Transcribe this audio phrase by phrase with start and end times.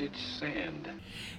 [0.00, 0.88] Vintage Sand.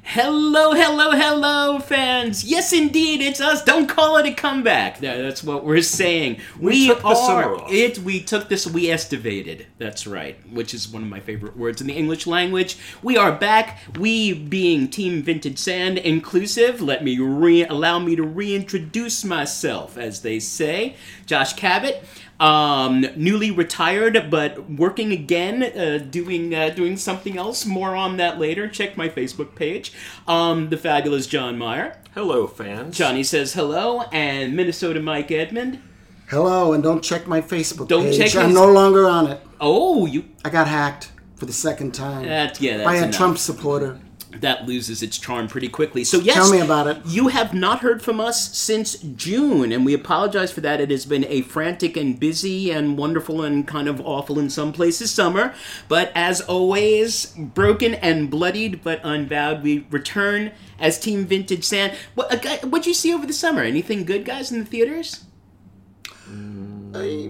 [0.03, 2.43] Hello, hello, hello, fans.
[2.43, 3.63] Yes, indeed, it's us.
[3.63, 5.01] Don't call it a comeback.
[5.01, 6.39] No, that's what we're saying.
[6.59, 7.71] We, took the are summer off.
[7.71, 7.97] it.
[7.99, 8.67] We took this.
[8.67, 9.65] We estivated.
[9.79, 12.77] That's right, which is one of my favorite words in the English language.
[13.01, 13.79] We are back.
[13.97, 16.81] We being Team Vintage Sand inclusive.
[16.81, 20.95] Let me re- allow me to reintroduce myself, as they say.
[21.25, 22.03] Josh Cabot.
[22.41, 27.65] Um, newly retired, but working again, uh, doing uh, doing something else.
[27.67, 28.67] More on that later.
[28.67, 29.93] Check my Facebook page.
[30.27, 31.97] Um, the fabulous John Meyer.
[32.15, 32.97] Hello, fans.
[32.97, 35.81] Johnny says hello, and Minnesota Mike Edmond.
[36.29, 38.17] Hello, and don't check my Facebook Don't page.
[38.17, 39.39] check I'm his- no longer on it.
[39.59, 40.25] Oh, you.
[40.43, 43.15] I got hacked for the second time That yeah, that's by a enough.
[43.15, 43.99] Trump supporter.
[44.39, 46.03] That loses its charm pretty quickly.
[46.03, 47.05] So yes, Tell me about it.
[47.05, 50.79] You have not heard from us since June, and we apologize for that.
[50.79, 54.71] It has been a frantic and busy and wonderful and kind of awful in some
[54.71, 55.53] places summer.
[55.87, 61.93] But as always, broken and bloodied but unbowed, we return as Team Vintage Sand.
[62.15, 63.61] What uh, what'd you see over the summer?
[63.61, 65.25] Anything good, guys, in the theaters?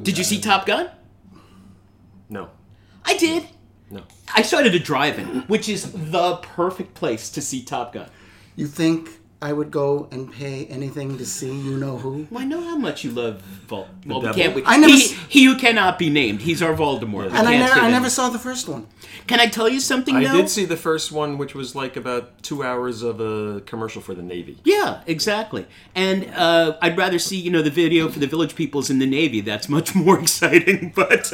[0.04, 0.90] Did you see Top Gun?
[2.30, 2.50] No.
[3.06, 3.48] I did.
[3.92, 4.02] No.
[4.34, 8.10] I saw it at a drive-in, which is the perfect place to see Top Gun.
[8.56, 9.10] You think
[9.42, 12.28] I would go and pay anything to see you know who?
[12.30, 13.88] Well, I know how much you love Vol.
[14.06, 14.42] Well, we devil?
[14.42, 14.56] can't.
[14.56, 16.42] We, I never he, s- he who cannot be named.
[16.42, 17.32] He's our Voldemort.
[17.32, 18.86] We And I can't never, I never saw the first one.
[19.28, 20.16] Can I tell you something?
[20.16, 20.38] I though?
[20.38, 24.14] did see the first one, which was like about two hours of a commercial for
[24.14, 24.58] the Navy.
[24.64, 25.66] Yeah, exactly.
[25.96, 29.08] And uh, I'd rather see you know the video for the Village Peoples in the
[29.08, 29.42] Navy.
[29.42, 30.94] That's much more exciting.
[30.96, 31.34] But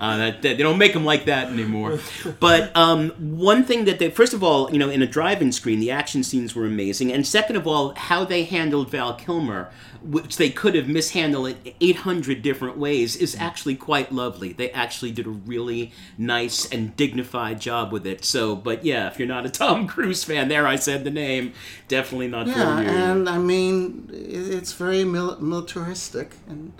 [0.00, 1.98] uh, that, that- they don't make them like that anymore.
[2.40, 5.80] But um, one thing that they first of all, you know, in a drive-in screen,
[5.80, 9.70] the action scenes were amazing, and second of all, how they handled Val Kilmer,
[10.02, 14.52] which they could have mishandled it 800 different ways, is actually quite lovely.
[14.52, 18.24] They actually did a really nice and dignified job with it.
[18.24, 21.54] So, but yeah, if you're not a Tom Cruise fan, there I said the name,
[21.88, 22.88] definitely not Yeah, for you.
[22.90, 26.32] and I mean, it's very mil- militaristic.
[26.46, 26.72] And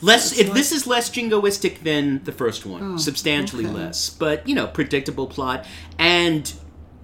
[0.00, 0.38] Less.
[0.38, 3.74] It, this is less jingoistic than the first one, oh, substantially okay.
[3.74, 4.10] less.
[4.10, 5.66] But you know, predictable plot.
[5.98, 6.52] And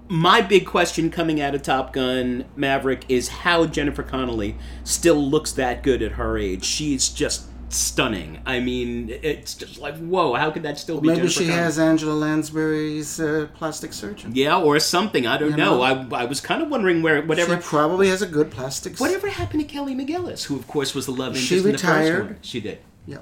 [0.09, 5.53] my big question coming out of Top Gun Maverick is how Jennifer Connelly still looks
[5.53, 6.65] that good at her age.
[6.65, 8.41] She's just stunning.
[8.47, 10.35] I mean, it's just like whoa.
[10.35, 11.09] How could that still be?
[11.09, 11.63] maybe Jennifer she Connelly?
[11.63, 14.33] has Angela Lansbury's uh, plastic surgeon.
[14.35, 15.27] Yeah, or something.
[15.27, 15.77] I don't You know.
[15.79, 15.83] know?
[16.17, 17.57] I, I was kind of wondering where whatever.
[17.57, 18.99] She probably has a good plastic.
[18.99, 21.73] Whatever happened to Kelly McGillis, who of course was the love interest She in the
[21.73, 22.25] first retired.
[22.27, 22.39] one?
[22.43, 22.79] She did.
[23.07, 23.19] Yeah.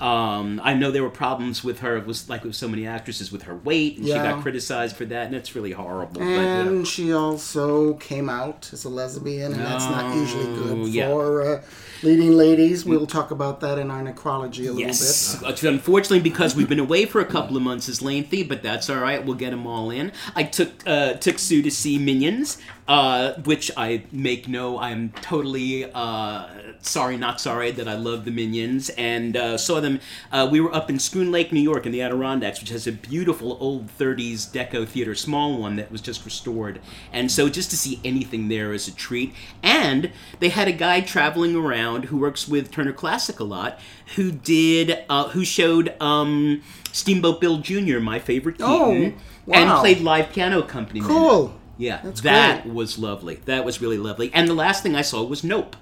[0.00, 1.96] Um, I know there were problems with her.
[1.96, 5.04] It was like with so many actresses with her weight, and she got criticized for
[5.06, 6.22] that, and it's really horrible.
[6.22, 10.88] And but, she also came out as a lesbian, and that's not usually Oh, good
[10.88, 11.08] yeah.
[11.08, 11.62] for uh,
[12.02, 12.84] leading ladies.
[12.84, 15.50] We'll talk about that in our necrology a uh, little yes, bit.
[15.50, 18.90] It's unfortunately because we've been away for a couple of months is lengthy, but that's
[18.90, 19.24] all right.
[19.24, 20.12] We'll get them all in.
[20.34, 24.78] I took uh, took Sue to see Minions, uh, which I make no.
[24.78, 26.46] I'm totally uh,
[26.80, 30.00] sorry, not sorry that I love the Minions, and uh, saw them.
[30.32, 32.92] Uh, we were up in Schroon Lake, New York, in the Adirondacks, which has a
[32.92, 36.80] beautiful old 30s deco theater, small one that was just restored,
[37.12, 39.32] and so just to see anything there is a treat.
[39.62, 43.78] And they had a guy traveling around who works with Turner Classic a lot,
[44.16, 46.62] who did, uh, who showed um,
[46.92, 49.18] Steamboat Bill Jr., my favorite Oh, Keaton,
[49.52, 51.08] and played live piano accompaniment.
[51.10, 51.60] Cool.
[51.76, 52.74] Yeah, That's that great.
[52.74, 53.36] was lovely.
[53.46, 54.30] That was really lovely.
[54.32, 55.76] And the last thing I saw was Nope.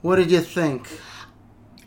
[0.00, 0.88] What did you think?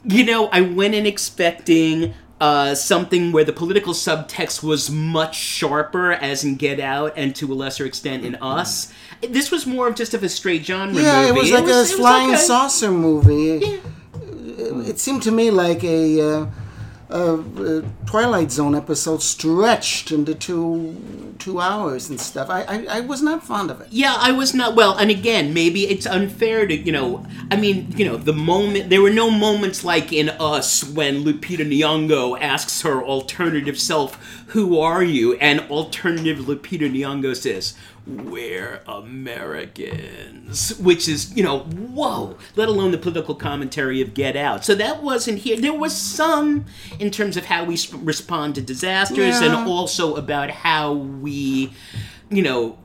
[0.04, 6.12] You know, I went in expecting uh, something where the political subtext was much sharper,
[6.14, 8.92] as in Get Out, and to a lesser extent in Us.
[9.22, 11.30] This was more of just of a straight genre Yeah, movie.
[11.30, 12.40] it was like a it was flying okay.
[12.40, 13.64] saucer movie.
[13.64, 13.78] Yeah.
[14.90, 16.52] It seemed to me like a, uh, a,
[17.12, 22.50] uh Twilight Zone episode stretched into two two hours and stuff.
[22.50, 23.88] I, I, I was not fond of it.
[23.90, 27.26] Yeah, I was not well, and again, maybe it's unfair to you know.
[27.50, 31.66] I mean, you know, the moment there were no moments like in Us when Lupita
[31.66, 34.16] Nyong'o asks her alternative self,
[34.48, 37.74] "Who are you?" and alternative Lupita Nyong'o says,
[38.12, 42.38] "We're Americans," which is you know, whoa.
[42.56, 44.64] Let alone the political commentary of Get Out.
[44.66, 45.58] So that wasn't here.
[45.60, 46.66] There was some
[47.00, 51.72] in terms of how we sp- respond to disasters, and also about how we,
[52.30, 52.78] you know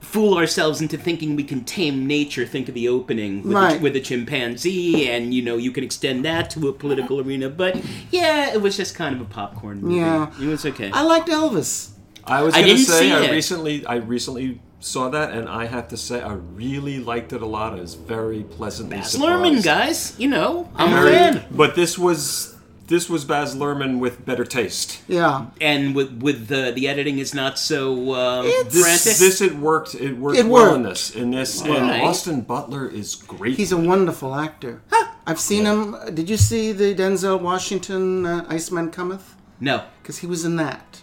[0.00, 2.46] fool ourselves into thinking we can tame nature.
[2.46, 3.80] Think of the opening with, Right.
[3.80, 7.48] a, with a chimpanzee, and you know you can extend that to a political arena.
[7.48, 7.80] But
[8.12, 9.96] yeah, it was just kind of a popcorn movie.
[9.96, 10.30] Yeah.
[10.40, 10.90] it was okay.
[10.92, 11.90] I liked Elvis.
[12.26, 13.32] I was I going to didn't say see I it.
[13.32, 17.46] recently I recently saw that, and I have to say I really liked it a
[17.46, 17.72] lot.
[17.72, 19.32] I was very pleasantly Baz surprised.
[19.42, 21.44] Luhrmann, guys, you know I'm Very- a fan.
[21.50, 22.50] But this was
[22.86, 25.00] this was Baz Luhrmann with better taste.
[25.08, 25.46] Yeah.
[25.60, 29.16] and with with the the editing is not so uh, It's- This, frantic.
[29.18, 29.94] this it worked.
[29.94, 30.90] It worked It well in worked.
[30.90, 31.10] this.
[31.16, 32.02] In this, All and right.
[32.02, 33.56] Austin Butler is great.
[33.56, 34.82] He's a wonderful actor.
[35.26, 35.96] I've seen him.
[36.12, 39.32] Did you see the Denzel Washington uh, Iceman Cometh?
[39.60, 39.84] no.
[40.02, 41.00] Because he was in that.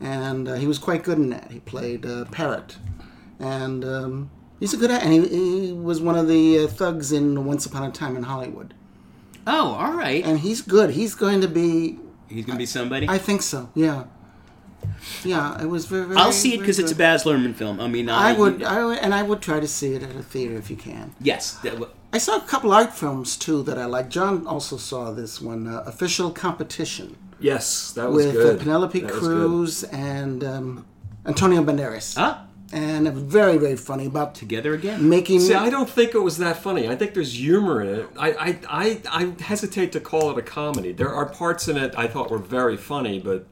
[0.00, 1.50] And uh, he was quite good in that.
[1.50, 2.76] He played uh, Parritt.
[3.40, 4.30] And um,
[4.60, 5.04] he's a good actor.
[5.06, 8.24] And he, he was one of the uh, thugs in Once Upon a Time in
[8.24, 8.74] Hollywood.
[9.46, 10.24] Oh, all right.
[10.24, 10.90] And he's good.
[10.90, 11.98] He's going to be.
[12.28, 13.08] He's gonna be somebody.
[13.08, 13.70] I think so.
[13.74, 14.04] Yeah.
[15.24, 16.04] Yeah, it was very.
[16.04, 16.94] very I'll see it because it's a.
[16.96, 17.80] Baz Luhrmann film.
[17.80, 20.22] I mean, I would, I would, and I would try to see it at a
[20.22, 21.14] theater if you can.
[21.20, 21.54] Yes.
[21.62, 24.08] that w- I saw a couple art films too that I like.
[24.08, 28.56] John also saw this one, uh, Official Competition, yes, that was with good.
[28.56, 30.86] uh, Penelope That Cruz and um,
[31.26, 32.14] Antonio Banderas.
[32.16, 35.08] Ah, And it was very, very funny about together again.
[35.08, 35.40] making.
[35.40, 36.86] See, I don't think it was that funny.
[36.88, 38.08] I think there's humor in it.
[38.18, 40.92] I, I, I, I hesitate to call it a comedy.
[40.92, 43.46] There are parts in it I thought were very funny, but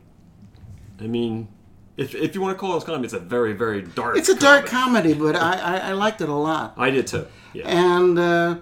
[1.00, 1.48] I mean,
[1.96, 4.18] if, if you want to call it a comedy, it's a very, very dark.
[4.18, 6.74] it's a dark comedy, but I, I, I liked it a lot.
[6.76, 7.26] I did too.
[7.54, 7.68] Yeah.
[7.68, 8.56] And uh,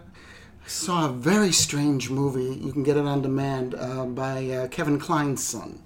[0.64, 2.60] I saw a very strange movie.
[2.64, 5.80] You can get it on demand uh, by uh, Kevin Kline's son.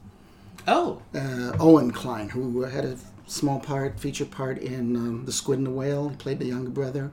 [0.67, 2.99] Oh, uh, Owen Kline, who had a
[3.29, 6.09] small part, feature part in um, The Squid and the Whale.
[6.09, 7.11] He played the younger brother.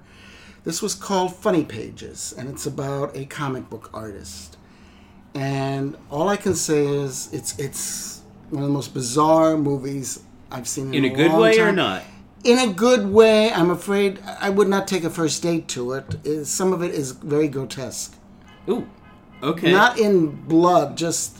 [0.63, 4.57] This was called Funny Pages, and it's about a comic book artist.
[5.35, 10.67] And all I can say is it's it's one of the most bizarre movies I've
[10.67, 12.03] seen in, in a good long way or not?
[12.43, 16.05] In a good way, I'm afraid I would not take a first date to it.
[16.23, 18.15] It- Some of it is very grotesque.
[18.69, 18.87] Ooh.
[19.43, 19.71] Okay.
[19.71, 21.37] Not in blood, just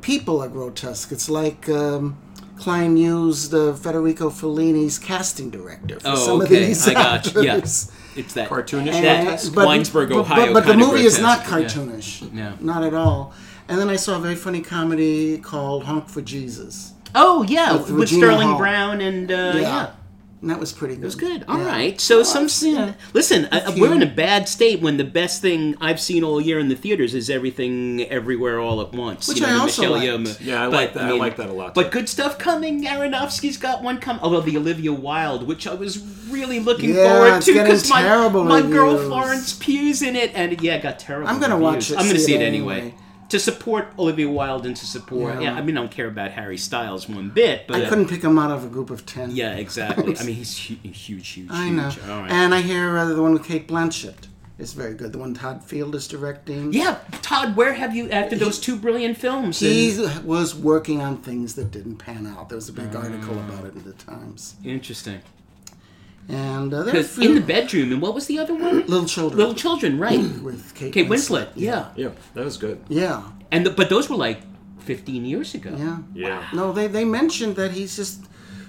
[0.00, 1.12] people are grotesque.
[1.12, 2.18] It's like um,
[2.60, 6.60] Kline used uh, Federico Fellini's casting director for oh, some okay.
[6.60, 7.42] of these I got you.
[7.42, 7.56] Yeah.
[7.56, 9.52] It's that Cartoonish That grotesque?
[9.52, 10.46] Winesburg, Ohio.
[10.46, 11.76] But, but the kind of movie is not grotesque.
[11.76, 11.82] Yeah.
[11.82, 12.36] cartoonish.
[12.36, 12.56] Yeah.
[12.60, 13.32] Not at all.
[13.68, 16.92] And then I saw a very funny comedy called Honk for Jesus.
[17.14, 18.58] Oh yeah, With with, Sterling Hall.
[18.58, 19.92] Brown and uh, yeah.
[20.42, 21.00] And that was pretty good.
[21.00, 21.44] It It was good.
[21.48, 22.00] All right.
[22.00, 22.94] So some yeah.
[23.12, 23.46] listen.
[23.52, 26.40] I, uh, uh, we're in a bad state when the best thing I've seen all
[26.40, 29.28] year in the theaters is everything everywhere all at once.
[29.28, 29.92] Which you know, I also Michelle
[30.24, 30.38] liked.
[30.40, 31.90] Yeoh- Yeah, I but, like that- I like that a lot, But too.
[31.98, 32.84] good stuff coming.
[32.86, 34.22] Aronofsky's got one coming.
[34.22, 35.98] Although the Olivia Wilde, which I was
[36.30, 38.96] really looking Yeah, forward to because my terrible my girl.
[38.96, 41.28] Florence Pugh's in it, and yeah, it got terrible.
[41.28, 41.90] I'm gonna reviews.
[41.90, 42.78] watch it, I'm gonna see see it it anyway.
[42.80, 42.94] anyway.
[43.30, 45.40] To support Olivia Wilde and to support, Yeah.
[45.52, 45.54] yeah.
[45.54, 48.38] I mean, I don't care about Harry Styles one bit, but I couldn't pick him
[48.38, 49.30] out of a group of ten.
[49.30, 50.16] Yeah, exactly.
[50.18, 51.76] I mean, he's hu- huge, huge, I huge.
[51.76, 51.90] know.
[52.14, 52.30] All right.
[52.30, 54.26] And I hear uh, the one with Cate Blanchett
[54.58, 55.12] is very good.
[55.12, 56.72] The one Todd Field is directing.
[56.72, 59.60] Yeah, Todd, where have you after those two brilliant films?
[59.60, 62.48] He and- was working on things that didn't pan out.
[62.48, 63.48] There was a big article Ah.
[63.48, 64.56] about it in the Times.
[64.64, 65.20] Interesting.
[66.30, 68.86] And uh, there Because in the bedroom, and what was the other one?
[68.94, 70.20] little children Little Children, right?
[70.42, 71.48] with Kate, Kate Winslet.
[71.56, 71.88] Yeah.
[71.96, 72.78] yeah, that was good.
[72.88, 74.40] Yeah, And the, but those were like
[74.80, 75.74] 15 years ago.
[75.76, 75.98] yeah.
[76.14, 76.48] Yeah.
[76.54, 78.24] No, they they mentioned that he's just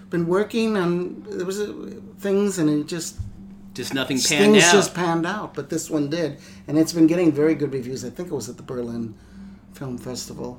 [0.10, 1.72] been working on there was uh,
[2.20, 3.16] things and it just
[3.74, 4.52] Just nothing panned out.
[4.52, 4.74] things out.
[4.74, 5.54] just panned out.
[5.54, 6.38] But this one did,
[6.68, 8.04] and it's been getting very good reviews.
[8.04, 9.14] I think it was at the Berlin
[9.74, 10.58] Film Festival,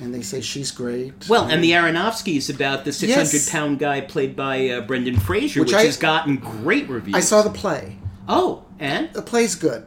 [0.00, 1.12] and they say she's great.
[1.28, 3.50] well, and the Aronofsky's about the 600 Yes.
[3.50, 7.14] pound guy played by uh, Brendan Fraser, Which which, I- has gotten great reviews.
[7.16, 7.96] I saw the play.
[8.28, 9.86] Oh, and The play's good.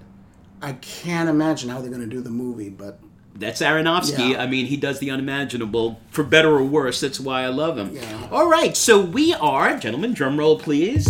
[0.61, 2.99] I can't imagine how they're going to do the movie, but
[3.35, 4.31] That's Aronofsky.
[4.31, 4.41] Yeah.
[4.43, 6.99] I mean, he does the unimaginable for better or worse.
[6.99, 7.91] That's why I love him.
[7.95, 8.27] Yeah.
[8.31, 11.07] All right, so we are, gentlemen, drum roll, please.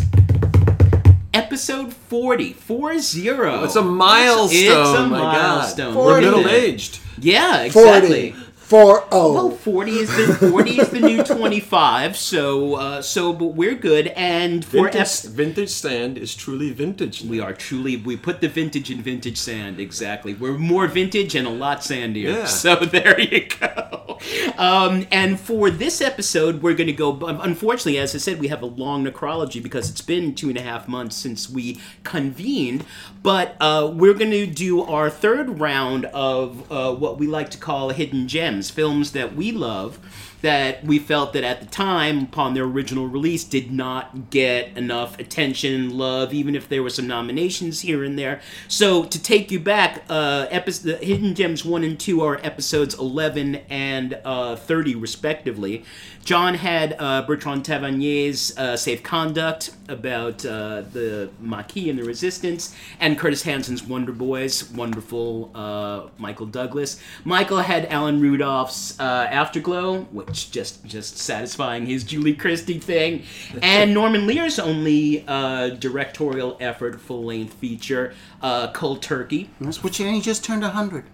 [1.33, 2.97] Episode 40, 40.
[2.97, 4.49] It's a milestone.
[4.51, 5.93] It's a my milestone.
[5.93, 6.05] God.
[6.05, 6.99] We're middle aged.
[7.19, 8.35] Yeah, 40.
[8.71, 9.09] Exactly.
[9.11, 12.15] 4 Well, 40 is the 40 is the new 25.
[12.17, 17.23] So uh, so but we're good and for Vintage, ep- vintage sand is truly vintage.
[17.23, 20.33] we are truly we put the vintage in vintage sand exactly.
[20.33, 22.33] We're more vintage and a lot sandier.
[22.33, 22.45] Yeah.
[22.45, 24.19] So there you go.
[24.57, 27.17] Um, and for this episode, we're going to go.
[27.25, 30.61] Unfortunately, as I said, we have a long necrology because it's been two and a
[30.61, 32.83] half months since we convened.
[33.23, 37.57] But uh, we're going to do our third round of uh, what we like to
[37.57, 39.99] call hidden gems, films that we love
[40.41, 45.19] that we felt that at the time, upon their original release, did not get enough
[45.19, 48.39] attention, love, even if there were some nominations here and there.
[48.67, 53.55] So to take you back, uh, episode, Hidden Gems one and two are episodes eleven
[53.69, 55.83] and uh, thirty, respectively.
[56.23, 62.75] John had uh, Bertrand Tavernier's uh, Safe Conduct about uh, the Maquis and the Resistance,
[62.99, 67.01] and Curtis Hanson's Wonder Boys, wonderful uh, Michael Douglas.
[67.25, 73.23] Michael had Alan Rudolph's uh, Afterglow, which just just satisfying his Julie Christie thing,
[73.61, 79.49] and Norman Lear's only uh, directorial effort, full length feature, uh, Cold Turkey.
[79.59, 79.71] You,
[80.05, 81.05] and he just turned 100.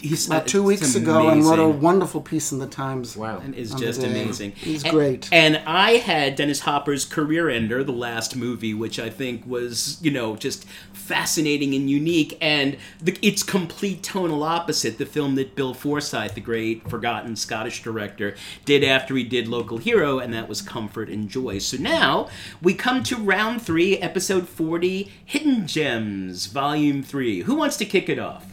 [0.00, 3.16] He's about two weeks ago and wrote a wonderful piece in the Times.
[3.16, 3.38] Wow.
[3.38, 4.52] and is just amazing.
[4.52, 5.28] He's A- great.
[5.32, 10.10] And I had Dennis Hopper's Career Ender, the last movie, which I think was, you
[10.10, 12.38] know, just fascinating and unique.
[12.40, 17.82] And the, its complete tonal opposite, the film that Bill Forsyth, the great forgotten Scottish
[17.82, 21.58] director, did after he did Local Hero, and that was Comfort and Joy.
[21.58, 22.28] So now
[22.62, 27.42] we come to round three, episode 40, Hidden Gems, volume three.
[27.42, 28.49] Who wants to kick it off?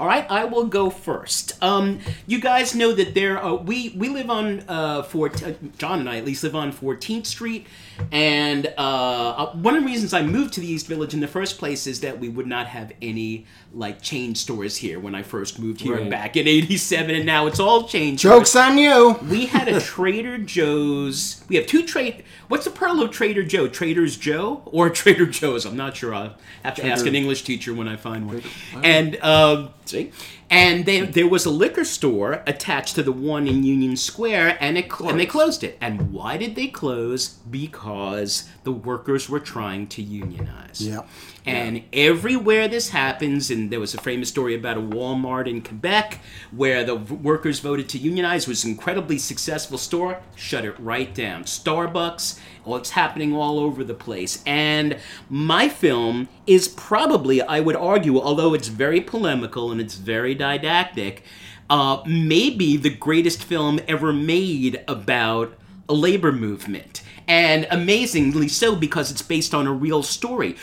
[0.00, 1.62] All right, I will go first.
[1.62, 6.00] Um, you guys know that there uh, we we live on uh, Fort uh, John
[6.00, 7.66] and I at least live on 14th Street,
[8.10, 11.28] and uh, uh, one of the reasons I moved to the East Village in the
[11.28, 15.22] first place is that we would not have any like chain stores here when I
[15.22, 16.10] first moved here Right.
[16.10, 18.70] back in '87, and now it's all chain Joke's stores.
[18.70, 19.18] on you.
[19.28, 21.44] We had a Trader Joe's.
[21.50, 22.24] We have two trade.
[22.48, 23.68] What's the pearl of Trader Joe?
[23.68, 25.66] Trader's Joe or Trader Joe's?
[25.66, 26.14] I'm not sure.
[26.14, 28.42] I'll have to ask an English teacher when I find one.
[28.82, 30.12] And um, see,
[30.48, 31.10] and they, hmm.
[31.12, 35.20] there was a liquor store attached to the one in Union Square, and it and
[35.20, 35.76] they closed it.
[35.80, 37.28] And why did they close?
[37.28, 40.80] Because the workers were trying to unionize.
[40.80, 41.02] Yeah.
[41.50, 46.20] And everywhere this happens, and there was a famous story about a Walmart in Quebec
[46.50, 51.44] where the workers voted to unionize, was an incredibly successful store, shut it right down.
[51.44, 54.42] Starbucks, well, it's happening all over the place.
[54.46, 60.34] And my film is probably, I would argue, although it's very polemical and it's very
[60.34, 61.22] didactic,
[61.68, 65.54] uh, maybe the greatest film ever made about
[65.88, 67.02] a labor movement.
[67.30, 70.56] And amazingly so because it's based on a real story.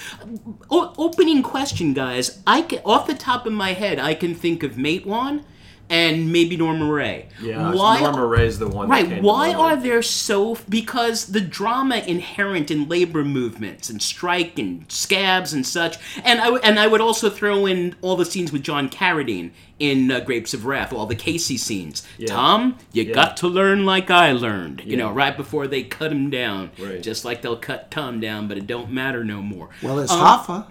[0.70, 2.42] O- opening question, guys.
[2.46, 5.44] I can, off the top of my head, I can think of Matewan
[5.90, 7.28] and maybe Norma Rae.
[7.42, 8.02] Yeah, Why?
[8.02, 8.90] Norma Rae's the one.
[8.90, 9.16] that came Right.
[9.18, 10.58] to Why are there so?
[10.68, 16.46] Because the drama inherent in labor movements and strike and scabs and such, and I
[16.46, 20.20] w- and I would also throw in all the scenes with John Carradine in uh,
[20.22, 22.06] Grapes of Wrath, all the Casey scenes.
[22.18, 22.28] Yeah.
[22.34, 23.14] Tom, you Yeah.
[23.14, 24.82] got to learn like I learned.
[24.86, 27.02] You know, right before they cut him down, Right.
[27.02, 29.70] just like they'll cut Tom down, but it don't matter no more.
[29.82, 30.66] Well, it's Um, Hoffa.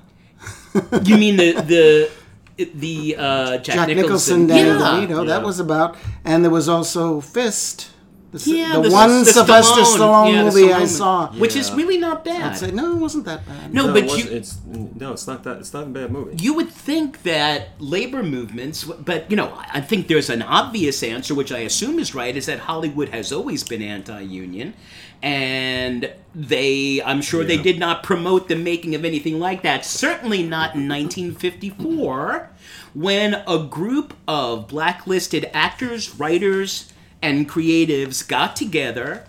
[1.07, 2.11] You mean the the
[2.57, 4.47] the uh, Jack, Jack Nicholson?
[4.47, 5.07] Nicholson, Danny yeah.
[5.07, 5.27] DeVito.
[5.27, 7.91] That was about, and there was also Fist.
[8.33, 11.33] The, Yeah, the, the- one the Sylvester Stallone, yeah, the movie I Stallone- saw.
[11.35, 12.53] which is really not bad.
[12.53, 13.73] I'd say no, it wasn't that bad.
[13.73, 15.59] no, No, but it you it's no, it's not that.
[15.59, 16.37] It's not a bad movie.
[16.43, 21.35] you would think that labor movements, but you know, I think there's an obvious answer,
[21.35, 24.75] which I assume is right, is that Hollywood has always been anti-union,
[25.23, 29.85] and they, I'm sure they did not promote the making of anything like that.
[29.85, 32.51] Certainly not in 1954,
[32.95, 36.93] when a group of blacklisted actors, writers,
[37.23, 39.25] and creatives got together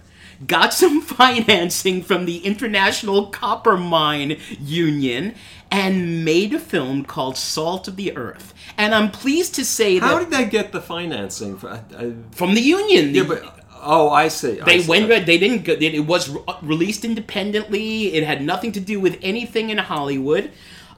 [0.46, 5.34] got some financing from the International Copper Mine Union
[5.72, 8.54] and made a film called Salt of the Earth.
[8.78, 11.58] And I'm pleased to say How that How did they get the financing?
[11.58, 13.44] For, I, I, from the union, yeah, but
[13.82, 14.62] oh, I see.
[14.62, 14.90] I they see.
[14.90, 15.26] went.
[15.26, 15.64] They didn't.
[15.64, 18.14] Go, it was re- released independently.
[18.14, 20.52] It had nothing to do with anything in Hollywood.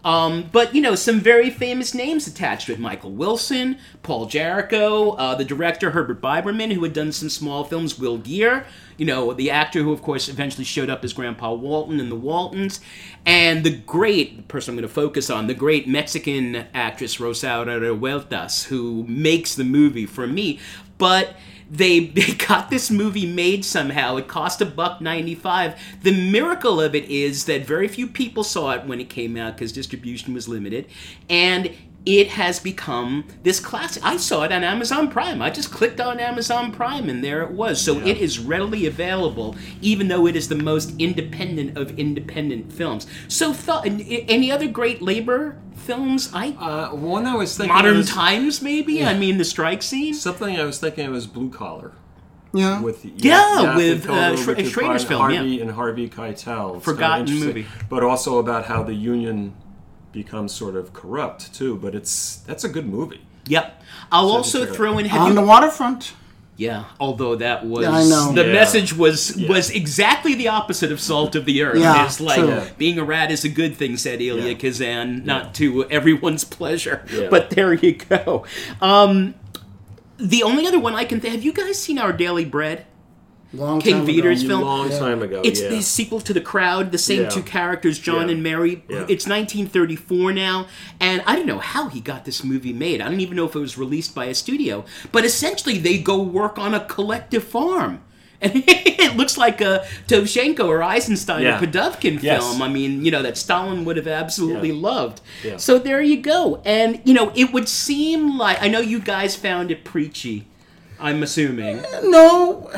[0.03, 5.36] Um, but you know, some very famous names attached it: Michael Wilson, Paul Jarrico, uh,
[5.36, 8.65] the director Herbert Biberman, who had done some small films, Will Geer.
[8.98, 12.15] You know, the actor who, of course, eventually showed up as Grandpa Walton in The
[12.15, 12.82] Waltons,
[13.25, 18.65] and the great person I'm going to focus on, the great Mexican actress Rosaura Revueltas,
[18.65, 20.60] who makes the movie for me.
[20.98, 21.36] But
[21.70, 24.18] they, they got this movie made somehow.
[24.18, 25.80] It cost a buck 95.
[26.02, 29.56] The miracle of it is that very few people saw it when it came out
[29.56, 30.88] because distribution was limited.
[31.30, 31.72] And
[32.06, 34.03] it has become this classic.
[34.06, 35.41] I saw it on Amazon Prime.
[35.41, 37.82] I just clicked on Amazon Prime and there it was.
[37.82, 43.06] So it is readily available, even though it is the most independent of independent films.
[43.27, 46.29] So, th- any other great labor films?
[46.34, 49.03] I Uh, one I was thinking Modern was, Times, maybe.
[49.03, 50.13] I mean, the strike scene.
[50.13, 51.91] Something I was thinking of was Blue Collar.
[52.53, 52.82] Yeah.
[52.82, 54.38] with Yeah, Yaphet with, uh, Kotto,
[54.72, 55.38] Schrader's Pryor, film, yeah.
[55.38, 56.32] Harvey and Harvey Keitel.
[56.32, 57.68] It's kind of Forgotten movie.
[57.89, 59.53] but also about how the union
[60.12, 61.75] becomes sort of corrupt too.
[61.78, 63.22] But it's that's a good movie.
[63.48, 63.84] Yep.
[64.12, 65.10] I'll So also throw in.
[65.12, 66.13] On you, the waterfront.
[66.58, 66.84] yeah.
[67.00, 68.32] Although that was Yeah, I know.
[68.34, 68.54] the Yeah.
[68.54, 69.50] message was Yeah.
[69.50, 71.80] was exactly the opposite of Salt of the Earth.
[71.80, 72.62] Yeah, it's like true.
[72.78, 74.54] being a rat is a good thing, said Elia Yeah.
[74.56, 77.04] Kazan, not to everyone's pleasure.
[77.13, 77.28] Yeah.
[77.30, 78.46] But there you go.
[78.82, 79.36] Um,
[80.18, 81.34] the only other one I can think.
[81.34, 82.86] Have you guys seen Our Daily Bread?
[83.51, 84.13] Long King time ago.
[84.13, 84.62] Vidor's A film.
[84.62, 85.00] long Yeah.
[85.00, 85.41] time ago.
[85.44, 85.70] It's yeah.
[85.70, 87.29] the sequel to The Crowd, the same Yeah.
[87.29, 88.34] two characters, John Yeah.
[88.36, 88.84] and Mary.
[88.88, 89.06] Yeah.
[89.08, 90.68] It's 1934 now,
[91.00, 93.01] and I don't know how he got this movie made.
[93.01, 96.22] I don't even know if it was released by a studio, but essentially they go
[96.22, 98.01] work on a collective farm.
[98.41, 101.58] And it looks like a Dovzhenko or Eisenstein Yeah.
[101.58, 102.41] or Pudovkin Yes.
[102.41, 102.62] film.
[102.62, 104.75] I mean, you know, that Stalin would have absolutely Yeah.
[104.79, 105.20] loved.
[105.44, 105.58] Yeah.
[105.58, 106.62] So there you go.
[106.63, 110.46] And, you know, it would seem like, I know you guys found it preachy,
[111.01, 111.79] I'm assuming.
[111.79, 112.70] Uh, no,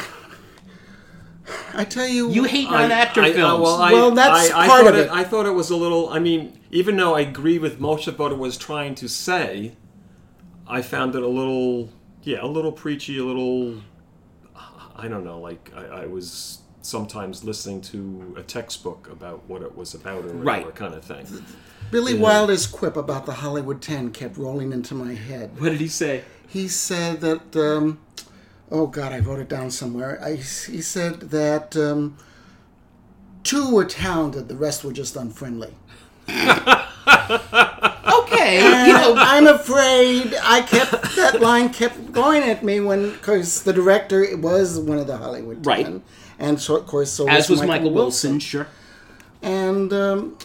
[1.73, 3.61] I tell you, You hate non-actor I- I- films.
[3.63, 5.09] well, I, Well, that's I, I part thought of it.
[5.11, 6.09] I thought it was a little.
[6.09, 9.73] I mean, even though I agree with most of what it was trying to say,
[10.67, 11.89] I found it a little,
[12.23, 13.81] yeah, a little preachy, a little.
[14.95, 15.39] I don't know.
[15.39, 20.33] Like I, I was sometimes listening to a textbook about what it was about or
[20.33, 20.75] whatever Right.
[20.75, 21.25] kind of thing.
[21.91, 25.51] Billy Wilder's quip about the Hollywood Ten kept rolling into my head.
[25.59, 26.23] what did he say?
[26.47, 27.99] He said that, um,
[28.71, 30.19] oh God, I wrote it down somewhere.
[30.23, 32.17] I, he said that um,
[33.43, 35.73] two were talented, the rest were just unfriendly.
[38.31, 43.63] Okay, you know, I'm afraid I kept that line kept going at me when because
[43.63, 45.85] the director was one of the Hollywood Right.
[45.85, 46.03] Ten,
[46.39, 48.67] and so of course so as was Michael, Michael Wilson, sure.
[49.41, 50.37] and um,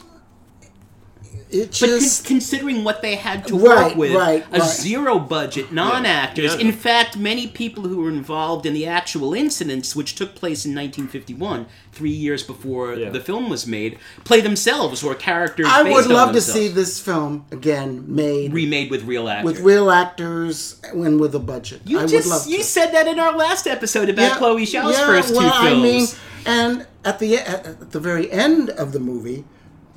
[1.51, 4.69] it But con- considering what they had to Right, work with, right, a right.
[4.69, 6.55] zero budget, non-actors.
[6.55, 6.61] Yeah.
[6.61, 10.75] In fact, many people who were involved in the actual incidents, which took place in
[10.75, 13.11] 1951, three years before Yeah.
[13.11, 15.67] the film was made, play themselves or characters.
[15.71, 19.45] I based would on love to see this film again made remade with real actors.
[19.53, 21.81] with real actors and with a budget.
[21.87, 22.65] you I just would love you to.
[22.65, 25.79] said that in our last episode about Chloe Zhao's yeah, first two well, films.
[25.79, 26.07] I mean,
[26.45, 29.45] and at the at at the very end of the movie,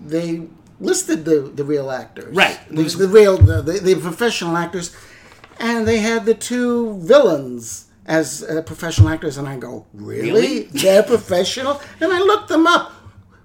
[0.04, 0.44] they
[0.80, 2.60] listed the the real actors, Right.
[2.70, 4.96] The, the real the, the, the professional actors,
[5.60, 10.32] and they had the two villains as uh, professional actors, and I go, really?
[10.32, 10.64] Really?
[10.64, 11.82] They're professional?
[12.02, 12.92] And I looked them up.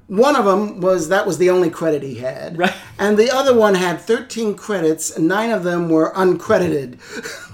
[0.06, 2.74] One of them was that was the only credit he had, Right.
[2.98, 6.98] And the other one had 13 credits, and nine of them were uncredited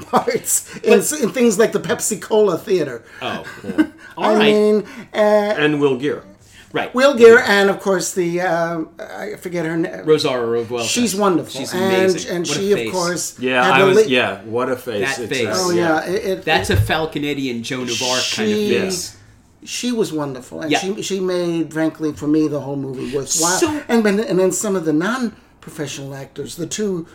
[0.10, 3.04] parts in, in things like the Pepsi Cola theater.
[3.22, 3.44] oh,
[4.16, 4.84] all I right, mean,
[5.14, 5.16] uh,
[5.64, 6.24] And Will Geer.
[6.72, 6.94] Right.
[6.94, 10.04] Will Geer, and of course the uh, I forget her name.
[10.06, 10.88] Rosario Revuelta.
[10.88, 12.30] She's wonderful, She's amazing.
[12.30, 12.92] and What a she of face.
[12.92, 13.96] course Yeah, had I was.
[13.96, 15.16] le- yeah, what a face!
[15.16, 15.48] That face.
[15.50, 19.16] Oh yeah, it, it, That's a Falconetti and Joan of Arc kind of She- face.
[19.64, 20.78] she was wonderful, and Yeah.
[20.78, 23.58] she she made frankly for me the whole movie worthwhile.
[23.58, 27.06] So- and then and then some of the non-professional actors, the two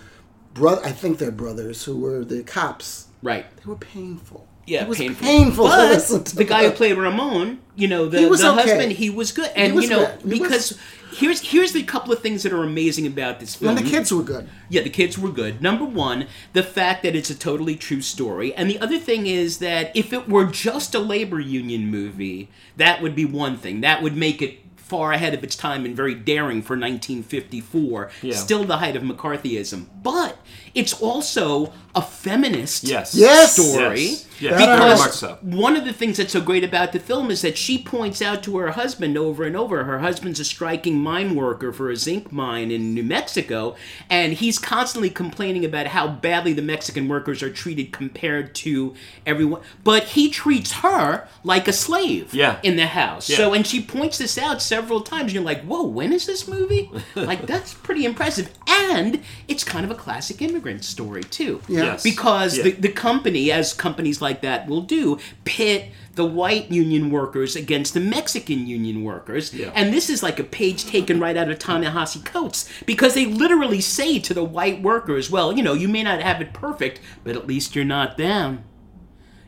[0.54, 3.08] brother, I think they're brothers who were the cops.
[3.24, 3.46] Right.
[3.56, 4.48] They were painful.
[4.68, 5.26] Yeah, it was painful.
[5.28, 8.42] painful, to But listen to the guy who played Ramon, you know, the, He was
[8.42, 8.62] the okay.
[8.62, 9.52] husband, he was good.
[9.56, 10.34] And was you know, good.
[10.34, 10.78] He was- because
[11.18, 13.78] here's here's the couple of things that are amazing about this film.
[13.78, 14.50] and the kids were good.
[14.70, 15.62] Yeah, the kids were good.
[15.62, 18.54] Number one, the fact that it's a totally true story.
[18.56, 23.02] And the other thing is that if it were just a labor union movie, that
[23.02, 23.82] would be one thing.
[23.82, 28.12] That would make it far ahead of its time and very daring for 1954.
[28.22, 28.36] Yeah.
[28.36, 29.86] Still the height of McCarthyism.
[30.04, 30.38] But
[30.76, 33.16] it's also a feminist Yes.
[33.16, 33.54] Yes.
[33.56, 34.02] story.
[34.06, 34.28] Yes.
[34.40, 35.38] Yes, That I very Because much so.
[35.42, 38.44] one of the things that's so great about the film is that she points out
[38.44, 39.84] to her husband over and over.
[39.86, 43.76] Her husband's a striking mine worker for a zinc mine in New Mexico,
[44.10, 48.94] and he's constantly complaining about how badly the Mexican workers are treated compared to
[49.26, 49.62] everyone.
[49.84, 52.58] But he treats her like a slave Yeah.
[52.64, 53.30] in the house.
[53.30, 53.38] Yeah.
[53.38, 55.34] So, and she points this out several times.
[55.34, 56.90] You're like, whoa, when is this movie?
[57.16, 58.50] like, that's pretty impressive.
[58.68, 61.84] And it's kind of a classic immigrant story, too Yeah.
[61.84, 62.04] Yes.
[62.04, 62.64] because Yeah.
[62.64, 67.94] the, the company, as companies like that will do, pit the white union workers against
[67.94, 69.54] the Mexican union workers.
[69.54, 69.72] Yeah.
[69.76, 73.82] And this is like a page taken right out of Ta-Nehisi Coates because they literally
[73.82, 77.36] say to the white workers, well, you know, you may not have it perfect, but
[77.36, 78.64] at least you're not them.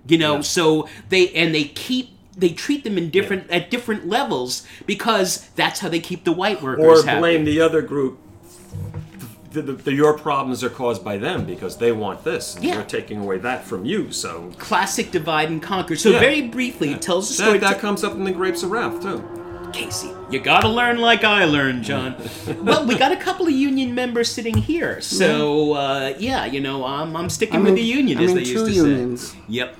[0.07, 0.41] You know, Yeah.
[0.41, 5.79] so they and they keep they treat them in different at different levels because that's
[5.79, 7.19] how they keep the white workers or happy.
[7.19, 8.19] blame the other group.
[9.51, 12.55] The, the, the, your problems are caused by them because they want this.
[12.55, 12.77] And Yeah.
[12.77, 14.12] We're taking away that from you.
[14.12, 15.95] So Classic divide and conquer.
[15.95, 16.19] So Yeah.
[16.19, 17.57] very briefly, it tells the story.
[17.60, 19.23] that, that comes up in the Grapes of Wrath too.
[19.73, 22.15] Casey, you gotta learn like I learned, John.
[22.63, 26.86] well, we got a couple of union members sitting here, so uh, yeah, you know,
[26.86, 28.71] I'm, I'm sticking I'm with in- the union, I'm as in they used two to
[28.71, 29.31] unions.
[29.33, 29.38] say.
[29.49, 29.77] Yep.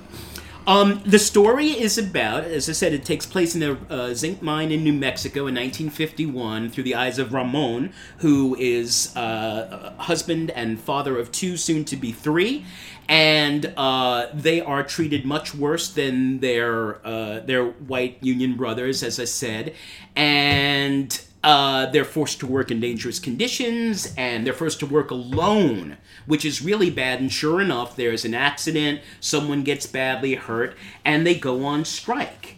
[0.68, 4.42] Um, the story is about, as I said, it takes place in a uh, zinc
[4.42, 10.50] mine in New Mexico in 1951 through the eyes of Ramon, who is uh, husband
[10.50, 12.66] and father of two, soon to be three,
[13.08, 19.18] and uh, they are treated much worse than their uh, their white union brothers, as
[19.18, 19.74] I said,
[20.14, 25.96] and uh, they're forced to work in dangerous conditions and they're forced to work alone,
[26.26, 27.20] which is really bad.
[27.20, 32.56] And sure enough, there's an accident, someone gets badly hurt, and they go on strike.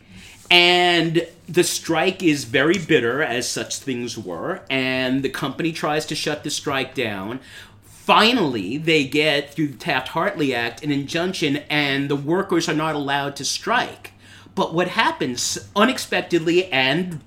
[0.51, 6.17] And the strike is very bitter, as such things were, and the company tries to
[6.17, 7.39] shut the strike down.
[7.85, 12.97] Finally, they get, through the Taft Hartley Act, an injunction, and the workers are not
[12.97, 14.13] allowed to strike.
[14.57, 17.21] But what happens unexpectedly and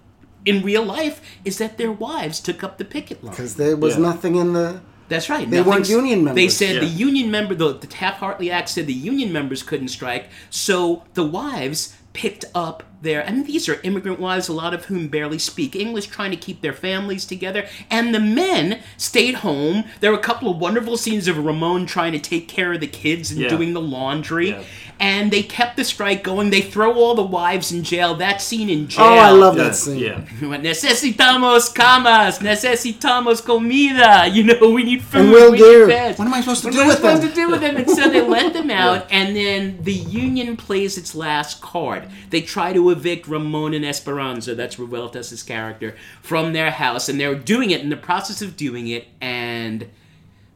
[0.45, 3.31] in real life is that their wives took up the picket line.
[3.31, 4.01] Because there was Yeah.
[4.03, 4.81] nothing in the.
[5.09, 5.49] That's right.
[5.49, 6.57] They weren't Nothing's- union They members.
[6.57, 11.03] said the union member, the, the Taft-Hartley Act said the union members couldn't strike, so
[11.13, 13.27] the wives picked up their.
[13.27, 16.37] I mean, these are immigrant wives, a lot of whom barely speak English, trying to
[16.37, 19.83] keep their families together, and the men stayed home.
[19.99, 22.87] There were a couple of wonderful scenes of Ramon trying to take care of the
[22.87, 23.49] kids and Yeah.
[23.49, 24.55] doing the laundry.
[25.03, 25.21] Yeah.
[25.21, 26.49] And they kept the strike going.
[26.49, 28.15] They throw all the wives in jail.
[28.15, 29.05] That scene in jail.
[29.05, 29.97] Oh, I love Yeah, that scene.
[29.99, 30.21] yeah.
[30.41, 34.27] Necesitamos camas, necesitamos comida.
[34.31, 35.21] You know, we need food.
[35.21, 36.19] And Will we Geer, need beds.
[36.19, 37.03] what am I supposed to What do with them?
[37.03, 37.77] What am I supposed to do with them?
[37.77, 42.07] And so they let them out, and then the union plays its last card.
[42.29, 47.35] They try to evict Ramon and Esperanza, that's Revueltas' character, from their house, and they're
[47.35, 49.87] doing it in the process of doing it, and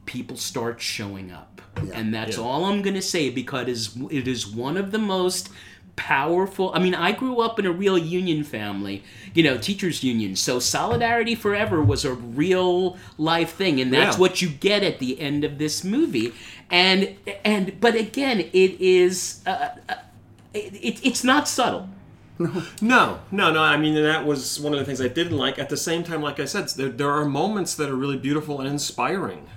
[0.06, 1.62] people start showing up.
[1.94, 2.44] And that's Yeah.
[2.44, 5.50] all I'm going to say because it is one of the most
[5.96, 6.72] powerful.
[6.76, 10.36] I mean, I grew up in a real union family, you know, teachers' union.
[10.36, 14.22] So Solidarity Forever was a real life thing and that's Yeah.
[14.22, 16.34] what you get at the end of this movie.
[16.70, 19.94] And and but again, it is uh, uh,
[20.54, 21.90] it, it's not subtle.
[22.40, 23.64] No, no, no.
[23.64, 25.58] I mean, that was one of the things I didn't like.
[25.58, 28.60] At the same time, like I said, there, there are moments that are really beautiful
[28.60, 29.48] and inspiring.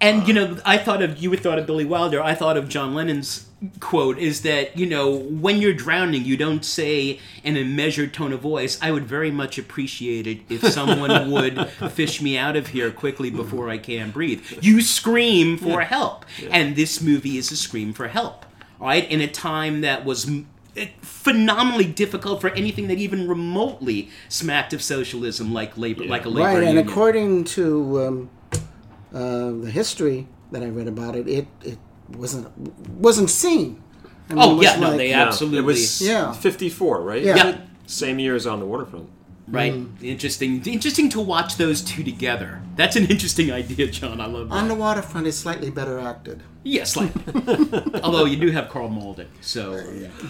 [0.00, 2.22] And you know, I thought of you thought of Billy Wilder.
[2.22, 3.46] I thought of John Lennon's
[3.80, 8.32] quote is that you know when you're drowning, you don't say in a measured tone
[8.32, 12.68] of voice, "I would very much appreciate it if someone would fish me out of
[12.68, 17.56] here quickly before I can breathe." You scream for help, and this movie is a
[17.56, 18.44] scream for help.
[18.80, 20.30] All right, in a time that was.
[21.02, 26.60] phenomenally difficult for anything that even remotely smacked of socialism like labor like a labor
[26.60, 28.30] Right, and according to um,
[29.14, 31.78] uh, the history that I read about it, it it
[32.16, 32.48] wasn't
[33.00, 33.82] wasn't seen.
[34.30, 35.58] I mean, Oh, it was yeah, no, like- they Yeah, Absolutely.
[35.58, 36.32] It was Yeah.
[36.32, 37.22] 54, right?
[37.22, 37.36] Yeah.
[37.36, 37.56] Yeah.
[37.86, 39.08] Same year as on the waterfront.
[39.50, 39.74] Right.
[40.02, 40.62] Interesting.
[40.66, 42.60] Interesting to watch those two together.
[42.76, 44.20] That's an interesting idea, John.
[44.20, 44.54] I love that.
[44.54, 46.42] On the waterfront is slightly better acted.
[46.64, 47.12] Yes, like.
[48.04, 49.80] although you do have Karl Malden, so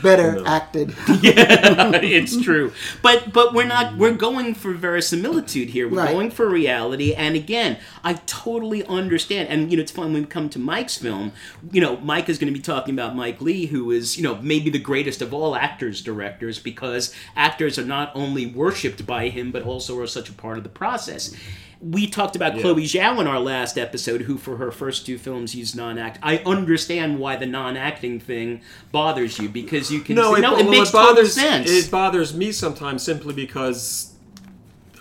[0.02, 0.90] Better acted.
[1.22, 2.72] yeah, it's true.
[3.02, 3.96] But but we're not.
[3.96, 5.88] We're going for verisimilitude here.
[5.88, 6.12] We're Right.
[6.12, 7.12] going for reality.
[7.14, 9.48] And again, I totally understand.
[9.48, 11.32] And you know, it's fun when we come to Mike's film.
[11.72, 14.36] You know, Mike is going to be talking about Mike Lee, who is you know
[14.42, 19.50] maybe the greatest of all actors directors because actors are not only worshipped by him
[19.50, 21.34] but also are such a part of the process.
[21.80, 22.62] We talked about Yeah.
[22.62, 26.18] Chloe Zhao in our last episode, who for her first two films used non-act.
[26.22, 30.52] I understand why the non-acting thing bothers you because you can No, see, it, no,
[30.54, 31.70] well, it makes it bothers total sense.
[31.70, 34.12] it bothers me sometimes simply because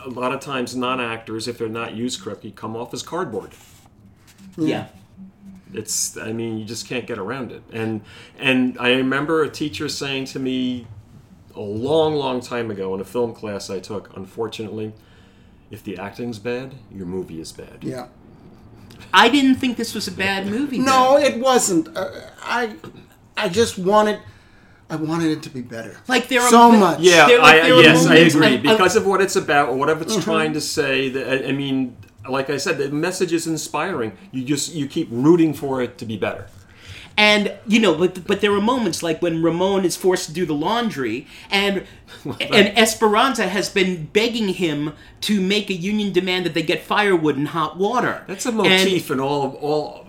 [0.05, 3.51] a lot of times non-actors, if they're not used correctly, come off as cardboard.
[4.55, 4.87] yeah.
[5.73, 7.61] It's I mean you just can't get around it.
[7.73, 8.01] And
[8.39, 10.87] and I remember a teacher saying to me
[11.55, 14.93] a long, long time ago in a film class I took, unfortunately,
[15.71, 17.79] if the acting's bad, your movie is bad.
[17.83, 18.07] Yeah.
[19.13, 20.79] I didn't think this was a bad movie.
[20.79, 21.33] No, then.
[21.33, 21.95] it wasn't.
[21.95, 22.09] Uh,
[22.41, 22.75] I
[23.35, 24.19] I just wanted
[24.89, 25.97] I wanted it to be better.
[26.07, 26.99] like there are so much.
[26.99, 28.45] Yeah, There- like, I, there yes, I agree.
[28.47, 30.15] I- I- because of what it's about, or whatever Mm-hmm.
[30.17, 31.09] it's trying to say.
[31.09, 31.95] That I, I mean,
[32.29, 34.13] like I said, the message is inspiring.
[34.31, 36.47] You just you keep rooting for it to be better.
[37.17, 40.45] And you know, but but there are moments like when Ramon is forced to do
[40.45, 41.83] the laundry, and
[42.39, 47.35] and Esperanza has been begging him to make a union demand that they get firewood
[47.35, 48.23] and hot water.
[48.27, 50.05] That's a And- motif in all all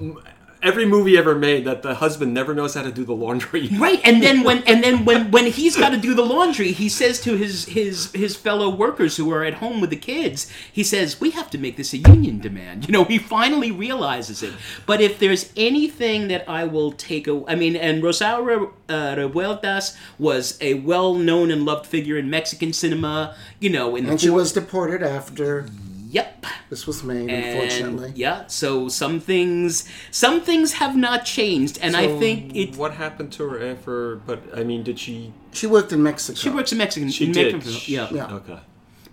[0.63, 3.69] every movie ever made that the husband never knows how to do the laundry.
[3.79, 6.89] Right, and then when and then when when he's got to do the laundry, he
[6.89, 10.83] says to his his his fellow workers who are at home with the kids, he
[10.83, 14.53] says, "We have to make this a union demand." You know, he finally realizes it.
[14.87, 19.97] But if there's anything that I will take a, I mean, and Rosario uh, Revueltas
[20.19, 23.37] was a well-known and loved figure in Mexican cinema.
[23.61, 25.67] You know, in the And she four- was deported after
[26.11, 26.45] yep.
[26.71, 28.13] this was made, And, unfortunately.
[28.15, 32.77] yeah, so some things, some things have not changed, and I think it.
[32.77, 34.17] What happened to her after?
[34.17, 35.33] But I mean, did she?
[35.53, 36.37] She worked in Mexico.
[36.37, 37.11] She works in Mexican.
[37.11, 37.53] She in did.
[37.55, 38.09] Mexican, She- yeah.
[38.13, 38.35] Yeah.
[38.41, 38.61] Okay.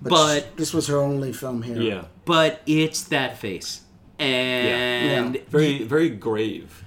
[0.02, 1.82] but- sh- this was her only film here.
[1.82, 2.04] Yeah.
[2.26, 3.82] but it's that face
[4.20, 5.42] and Yeah.
[5.50, 6.84] Very very grave.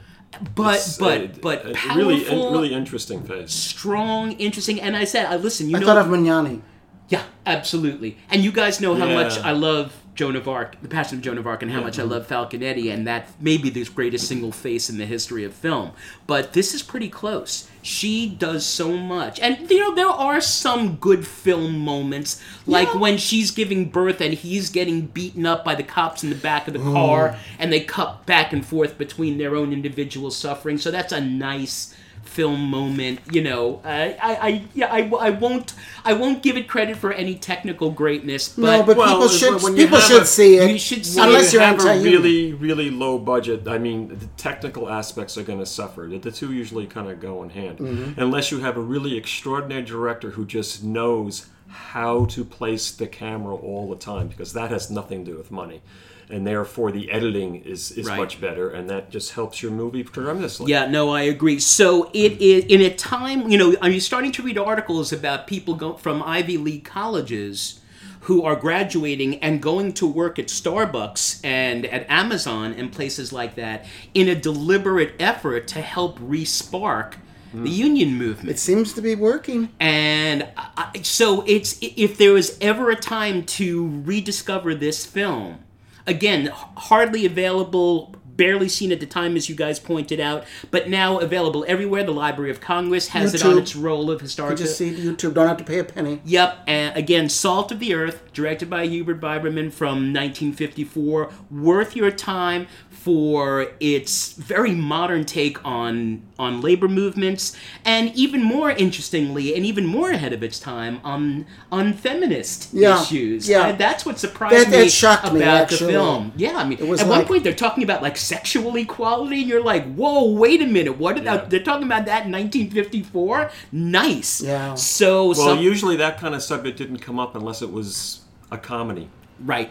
[0.55, 3.53] but It's, but uh, but a powerful really really interesting face.
[3.53, 6.61] strong interesting and i said i listen you I know thought of Magnani.
[7.09, 8.19] Yeah absolutely.
[8.31, 9.15] And you guys know how Yeah.
[9.15, 11.97] much i love joan of arc the passion of joan of arc and how much
[11.99, 15.55] i love falconetti and that may be the greatest single face in the history of
[15.55, 15.93] film.
[16.27, 17.69] But this is pretty close.
[17.83, 19.39] She does so much.
[19.41, 22.99] And you know there are some good film moments like Yeah.
[22.99, 26.67] when she's giving birth and he's getting beaten up by the cops in the back
[26.67, 27.39] of the car oh.
[27.59, 30.77] and they cut back and forth between their own individual suffering.
[30.79, 31.95] So that's a nice
[32.39, 33.19] film moment.
[33.33, 35.75] You know, I, I, I yeah, I, I won't,
[36.05, 38.49] I won't give it credit for any technical greatness.
[38.51, 40.71] But, no, but Well, people should when you people should a- see it.
[40.71, 41.55] you should see unless it.
[41.55, 42.13] you're have a anti-union.
[42.23, 43.67] really, really low budget.
[43.67, 46.07] I mean, the technical aspects are going to suffer.
[46.09, 48.21] The, the two usually kind of go in hand, Mm-hmm.
[48.21, 53.55] unless you have a really extraordinary director who just knows how to place the camera
[53.55, 55.83] all the time, because that has nothing to do with money.
[56.31, 58.19] And therefore, the editing is, is Right.
[58.19, 60.71] much better, and that just helps your movie tremendously.
[60.71, 61.59] Yeah, no, I agree.
[61.59, 62.43] So it hmm.
[62.43, 65.95] is in a time, you know, are you starting to read articles about people go,
[65.95, 67.81] from Ivy League colleges
[68.23, 73.55] who are graduating and going to work at Starbucks and at Amazon and places like
[73.55, 77.17] that in a deliberate effort to help re-spark
[77.55, 77.63] Mm.
[77.65, 78.51] the union movement.
[78.51, 79.71] It seems to be working.
[79.81, 85.59] And I, so it's if there was ever a time to rediscover this film,
[86.07, 91.19] again, hardly available, barely seen at the time, as you guys pointed out, but now
[91.19, 92.05] available everywhere.
[92.05, 94.59] The Library of Congress has it on its roll of You historic.
[94.59, 95.35] just see YouTube.
[95.35, 96.21] Don't have to pay a penny.
[96.25, 102.11] Yep, and again, Salt of the Earth, directed by Hubert Biberman from 1954, worth your
[102.13, 102.69] time
[103.03, 109.87] for its very modern take on on labor movements, and even more interestingly, and even
[109.87, 113.49] more ahead of its time on on feminist Yeah, issues.
[113.49, 113.69] yeah.
[113.69, 115.93] And that's what surprised That- that me shocked about me, the actually.
[115.93, 116.33] film.
[116.37, 119.49] Yeah, I mean, It was at one point they're talking about like sexual equality, and
[119.49, 121.17] you're like, whoa, wait a minute, what?
[121.17, 121.45] Did Yeah.
[121.49, 123.51] they're talking about that in 1954?
[123.73, 124.41] Nice.
[124.41, 124.75] Yeah.
[124.75, 128.59] So Well, some- usually that kind of subject didn't come up unless it was a
[128.59, 129.09] comedy,
[129.45, 129.71] Right.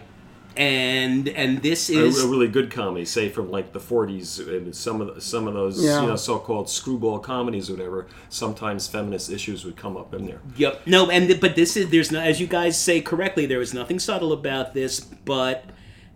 [0.57, 4.39] And and this is a really good comedy, say from like the '40s.
[4.47, 6.01] and Some of the, some of those Yeah.
[6.01, 8.07] you know so-called screwball comedies or whatever.
[8.29, 10.41] Sometimes feminist issues would come up in there.
[10.57, 10.81] yep.
[10.87, 13.73] No, and th- but this is there's no as you guys say correctly, there was
[13.73, 15.65] nothing subtle about this, but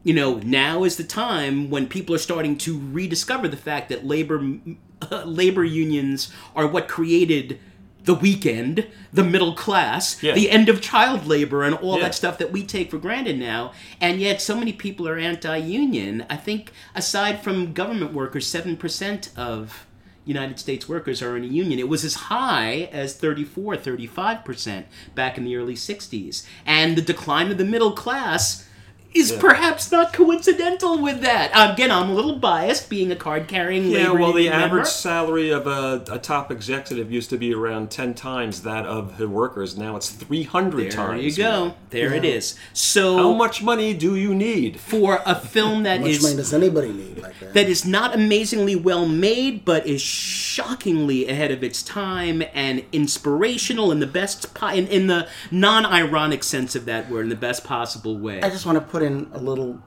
[0.03, 4.03] you know, now is the time when people are starting to rediscover the fact that
[4.05, 4.41] labor
[5.25, 7.59] labor unions are what created
[8.05, 10.33] the weekend, the middle class, Yeah.
[10.33, 12.03] the end of child labor, and all Yeah.
[12.05, 13.71] that stuff that we take for granted now.
[13.99, 16.25] And yet, so many people are anti union.
[16.29, 19.85] I think, aside from government workers, 7% of
[20.25, 21.79] United States workers are in a union.
[21.79, 24.85] It was as high as 34, 35%
[25.15, 26.43] back in the early 60s.
[26.65, 28.65] And the decline of the middle class
[29.13, 31.51] is perhaps not coincidental with that.
[31.73, 34.65] Again, I'm a little biased being a card carrying Yeah, labor well, the member.
[34.65, 39.17] average salary of a, a top executive used to be around ten times that of
[39.17, 39.77] the workers.
[39.77, 41.19] Now it's three hundred times.
[41.35, 41.65] There you go.
[41.65, 41.75] more.
[41.89, 42.31] There it Yeah.
[42.31, 42.55] is.
[42.73, 44.79] So How much money do you need?
[44.79, 47.53] for a film that How much is money does anybody need like that?
[47.53, 53.91] that is not amazingly well made, but is shockingly ahead of its time and inspirational
[53.91, 57.63] in the best po- in, in the non-ironic sense of that word, in the best
[57.63, 58.41] possible way.
[58.41, 59.79] I just want to put in a little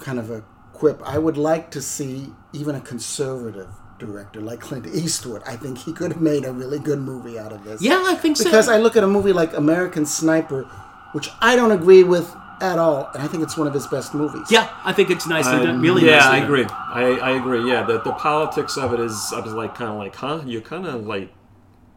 [0.00, 1.00] kind of a quip.
[1.04, 5.42] I would like to see even a conservative director like Clint Eastwood.
[5.46, 7.80] I think he could have made a really good movie out of this.
[7.82, 8.44] yeah, I think so.
[8.44, 10.64] Because I look at a movie like American Sniper,
[11.12, 14.14] which I don't agree with at all, and I think it's one of his best
[14.14, 14.50] movies.
[14.50, 15.76] yeah, I think it's nicely done.
[15.76, 16.44] Um, Really, yeah, nicely I done.
[16.44, 16.64] agree.
[16.70, 17.70] I, I agree.
[17.70, 19.32] Yeah, the, the politics of it is.
[19.34, 20.42] I was like, kind of like, huh?
[20.46, 21.32] You're kind of like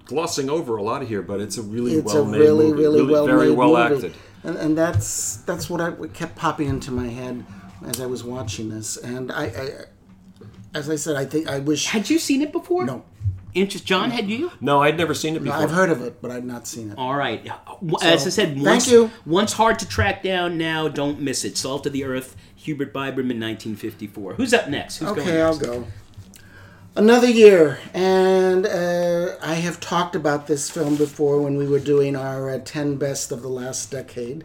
[0.05, 2.65] glossing over a lot of here, but it's a really It's well a made really,
[2.67, 2.81] movie.
[2.81, 4.07] really, really well very well movie.
[4.07, 4.13] acted.
[4.43, 7.45] And, and that's that's what I what kept popping into my head
[7.85, 8.97] as I was watching this.
[8.97, 9.69] And I, I
[10.73, 11.87] as I said, I think I wish.
[11.87, 12.85] Had you seen it before?
[12.85, 13.03] No,
[13.55, 14.51] Interest, John, had you?
[14.61, 15.57] No, I'd never seen it before.
[15.57, 16.97] I've heard of it, but I've not seen it.
[16.97, 17.47] All right.
[18.03, 19.09] As I said, thank once, you.
[19.25, 21.57] once hard to track down, now don't miss it.
[21.57, 24.35] Salt of the Earth, Hubert Biberman, 1954.
[24.35, 24.97] Who's up next?
[24.97, 25.87] Who's going Okay, I'll go.
[26.99, 32.13] Another year, and uh, I have talked about this film before when we were doing
[32.13, 34.43] our uh, 10 best of the last decade.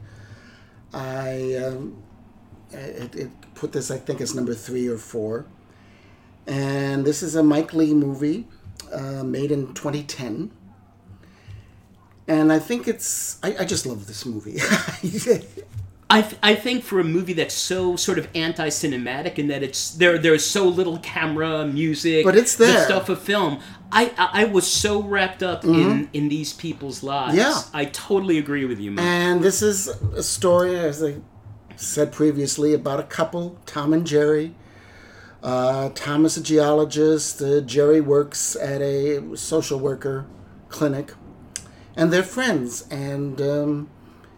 [0.92, 2.00] I um,
[2.70, 5.46] it, it put this, I think, as number three or four.
[6.46, 8.46] And this is a Mike Lee movie
[8.92, 10.52] uh, made in 2010.
[12.28, 14.60] And I think it's, I, I just love this movie.
[16.10, 19.90] I, th- I think for a movie that's so sort of anti-cinematic in that it's
[19.92, 22.84] there there's so little camera music But it's the there.
[22.84, 23.58] stuff of film
[23.90, 27.38] I, I I was so wrapped up in in these people's lives Mm-hmm.
[27.38, 27.80] Yeah.
[27.80, 29.04] I totally agree with you man
[29.36, 31.16] And this is a story, as I
[31.76, 34.54] said previously, about a couple, Tom and Jerry.
[35.42, 37.42] Uh, Tom is a geologist.
[37.42, 40.24] Uh, Jerry works at a social worker
[40.68, 41.12] clinic,
[41.96, 42.86] and they're friends.
[42.90, 43.90] And um,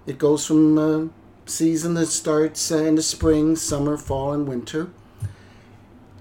[0.07, 1.07] it goes from uh,
[1.47, 4.91] season that starts uh, in the spring, summer, fall, and winter.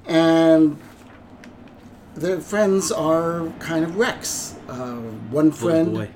[0.05, 0.79] And
[2.15, 4.55] their friends are kind of wrecks.
[4.67, 4.95] Uh,
[5.31, 6.09] one friend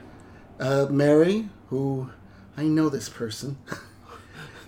[0.59, 2.09] uh, Mary, who
[2.57, 3.57] I know this person.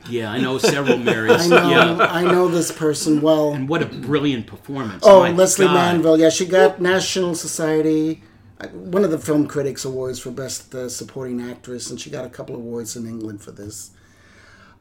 [0.10, 1.44] Yeah, I know several Marys.
[1.44, 1.98] I know, Yeah.
[2.10, 3.54] I know this person well.
[3.54, 5.04] And what a brilliant performance.
[5.06, 5.76] Oh, My Lesley God.
[5.76, 6.20] Manville.
[6.20, 8.24] Yeah, she got National Society,
[8.60, 12.26] uh, one of the Film Critics Awards for Best uh, Supporting Actress, and she got
[12.26, 13.92] a couple of awards in England for this.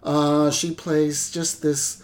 [0.03, 2.03] Uh, she plays just this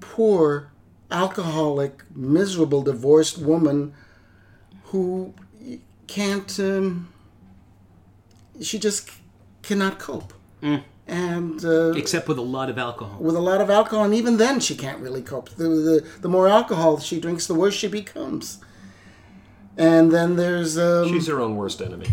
[0.00, 0.70] poor,
[1.10, 3.94] alcoholic, miserable, divorced woman
[4.84, 5.34] who
[6.06, 6.58] can't.
[6.60, 7.12] Um,
[8.60, 9.10] she just
[9.62, 10.32] cannot cope.
[11.06, 13.18] And uh, Except with a lot of alcohol.
[13.18, 15.48] with a lot of alcohol, and even then she can't really cope.
[15.50, 18.58] The, the, the more alcohol she drinks, the worse she becomes.
[19.78, 22.08] And then there's um, She's her own worst enemy.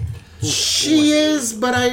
[0.45, 1.89] She is, but I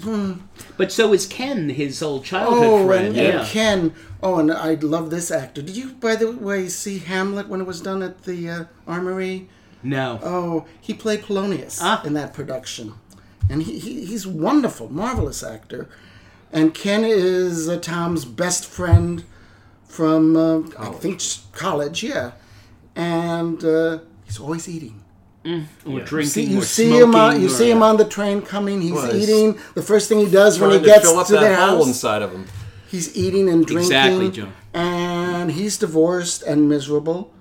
[0.00, 0.32] hmm.
[0.76, 3.06] But so is Ken, his old childhood oh friend.
[3.08, 3.40] and, yeah.
[3.40, 5.62] and Ken oh and I love this actor.
[5.62, 9.48] Did you by the way see Hamlet when it was done at the uh, Armory?
[9.82, 10.18] no.
[10.22, 12.02] Oh, he played Polonius Ah.
[12.04, 12.94] in that production,
[13.48, 15.88] and he, he he's wonderful, marvelous actor.
[16.52, 19.24] And Ken is uh, Tom's best friend
[19.86, 21.20] from uh, I think
[21.52, 22.32] college, yeah.
[22.94, 25.02] And uh, he's always eating.
[25.46, 26.04] Or Yeah.
[26.04, 27.02] drinking See, you or see smoking.
[27.08, 28.80] him on you or- see him on the train coming.
[28.82, 29.56] He's Well, eating.
[29.74, 31.56] The first thing he does when he Trying to gets fill up to that their
[31.56, 32.46] hole house, inside of him.
[32.88, 33.86] he's eating and drinking.
[33.96, 34.48] Exactly, Joe.
[34.74, 37.32] And he's divorced and miserable,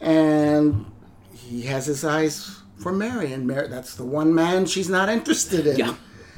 [0.00, 0.84] and
[1.32, 5.66] he has his eyes for Mary, and Mary, that's the one man she's not interested
[5.66, 5.78] in.
[5.78, 5.94] Yeah.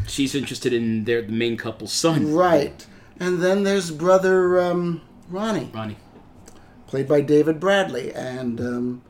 [0.07, 2.87] She's interested in their the main couple's son, Right.
[3.23, 5.99] And then there's brother um, Ronnie, Ronnie.
[6.87, 8.13] played by David Bradley.
[8.15, 9.03] And um,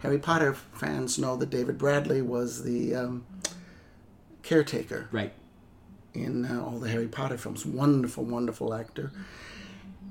[0.00, 3.24] Harry Potter fans know that David Bradley was the um,
[4.42, 5.32] caretaker Right.
[6.14, 7.64] in uh, all the Harry Potter films.
[7.66, 9.12] Wonderful, wonderful actor.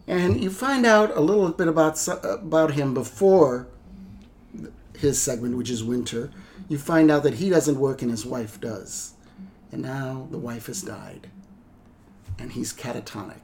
[0.08, 3.68] And you find out a little bit about about him before
[4.98, 6.32] his segment, which is Winter.
[6.68, 9.14] You find out that he doesn't work and his wife does.
[9.72, 11.28] And now the wife has died.
[12.40, 13.42] And he's catatonic.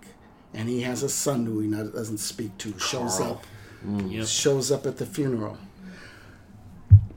[0.54, 3.32] And he has a son who he doesn't speak to, shows Carl.
[3.34, 3.44] up
[4.08, 4.26] Yep.
[4.26, 5.58] shows up at the funeral.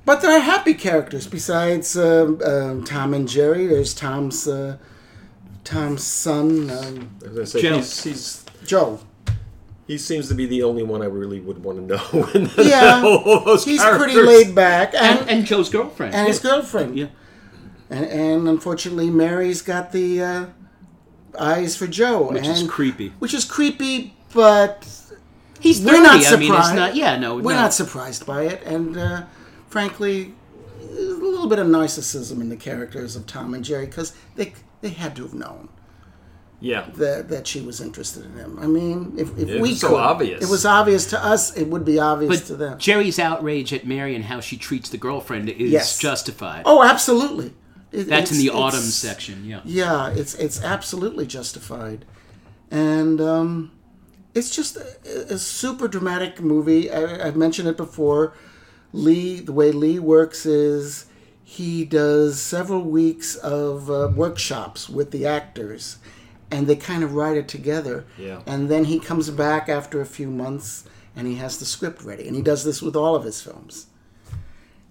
[0.09, 3.67] But there are happy characters besides um um Tom and Jerry.
[3.67, 4.79] There's Tom's uh,
[5.65, 7.77] Tom's son, um, say, Joe.
[7.77, 9.01] he's, he's Joe.
[9.87, 12.25] he seems to be the only one I really would want to know.
[12.35, 16.15] in the- Yeah, all those He's pretty laid back, and, And, and Joe's girlfriend.
[16.15, 16.97] and his girlfriend.
[16.97, 17.09] Yeah.
[17.91, 20.47] And, and unfortunately, Mary's got the uh,
[21.39, 23.13] eyes for Joe, Which and, is creepy.
[23.19, 24.89] Which is creepy, but
[25.61, 25.91] He's 30.
[25.93, 26.41] we're not I surprised.
[26.41, 26.97] mean, it's not.
[26.97, 27.37] Yeah, no.
[27.37, 27.61] we're no.
[27.65, 29.23] not surprised by it, and uh,
[29.69, 30.35] frankly,
[30.81, 34.53] there's a little bit of narcissism in the characters of Tom and Jerry because they
[34.81, 35.69] they had to have known
[36.61, 36.89] Yeah.
[36.97, 38.59] that that she was interested in him.
[38.61, 40.43] I mean, if, if It we was so obvious.
[40.43, 41.57] it was obvious to us.
[41.57, 42.79] It would be obvious to them.
[42.79, 45.99] Jerry's outrage at Mary and how she treats the girlfriend is Yes.
[45.99, 46.63] justified.
[46.65, 47.55] Oh, absolutely.
[47.91, 49.45] It- That's in it's- the autumn it's- section.
[49.45, 49.61] Yeah.
[49.65, 52.05] Yeah, it's it's absolutely justified,
[52.71, 53.73] and um,
[54.35, 56.91] it's just a, a super dramatic movie.
[56.91, 58.35] I, I've mentioned it before.
[58.93, 61.07] Leigh, the way Leigh works is
[61.45, 65.99] he does several weeks of uh, workshops with the actors,
[66.51, 68.07] and they kind of write it together.
[68.19, 68.43] Yeah.
[68.47, 70.85] And then he comes back after a few months,
[71.17, 73.87] and he has the script ready, and he does this with all of his films.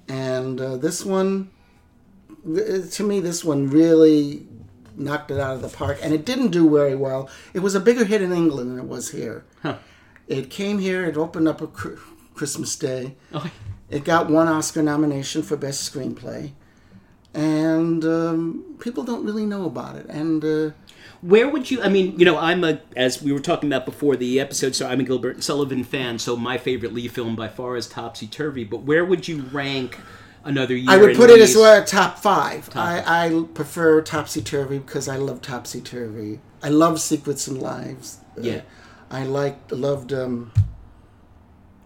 [0.07, 1.51] And uh, this one,
[2.45, 4.47] to me, this one really
[4.95, 7.29] knocked it out of the park, and it didn't do very well.
[7.53, 9.45] It was a bigger hit in England than it was here.
[9.61, 9.77] Huh.
[10.27, 11.05] It came here.
[11.05, 11.99] It opened up a cr-
[12.33, 13.15] Christmas Day.
[13.33, 13.51] Okay.
[13.89, 16.51] It got one Oscar nomination for Best Screenplay,
[17.33, 20.05] and um, people don't really know about it.
[20.09, 20.71] And uh,
[21.21, 21.81] Where would you?
[21.81, 24.75] I mean, you know, I'm a as we were talking about before the episode.
[24.75, 26.19] So I'm a Gilbert and Sullivan fan.
[26.19, 28.63] So my favorite Leigh film by far is Topsy Turvy.
[28.63, 29.97] But where would you rank
[30.43, 30.89] another year?
[30.89, 32.69] I would put it as well top five.
[32.75, 36.39] I, I prefer Topsy Turvy because I love Topsy Turvy.
[36.61, 38.19] I love Secrets and Lies.
[38.37, 38.61] Uh, Yeah.
[39.09, 40.51] I liked loved um,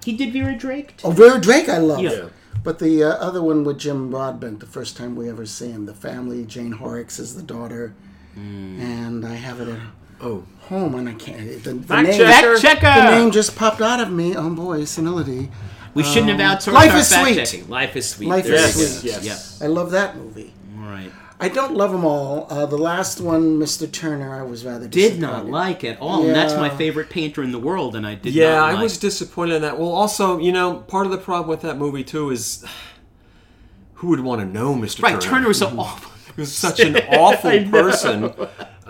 [0.04, 0.98] He did Vera Drake.
[0.98, 1.08] Too.
[1.08, 1.70] oh Vera Drake.
[1.70, 2.00] I love.
[2.02, 2.30] Yeah.
[2.64, 5.86] But the uh, other one with Jim Broadbent, the first time we ever see him,
[5.88, 6.46] the family.
[6.46, 7.94] Jane Horrocks is the daughter,
[8.36, 9.80] and I have it at
[10.24, 10.44] Oh.
[10.70, 11.64] home, and I can't.
[11.64, 12.58] The, the Fact name, checker.
[12.60, 12.82] Checker.
[12.82, 14.36] the name just popped out of me.
[14.36, 15.50] Oh boy, senility.
[15.96, 17.36] we shouldn't have outsourced Life our is fact sweet.
[17.46, 17.70] checking.
[17.70, 18.30] Life is sweet.
[18.30, 19.12] Life There is sweet.
[19.12, 19.20] go.
[19.22, 19.60] Yes.
[19.62, 20.54] I love that movie.
[20.76, 20.90] Yeah.
[20.90, 21.12] Right.
[21.42, 22.46] I don't love them all.
[22.52, 23.92] Uh, the last one, Mr.
[23.92, 27.52] Turner, I was rather Did not like at all, and that's my favorite painter in
[27.52, 29.80] the world, and I did Yeah, not I was disappointed in that.
[29.80, 32.64] Well, also, you know, part of the problem with that movie too is
[33.96, 35.02] who would want to know Mr.
[35.02, 35.20] right.
[35.20, 35.22] Turner?
[35.38, 36.12] Turner was so awful.
[36.36, 37.72] He was such an awful I know.
[37.72, 38.34] person.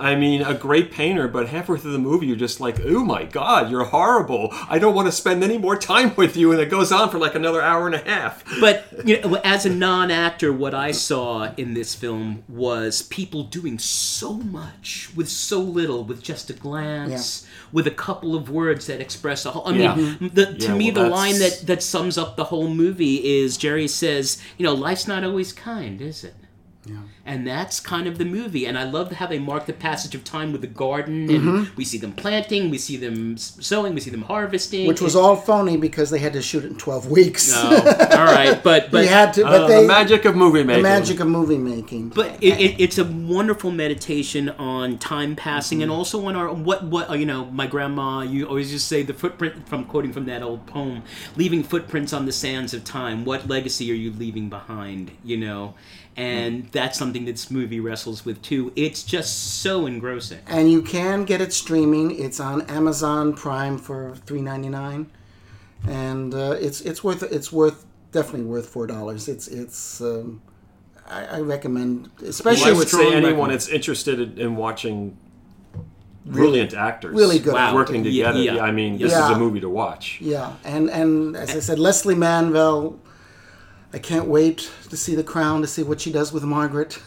[0.02, 3.24] I mean, a great painter, but halfway through the movie, you're just like, oh my
[3.24, 4.50] god, you're horrible.
[4.70, 6.52] I don't want to spend any more time with you.
[6.52, 8.44] And it goes on for like another hour and a half.
[8.60, 13.78] But you know, as a non-actor, what I saw in this film was people doing
[13.80, 19.00] so much with so little, with just a glance, with a couple of words that
[19.02, 19.68] express a whole.
[19.68, 19.96] I Yeah.
[19.96, 23.18] mean, the, to Yeah, me, well, the line that that sums up the whole movie
[23.40, 26.34] is Jerry says, "You know, life's not always kind, is it?"
[26.86, 26.96] Yeah.
[27.24, 28.66] And that's kind of the movie.
[28.66, 31.76] And I love how they mark the passage of time with the garden, and Mm-hmm.
[31.76, 34.88] we see them planting, we see them s- sowing, we see them harvesting.
[34.88, 37.52] Which was all phony because they had to shoot it in 12 weeks.
[37.54, 37.76] Oh,
[38.12, 40.84] all right, but but we had to, but Uh, they, the magic of movie making.
[40.84, 42.10] the magic of movie making.
[42.10, 46.84] But it, it, it's a wonderful meditation on time passing, and also on our what
[46.86, 47.46] what uh, you know.
[47.52, 51.04] My grandma, you always just say the footprint from quoting from that old poem,
[51.36, 53.26] leaving footprints on the sands of time.
[53.26, 55.12] What legacy are you leaving behind?
[55.24, 55.74] You know,
[56.16, 58.72] and that's something that this movie wrestles with too.
[58.76, 60.40] It's just so engrossing.
[60.48, 62.12] and you can get it streaming.
[62.20, 65.10] It's on Amazon Prime for three ninety nine,
[65.88, 69.28] and uh, it's it's worth it's worth definitely worth four dollars.
[69.28, 70.42] It's it's um,
[71.10, 75.18] I, I recommend, especially I would with say anyone recommend- that's interested in, in watching
[76.26, 78.06] brilliant actors really good working acting.
[78.14, 78.58] Yeah, together.
[78.58, 78.64] yeah.
[78.64, 79.26] I mean, this Yeah.
[79.32, 80.20] is a movie to watch.
[80.22, 83.00] Yeah, and and as I said, Lesley Manville.
[83.94, 87.00] I can't wait to see The Crown to see what she does with Margaret.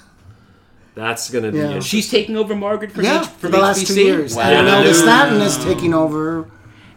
[0.94, 1.64] That's going to be Yeah.
[1.66, 2.00] interesting.
[2.00, 4.42] She's taking over Margaret from Yeah, H- for from the last two years, Wow.
[4.44, 6.46] and Yeah, Imelda that is- Staunton is taking over.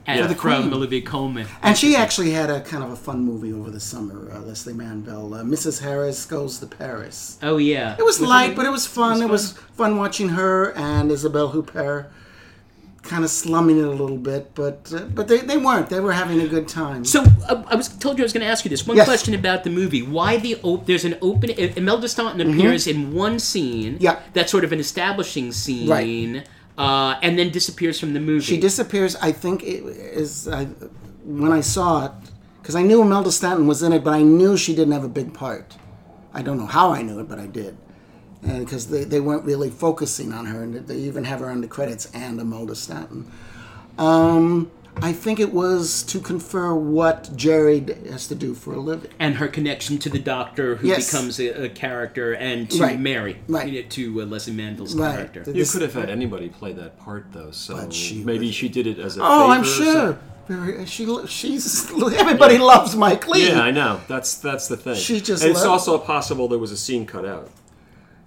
[0.10, 0.74] and for the from Queen.
[0.74, 1.48] Olivia Colman.
[1.62, 4.32] And she actually had a kind of a fun movie over the summer.
[4.34, 5.82] Uh, Lesley Manville, uh, Mrs.
[5.82, 7.38] Harris Goes to Paris.
[7.44, 9.14] Oh yeah, It was light, but it was fun.
[9.16, 12.06] was It was fun watching her and Isabelle Huppert
[13.08, 15.90] kind of slumming it a little bit, but uh, but they, they weren't.
[15.90, 17.04] They were having a good time.
[17.06, 19.08] So uh, I was told you I was going to ask you this one Yes.
[19.08, 20.02] question about the movie.
[20.02, 23.94] Why the op- there's an open I- Imelda Staunton appears in one scene.
[23.96, 24.04] Mm-hmm.
[24.04, 24.20] Yeah.
[24.34, 25.90] That's sort of an establishing scene.
[25.90, 26.48] Right.
[26.78, 28.44] Uh, and then disappears from the movie.
[28.46, 29.16] She disappears.
[29.16, 29.82] I think it
[30.24, 30.66] is I,
[31.24, 32.12] when I saw it
[32.62, 35.10] because I knew Imelda Staunton was in it, but I knew she didn't have a
[35.10, 35.76] big part.
[36.34, 37.76] I don't know how I knew it, but I did,
[38.44, 41.62] and because they, they weren't really focusing on her, and they even have her on
[41.62, 43.32] the credits and Imelda Staunton.
[43.98, 49.12] Um, I think it was to confer what Jerry has to do for a living.
[49.20, 51.12] and her connection to the doctor who Yes.
[51.12, 53.00] becomes a, a character and to Right.
[53.00, 53.38] Mary.
[53.48, 53.68] Right.
[53.72, 55.14] you know, to uh, Lesley Manville's Right.
[55.16, 55.44] character.
[55.46, 57.52] You This- could have had anybody play that part, though.
[57.52, 59.94] So But she maybe was- she did it as a Oh, favor I'm sure.
[59.94, 60.18] something.
[60.48, 63.50] Very- She she's everybody loves Mike Leigh.
[63.50, 64.00] Yeah, I know.
[64.08, 64.96] That's that's the thing.
[64.96, 67.50] She just And it's also possible there was a scene cut out.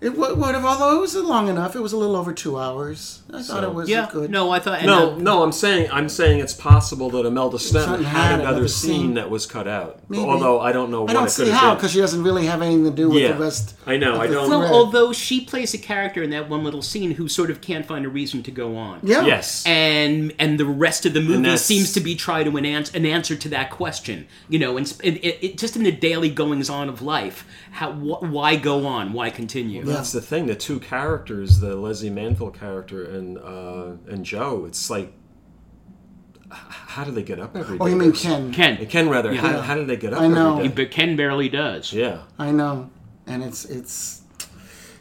[0.01, 1.77] It would have, although it was long enough.
[1.77, 3.20] It was a little over two hours.
[3.33, 4.09] I thought So- it was Yeah.
[4.13, 4.31] good.
[4.31, 4.85] No, I thought.
[4.85, 8.51] No, no, I'm saying I'm saying it's possible that Imelda Staunton Staunton had, had another
[8.57, 9.15] another scene, scene.
[9.15, 10.01] that was cut out.
[10.09, 10.23] Maybe.
[10.25, 12.47] Although I don't know I what don't it see could how because she doesn't really
[12.47, 13.33] have anything to do with Yeah.
[13.33, 13.75] the rest.
[13.87, 14.73] I know, of I the don't- Well, thread.
[14.73, 18.05] although she plays a character in that one little scene who sort of can't find
[18.05, 19.01] a reason to go on.
[19.03, 19.65] yeah, Yes.
[19.67, 23.07] and and the rest of the movie seems to be try to an answer, an
[23.07, 24.27] answer to that question.
[24.49, 27.93] You know, and it, it, it, just in the daily goings on of life, how
[27.93, 29.13] wh- why go on?
[29.13, 29.85] Why continue?
[29.85, 30.47] That's the thing.
[30.47, 35.13] The two characters, the Lesley Manville character and uh, and Joe, it's like,
[36.51, 37.85] how do they get up every day?
[37.85, 38.53] Oh, you mean Ken?
[38.53, 39.33] Ken, Ken, rather.
[39.35, 39.63] How, Yeah.
[39.63, 40.57] how do they get up I know.
[40.57, 40.75] every day?
[40.75, 41.93] but Ken barely does.
[41.93, 42.23] Yeah.
[42.39, 42.91] I know,
[43.27, 44.23] and it's it's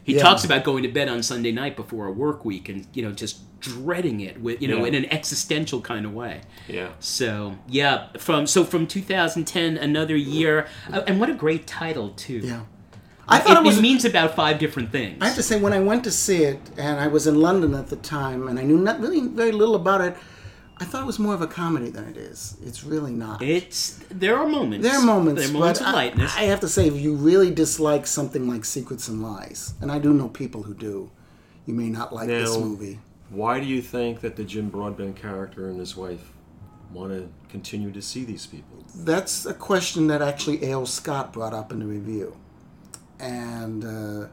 [0.04, 0.22] He Yeah.
[0.24, 3.12] talks about going to bed on Sunday night before a work week and you know
[3.12, 4.86] just dreading it with you know Yeah.
[4.90, 6.42] in an existential kind of way.
[6.68, 6.90] Yeah.
[7.00, 12.40] So yeah, from so from 2010, another year, uh, and what a great title too.
[12.44, 12.62] yeah.
[13.30, 13.78] I thought it, it was.
[13.78, 15.18] it means about five different things.
[15.22, 17.74] I have to say, when I went to see it, and I was in London
[17.76, 20.16] at the time, and I knew not really very little about it,
[20.82, 22.56] I thought it was more of a comedy than it is.
[22.66, 23.42] It's really not.
[23.42, 24.88] It's there are moments.
[24.88, 26.36] There are moments, There are moments but of I- lightness.
[26.38, 30.00] I, have to say, if you really dislike something like Secrets and Lies, and I
[30.00, 31.12] do know people who do,
[31.66, 33.00] you may not like this movie.
[33.30, 36.32] Why do you think that the Jim Broadbent character and his wife
[36.92, 38.84] want to continue to see these people?
[38.96, 40.86] That's a question that actually A.O.
[40.86, 42.36] Scott brought up in the review.
[43.20, 44.28] And uh,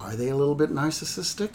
[0.00, 1.50] are they a little bit narcissistic?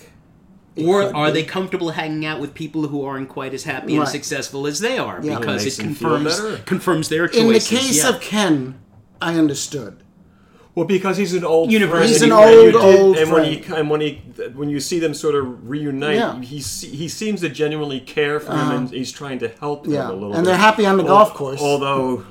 [0.76, 1.34] It or are be.
[1.42, 4.98] they comfortable hanging out with people who aren't quite as happy and successful as they
[4.98, 5.38] are Yeah.
[5.38, 7.42] because It it confirms confirms their choices?
[7.72, 8.10] In the case yeah.
[8.10, 8.80] of Ken,
[9.22, 9.98] I understood.
[10.74, 11.98] Well, because he's an old Universe.
[11.98, 13.80] friend, He's and an you- old, did- old and when he friend.
[13.82, 14.14] and when he
[14.56, 16.42] when you see them sort of reunite, Yeah.
[16.42, 19.92] he he seems to genuinely care for him, and he's trying to help Uh-huh.
[19.94, 20.34] Yeah, him a little.
[20.34, 20.46] and bit.
[20.50, 21.62] they're happy on the Al- golf course.
[21.62, 22.24] Although,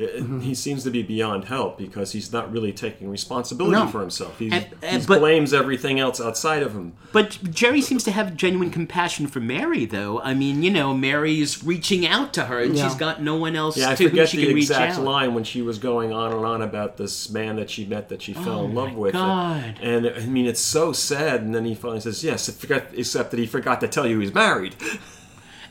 [0.00, 3.86] uh, he seems to be beyond help because he's not really taking responsibility No.
[3.86, 4.38] for himself.
[4.38, 6.92] He And- and- he but- blames everything else outside of him.
[7.12, 10.20] But Jerry seems to have genuine compassion for Mary, though.
[10.20, 12.88] I mean, you know, Mary's reaching out to her, and Yeah.
[12.88, 15.04] she's got no one else Yeah, I to who she the can reach exact out.
[15.04, 18.20] line when she was going on and on about this man that she met that
[18.20, 19.14] she fell in love with.
[19.14, 19.78] Oh God.
[19.80, 21.40] And I mean, it's so sad.
[21.40, 24.34] And then he finally says, "Yes, forgot, except that he forgot to tell you he's
[24.34, 24.74] married."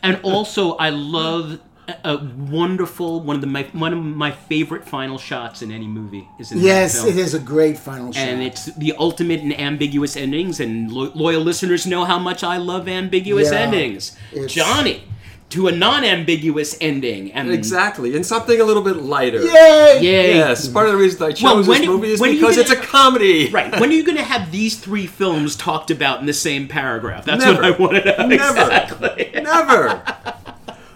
[0.02, 2.18] And also, I love a, a
[2.50, 6.52] wonderful one of the my, one of my favorite final shots in any movie is
[6.52, 7.18] in Yes, that film.
[7.18, 8.22] it is a great final shot.
[8.28, 12.58] And it's the ultimate in ambiguous endings, and lo- loyal listeners know how much I
[12.58, 14.16] love ambiguous Yeah, endings.
[14.48, 15.04] Johnny
[15.48, 19.42] to a non-ambiguous ending, and exactly, and something a little bit lighter.
[19.44, 20.00] Yay!
[20.02, 20.36] Yay!
[20.36, 22.62] Yes, part of the reason I chose Well, when- this movie is when because gonna-
[22.62, 23.50] it's a comedy.
[23.52, 23.80] Right.
[23.80, 27.26] When are you going to have these three films talked about in the same paragraph?
[27.26, 27.62] That's Never.
[27.62, 28.34] what I wanted to Never.
[28.62, 29.32] Exactly.
[29.36, 30.02] Never.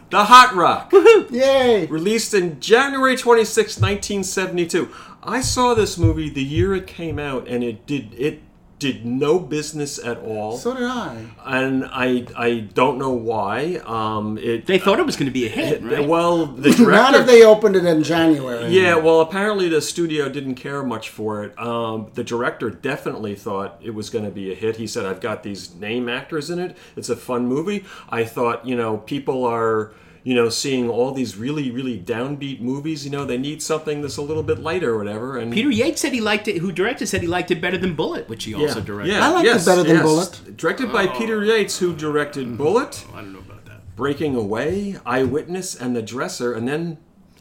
[0.09, 0.91] The Hot Rock.
[1.31, 1.85] Yay!
[1.85, 4.89] released in January 26, 1972.
[5.21, 8.41] I saw this movie the year it came out, and it did it
[8.79, 10.57] did no business at all.
[10.57, 11.25] So did I.
[11.45, 13.81] and I I don't know why.
[13.85, 16.07] Um, it They thought it was going to be a hit, right?
[16.07, 17.19] well the Not director.
[17.21, 18.69] if they opened it in January.
[18.69, 21.59] yeah, well, apparently the studio didn't care much for it.
[21.59, 24.77] Um, the director definitely thought it was going to be a hit.
[24.77, 26.77] He said, "I've got these name actors in it.
[26.95, 29.91] It's a fun movie." I thought, you know, people are,
[30.29, 33.03] you know, seeing all these really, really downbeat movies.
[33.03, 35.39] You know, they need something that's a little bit lighter or whatever.
[35.39, 36.59] And Peter Yates said he liked it.
[36.59, 39.13] Who directed said he liked it better than Bullitt, which he also directed.
[39.13, 40.03] Yeah, I liked it better than yes.
[40.03, 40.55] Bullitt.
[40.55, 41.43] Directed by Peter oh.
[41.43, 42.57] Yates, who directed mm-hmm.
[42.57, 43.95] Bullitt, oh, I don't know about that.
[43.95, 46.99] Breaking Away, Eyewitness, and The Dresser, and then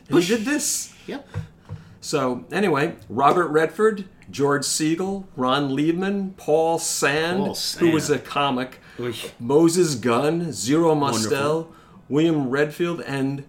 [0.09, 0.95] he did this.
[1.07, 1.29] Yep.
[2.01, 8.81] So anyway, Robert Redford, George Segal, Ron Leibman, Paul Sand, Paul who was a comic,
[8.99, 9.15] Oy.
[9.39, 11.75] Moses Gunn, Zero Mostel, Wonderful.
[12.09, 13.45] William Redfield, and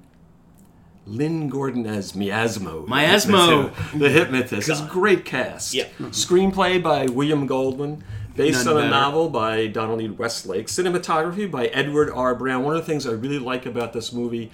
[1.06, 2.86] Lynn Gordon as Miasmo.
[2.88, 3.70] Miasmo.
[3.70, 4.00] hypnotist.
[4.00, 4.70] The hypnotist.
[4.70, 5.74] It's a great cast.
[5.74, 5.98] Yep.
[6.12, 8.04] Screenplay by William Goldman.
[8.36, 10.08] Based None on a novel by Donald E.
[10.08, 10.68] Westlake.
[10.68, 12.36] Cinematography by Edward R.
[12.36, 12.64] Brown.
[12.64, 14.50] One of the things I really like about this movie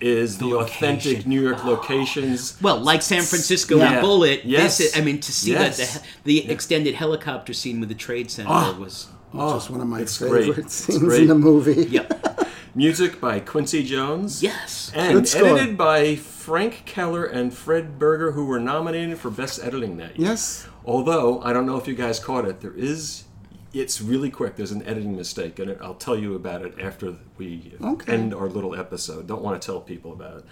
[0.00, 1.26] is the, authentic.
[1.26, 2.60] New York locations.
[2.60, 3.92] Well, like San Francisco Yeah.
[3.94, 4.78] and Bullitt, Yes.
[4.78, 5.78] this is, I mean, to see Yes.
[5.94, 8.76] that the, the extended helicopter scene with the Trade Center Ah.
[8.78, 9.08] was.
[9.34, 10.44] Just one of my it's great.
[10.46, 11.86] favorite It's scenes in the movie.
[11.90, 12.48] Yep.
[12.74, 14.42] Music by Quincy Jones.
[14.42, 14.90] yes.
[14.94, 15.46] And Good score.
[15.56, 20.30] edited by Frank Keller and Fred Berger, who were nominated for Best Editing that year.
[20.30, 20.66] Yes.
[20.84, 23.24] Although, I don't know if you guys caught it, there is,
[23.72, 24.56] it's really quick.
[24.56, 28.12] There's an editing mistake, and I'll tell you about it after we Okay.
[28.12, 29.26] end our little episode.
[29.28, 30.44] Don't want to tell people about it.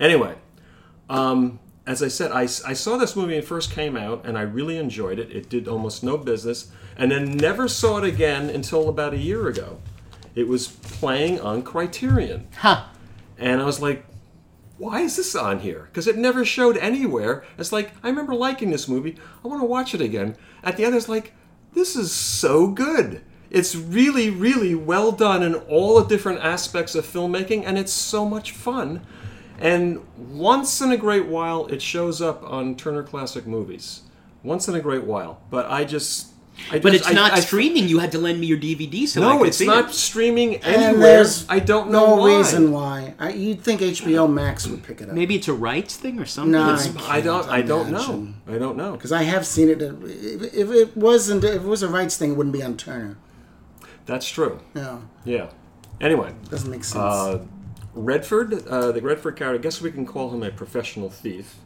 [0.00, 0.34] Anyway,
[1.08, 4.36] um, as I said, I, I saw this movie when it first came out, and
[4.36, 5.30] I really enjoyed it.
[5.30, 9.46] It did almost no business, and then never saw it again until about a year
[9.46, 9.78] ago.
[10.38, 12.46] It was playing on Criterion.
[12.58, 12.84] Huh.
[13.38, 14.06] And I was like,
[14.76, 15.88] why is this on here?
[15.90, 17.44] Because it never showed anywhere.
[17.58, 19.16] It's like, I remember liking this movie.
[19.44, 20.36] I want to watch it again.
[20.62, 21.32] At the end, it's like,
[21.72, 23.22] this is so good.
[23.50, 28.24] It's really, really well done in all the different aspects of filmmaking, and it's so
[28.24, 29.04] much fun.
[29.58, 34.02] And once in a great while, it shows up on Turner Classic Movies.
[34.44, 35.42] Once in a great while.
[35.50, 36.28] But I just.
[36.70, 37.88] I But just- it's I- not I- streaming.
[37.88, 39.94] You had to lend me your DVD so I No, it's not it.
[39.94, 41.00] streaming And anywhere.
[41.00, 42.36] there's I don't know no why.
[42.38, 43.14] reason why.
[43.18, 45.14] I, you'd think HBO Max would pick it up.
[45.14, 46.52] Maybe it's a rights thing or something.
[46.52, 47.40] No, It's- I don't.
[47.42, 48.28] can't I don't know.
[48.52, 48.92] I don't know.
[48.92, 49.80] Because I have seen it.
[49.82, 53.16] If, if it wasn't, if it was a rights thing, it wouldn't be on Turner.
[54.06, 54.60] That's true.
[54.74, 55.46] Yeah, Yeah.
[56.00, 56.96] Anyway, doesn't make sense.
[57.02, 57.40] uh,
[57.94, 61.56] Redford, uh, the Redford character, I guess we can call him a professional thief,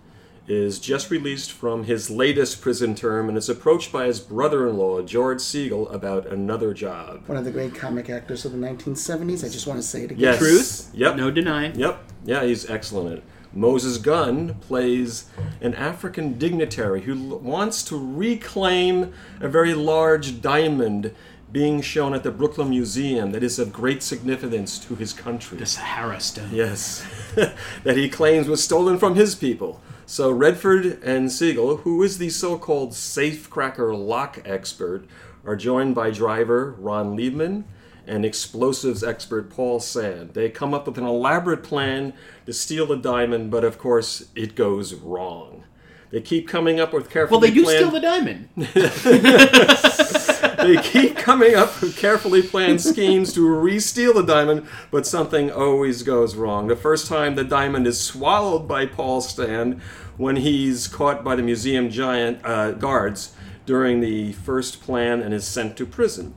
[0.49, 5.39] is just released from his latest prison term and is approached by his brother-in-law George
[5.39, 7.23] Segal about another job.
[7.27, 9.45] One of the great comic actors of the 1970s.
[9.45, 10.19] I just want to say it again.
[10.19, 10.39] Yes.
[10.39, 10.91] Truth?
[10.95, 11.17] Yep.
[11.17, 11.79] No denying.
[11.79, 12.05] Yep.
[12.25, 13.25] Yeah, he's excellent at it.
[13.55, 15.27] Moses Gunn plays
[15.61, 21.15] an African dignitary who l- wants to reclaim a very large diamond
[21.53, 25.59] being shown at the Brooklyn Museum that is of great significance to his country.
[25.59, 26.49] The Sahara Stone.
[26.51, 29.81] Yes, that he claims was stolen from his people.
[30.07, 35.07] So Redford and Segal, who is the so-called safecracker lock expert,
[35.45, 37.65] are joined by driver Ron Leibman
[38.07, 40.35] and explosives expert Paul Sand.
[40.35, 42.13] They come up with an elaborate plan
[42.47, 45.65] to steal the diamond, but of course it goes wrong.
[46.11, 48.49] They keep coming up with carefully Well, they do planned steal the diamond.
[50.63, 56.03] they keep coming up with carefully planned schemes to re-steal the diamond, but something always
[56.03, 56.69] goes wrong.
[56.69, 59.81] The first time the diamond is swallowed by Paul Sand
[60.17, 63.35] when he's caught by the museum giant uh, guards
[63.67, 66.35] during the first plan and is sent to prison.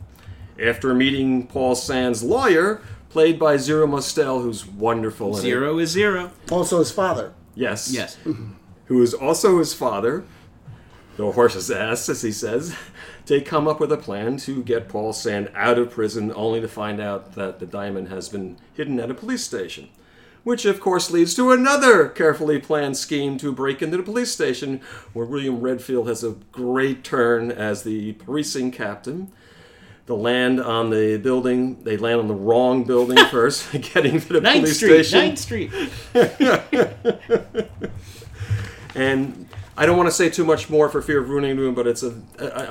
[0.61, 5.33] After meeting Paul Sand's lawyer, played by Zero Mostel, who's wonderful.
[5.33, 5.41] in it.
[5.41, 6.31] Zero is zero.
[6.51, 7.33] Also, his father.
[7.55, 7.91] Yes.
[7.91, 8.17] Yes.
[8.85, 10.25] Who is also his father,
[11.17, 12.75] the horse's ass, as he says.
[13.25, 16.67] They come up with a plan to get Paul Sand out of prison, only to
[16.67, 19.89] find out that the diamond has been hidden at a police station.
[20.43, 24.79] Which, of course, leads to another carefully planned scheme to break into the police station,
[25.13, 29.31] where William Redfield has a great turn as the precinct captain.
[30.05, 34.41] They land on the building, they land on the wrong building first, getting to the
[34.41, 35.03] Ninth police Street.
[35.03, 35.19] station.
[35.19, 35.71] Ninth Street.
[38.95, 39.44] And
[39.77, 42.01] I don't want to say too much more for fear of ruining it, but it's
[42.01, 42.13] a,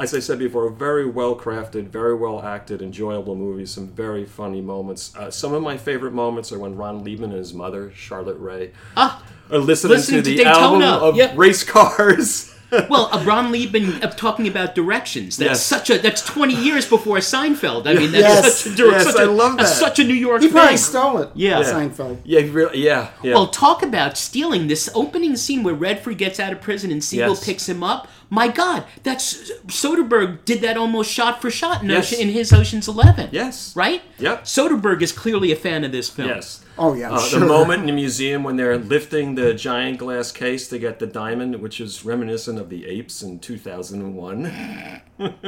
[0.00, 3.66] as I said before, a very well crafted, very well acted, enjoyable movie.
[3.66, 5.14] Some very funny moments.
[5.14, 8.70] Uh, some of my favorite moments are when Ron Leibman and his mother, Charlotte Rae,
[8.96, 11.36] Ah, are listening, Listening to to the album of Yep.
[11.36, 12.50] race cars.
[12.70, 15.36] well, Ron Leibman uh, talking about directions.
[15.36, 15.62] That's Yes.
[15.62, 15.98] such a.
[15.98, 17.86] That's twenty years before Seinfeld.
[17.86, 18.58] I mean, that's Yes.
[18.60, 18.76] such a.
[18.76, 19.66] dir- Yes, such I a- love that.
[19.68, 20.76] such a New York He probably thing.
[20.78, 21.30] stole it.
[21.34, 21.60] Yeah.
[21.60, 21.64] Yeah.
[21.72, 22.18] Seinfeld.
[22.24, 23.34] yeah, really, yeah, yeah.
[23.34, 27.28] Well, talk about stealing this opening scene where Redford gets out of prison and Segal
[27.30, 27.44] Yes.
[27.44, 28.08] picks him up.
[28.30, 32.12] My God, that's Soderbergh did that almost shot for shot in, Yes.
[32.12, 33.28] Ocean, in his Ocean's Eleven.
[33.32, 33.74] yes.
[33.76, 34.02] right.
[34.18, 34.44] Yep.
[34.44, 36.28] Soderbergh is clearly a fan of this film.
[36.28, 36.64] Yes.
[36.76, 37.40] Oh yeah, Uh, sure.
[37.40, 41.06] The moment in the museum when they're lifting the giant glass case to get the
[41.06, 45.00] diamond, which is reminiscent of the apes in 2001.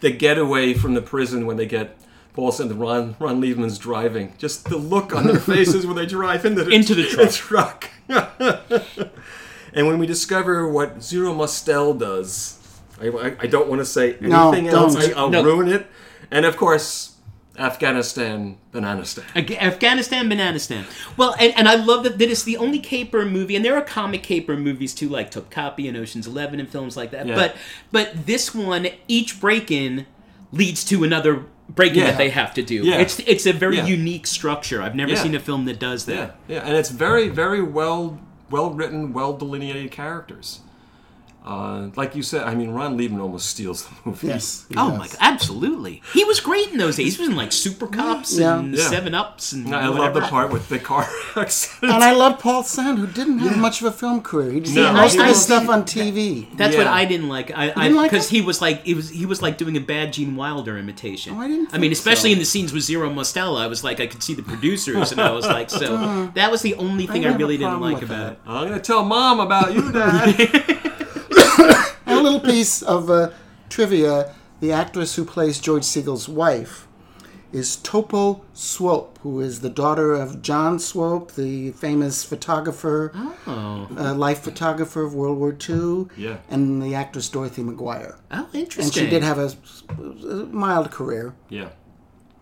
[0.00, 1.96] the getaway from the prison when they get
[2.34, 4.34] Paul said Ron, Ron Leibman's driving.
[4.38, 7.04] Just the look on their faces when they drive into the, Into the
[7.36, 7.90] truck.
[8.08, 9.07] truck.
[9.74, 12.58] And when we discover what Zero Mostel does,
[13.00, 14.94] I, I, I don't want to say No, anything else.
[14.94, 15.14] don't.
[15.14, 15.42] I, I'll No.
[15.44, 15.86] ruin it.
[16.30, 17.14] And of course,
[17.58, 19.24] Afghanistan, Bananistan.
[19.34, 20.84] Ag- Afghanistan, Bananistan.
[21.16, 23.82] Well, and, and I love that, that it's the only caper movie, and there are
[23.82, 27.26] comic caper movies too, like Topkapi and Ocean's Eleven and films like that.
[27.26, 27.34] Yeah.
[27.34, 27.56] But
[27.90, 30.06] but this one, each break-in
[30.52, 32.06] leads to another break-in Yeah.
[32.06, 32.76] that they have to do.
[32.84, 32.98] Yeah.
[32.98, 33.86] It's it's a very Yeah.
[33.86, 34.80] unique structure.
[34.82, 35.22] I've never Yeah.
[35.22, 36.36] seen a film that does that.
[36.48, 38.18] Yeah, yeah, and it's very, very well,
[38.50, 40.60] well written, well delineated characters.
[41.48, 44.26] Uh, like you said, I mean, Ron Leibman almost steals the movie.
[44.26, 44.66] yes.
[44.76, 44.98] Oh does.
[44.98, 46.02] my god, absolutely.
[46.12, 47.16] He was great in those days.
[47.16, 48.58] He was in like Super Cops Yeah.
[48.58, 48.84] and Yeah.
[48.88, 51.94] Seven Ups and I love the part with the car accident.
[51.94, 54.50] And I love Paul Sand, who didn't have much of a film career.
[54.52, 56.54] He did No, most I- of his I- stuff on TV.
[56.58, 57.50] That's what I didn't like.
[57.56, 60.12] I didn't like because he was like he was he was like doing a bad
[60.12, 61.32] Gene Wilder imitation.
[61.34, 62.34] Oh, I didn't I mean, especially so.
[62.34, 65.20] in the scenes with Zero Mostel, I was like I could see the producers, and
[65.20, 68.00] I was like, so that was the only thing I, have a really didn't like
[68.00, 68.38] with about it.
[68.46, 70.84] I'm gonna tell mom about you, Dad.
[72.28, 73.30] Little piece of uh,
[73.70, 76.86] trivia: the actress who plays George Segal's wife
[77.52, 83.12] is Topo Swope, who is the daughter of John Swope, the famous photographer,
[83.46, 86.36] Oh, uh, life photographer of World War II, Yeah.
[86.50, 88.16] and the actress Dorothy McGuire.
[88.30, 88.84] oh, interesting.
[88.84, 89.50] And she did have a,
[90.28, 91.34] a mild career.
[91.48, 91.70] yeah,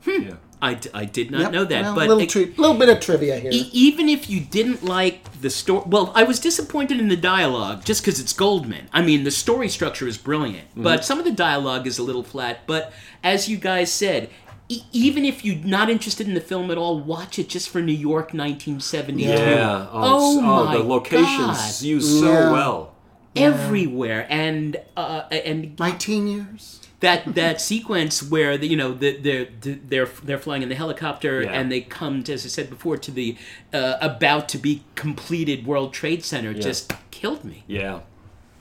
[0.05, 0.23] Hmm.
[0.23, 0.35] yeah.
[0.63, 1.53] I, d- I did not Yep.
[1.53, 3.51] know that, Well, but a little, tri- little bit of trivia here.
[3.53, 7.85] E- even if you didn't like the story, well, I was disappointed in the dialogue
[7.85, 8.89] just because it's Goldman.
[8.93, 10.83] I mean, the story structure is brilliant, Mm-hmm.
[10.83, 12.61] but some of the dialogue is a little flat.
[12.67, 12.93] But
[13.23, 14.31] as you guys said,
[14.71, 17.83] e- even if you're not interested in the film at all, watch it just for
[17.83, 19.29] New York 1972.
[19.31, 19.87] Yeah.
[19.93, 21.83] Oh, it's- my the locations God.
[21.83, 22.51] used so Yeah.
[22.53, 22.93] well.
[23.37, 26.81] Everywhere, and uh, and My teen years.
[27.01, 30.75] That that sequence where the, you know the, the, the they're they're flying in the
[30.75, 31.53] helicopter Yeah.
[31.53, 33.37] and they come to, as I said before to the
[33.73, 37.65] uh, about to be completed World Trade Center just killed me.
[37.67, 38.01] Yeah,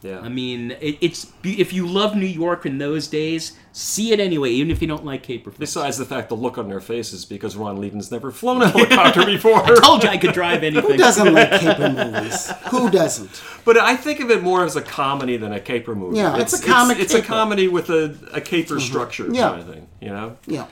[0.06, 0.20] yeah.
[0.20, 4.52] I mean, it, it's if you love New York in those days, see it anyway,
[4.52, 5.58] even if you don't like caper films.
[5.58, 9.26] Besides the fact the look on their faces because Ron Leibman's never flown a helicopter
[9.26, 9.64] before.
[9.64, 10.92] I told you I could drive anything.
[10.92, 12.52] Who doesn't like caper movies?
[12.70, 13.42] Who doesn't?
[13.66, 16.18] But I think of it more as a comedy than a caper movie.
[16.18, 18.80] Yeah, it's a comic It's, a comedy with a, a caper mm-hmm.
[18.82, 19.50] structure Yeah.
[19.50, 19.88] kind of thing.
[20.00, 20.38] You know.
[20.46, 20.68] Yeah.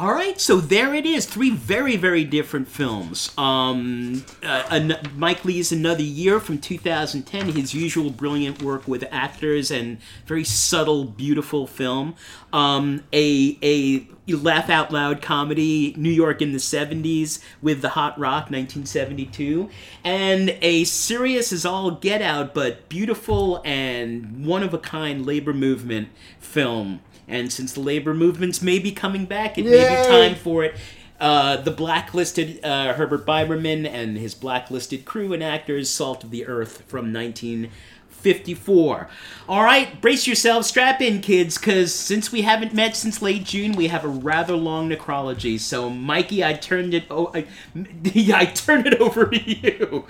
[0.00, 1.26] All right, so there it is.
[1.26, 3.36] Three very, very different films.
[3.36, 9.70] Um, uh, an- Mike Leigh's Another Year from 2010, his usual brilliant work with actors
[9.70, 12.14] and very subtle, beautiful film.
[12.50, 18.18] Um, a a laugh out loud comedy, New York in the 70s with the Hot
[18.18, 19.68] Rock, 1972,
[20.02, 25.52] and a serious as all get out, but beautiful and one of a kind labor
[25.52, 27.00] movement film.
[27.30, 30.74] And since the labor movements may be coming back, it may be time for it.
[31.20, 36.46] Uh, the blacklisted uh, Herbert Biberman and his blacklisted crew and actors, Salt of the
[36.46, 39.08] Earth from 1954.
[39.46, 43.72] All right, brace yourselves, strap in, kids, because since we haven't met since late June,
[43.72, 45.60] we have a rather long necrology.
[45.60, 47.04] So, Mikey, I turned it.
[47.10, 47.46] Oh, I,
[48.34, 50.06] I turned it over to you.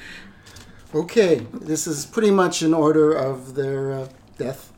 [0.94, 4.08] Okay, this is pretty much in order of their uh,
[4.38, 4.72] death.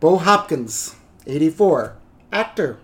[0.00, 0.94] Bo Hopkins,
[1.26, 1.96] 84,
[2.32, 2.78] actor,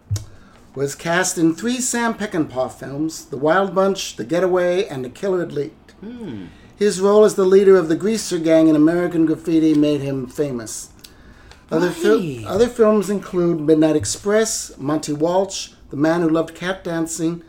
[0.74, 5.42] was cast in three Sam Peckinpah films The Wild Bunch, The Getaway, and The Killer
[5.42, 5.72] Elite.
[6.02, 6.48] Leaked.
[6.76, 10.88] His role as the leader of the Greaser Gang in American Graffiti made him famous.
[11.70, 17.42] Other, fil- other films include Midnight Express, Monte Walsh, The Man Who Loved Cat Dancing,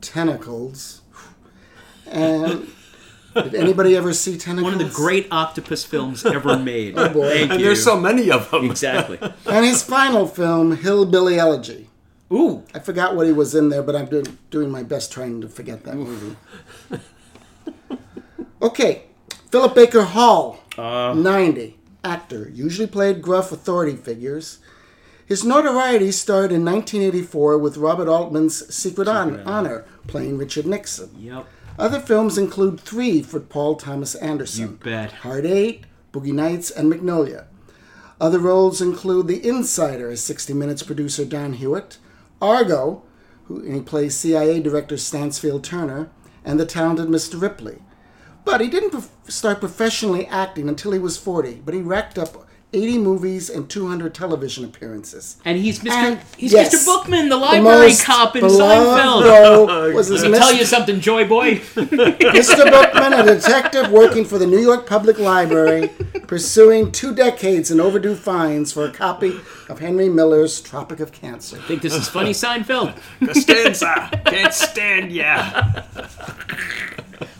[0.00, 1.02] Tentacles,
[2.06, 2.68] and
[3.34, 4.72] did anybody ever see Tentacles?
[4.72, 6.98] One of the great octopus films ever made.
[6.98, 7.28] oh boy.
[7.28, 7.66] Thank And you.
[7.66, 8.64] there's so many of them.
[8.64, 9.18] exactly.
[9.46, 11.88] And his final film, Hillbilly Elegy.
[12.32, 15.40] Ooh, I forgot what he was in there, but I'm do- doing my best trying
[15.40, 16.36] to forget that movie.
[18.60, 19.04] okay,
[19.50, 21.14] Philip Baker Hall, uh.
[21.14, 24.58] 90, actor, usually played gruff authority figures.
[25.26, 31.10] His notoriety started in 1984 with Robert Altman's Secret, Hon- Honor, playing Richard Nixon.
[31.18, 31.46] yep.
[31.78, 34.62] Other films include three for Paul Thomas Anderson.
[34.62, 35.12] You bet.
[35.12, 37.46] Hard Eight, Boogie Nights, and Magnolia.
[38.20, 41.98] Other roles include The Insider as 60 Minutes producer Don Hewitt,
[42.42, 43.04] Argo,
[43.44, 46.10] who he plays CIA Director Stansfield Turner,
[46.44, 47.40] and the talented Mr.
[47.40, 47.78] Ripley.
[48.44, 52.47] But he didn't prof- start professionally acting until he was 40, but he racked up
[52.72, 55.38] 80 movies and 200 television appearances.
[55.44, 55.90] And he's Mr.
[55.92, 56.84] And- he's yes, Mr.
[56.84, 59.24] Bookman, the The library most cop in beloved Seinfeld.
[59.24, 60.58] role was as Let me tell Mr.
[60.58, 61.54] you something, Joy Boy.
[61.74, 62.70] Mr.
[62.70, 65.88] Bookman, a detective working for the New York Public Library,
[66.26, 69.40] pursuing two decades in overdue fines for a copy
[69.70, 71.56] of Henry Miller's Tropic of Cancer.
[71.56, 72.94] I think this is funny, Seinfeld.
[73.24, 74.10] Costanza.
[74.26, 75.62] Can't stand ya.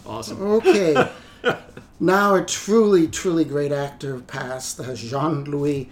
[0.07, 0.41] Awesome.
[0.43, 0.95] Okay.
[2.01, 5.88] Now a truly, truly great actor passed, uh, Jean-Louis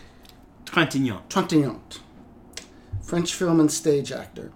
[0.64, 1.28] Trintignant.
[1.28, 1.98] Trintignant,
[3.02, 4.52] French film and stage actor.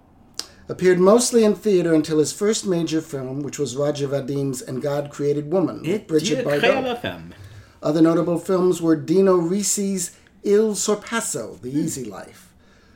[0.69, 5.09] Appeared mostly in theater until his first major film, which was Roger Vadim's And God
[5.09, 7.33] Created Woman, with Brigitte Bardot.
[7.83, 12.53] Other notable films were Dino Risi's Il Sorpasso, The Easy Life,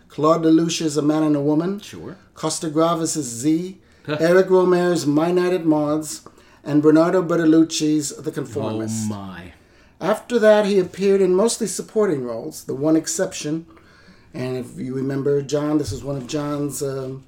[0.07, 2.17] Claude Lelouch's A Man and a Woman, Sure.
[2.35, 6.21] Costa-Gavras' Z, Eric Rohmer's My Night at Maud's,
[6.65, 9.05] and Bernardo Bertolucci's The Conformist.
[9.05, 9.53] Oh my.
[10.01, 13.65] After that, he appeared in mostly supporting roles, the one exception.
[14.33, 17.23] And if you remember John, this is one of John's um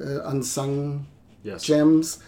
[0.00, 1.06] uh, unsung
[1.44, 1.62] Yes.
[1.62, 2.18] gems.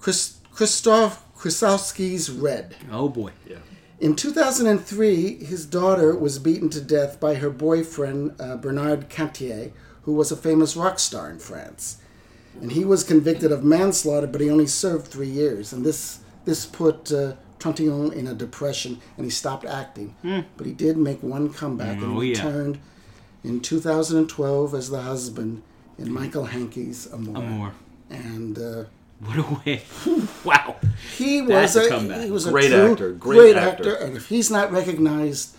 [0.00, 2.76] Chris, Krzysztof Kieślowski's Red.
[2.90, 3.32] Oh boy.
[3.46, 3.58] Yeah.
[4.00, 9.72] In 2003, his daughter was beaten to death by her boyfriend, uh, Bernard Cantier,
[10.02, 11.98] who was a famous rock star in France.
[12.60, 15.72] And he was convicted of manslaughter, but he only served three years.
[15.72, 20.14] And this, this put uh, Trantillon in a depression, and he stopped acting.
[20.56, 22.30] But he did make one comeback and Oh, yeah.
[22.34, 22.78] returned
[23.44, 25.62] in 2012 as the husband
[25.98, 27.42] in Michael Haneke's Amour.
[27.42, 27.72] More.
[28.10, 28.84] And uh,
[29.20, 29.82] What a way.
[30.44, 30.76] wow.
[31.16, 33.92] he was That's a a, he was a Great true, actor, great great, actor.
[33.94, 34.04] actor.
[34.04, 35.56] and if he's not recognized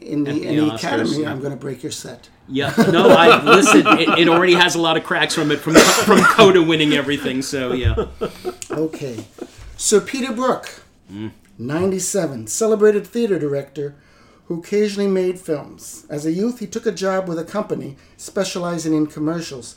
[0.00, 1.30] in the, the in the Oscars, Academy, yeah.
[1.32, 2.28] I'm going to break your set.
[2.50, 2.74] Yeah.
[2.90, 3.86] No, I listen.
[3.86, 7.42] It, it already has a lot of cracks from it from from Coda winning everything.
[7.42, 8.06] So yeah.
[8.70, 9.24] Okay,
[9.76, 10.82] so Peter Brook,
[11.58, 13.94] 97, celebrated theater director
[14.46, 16.04] who occasionally made films.
[16.10, 19.76] As a youth, he took a job with a company specializing in commercials,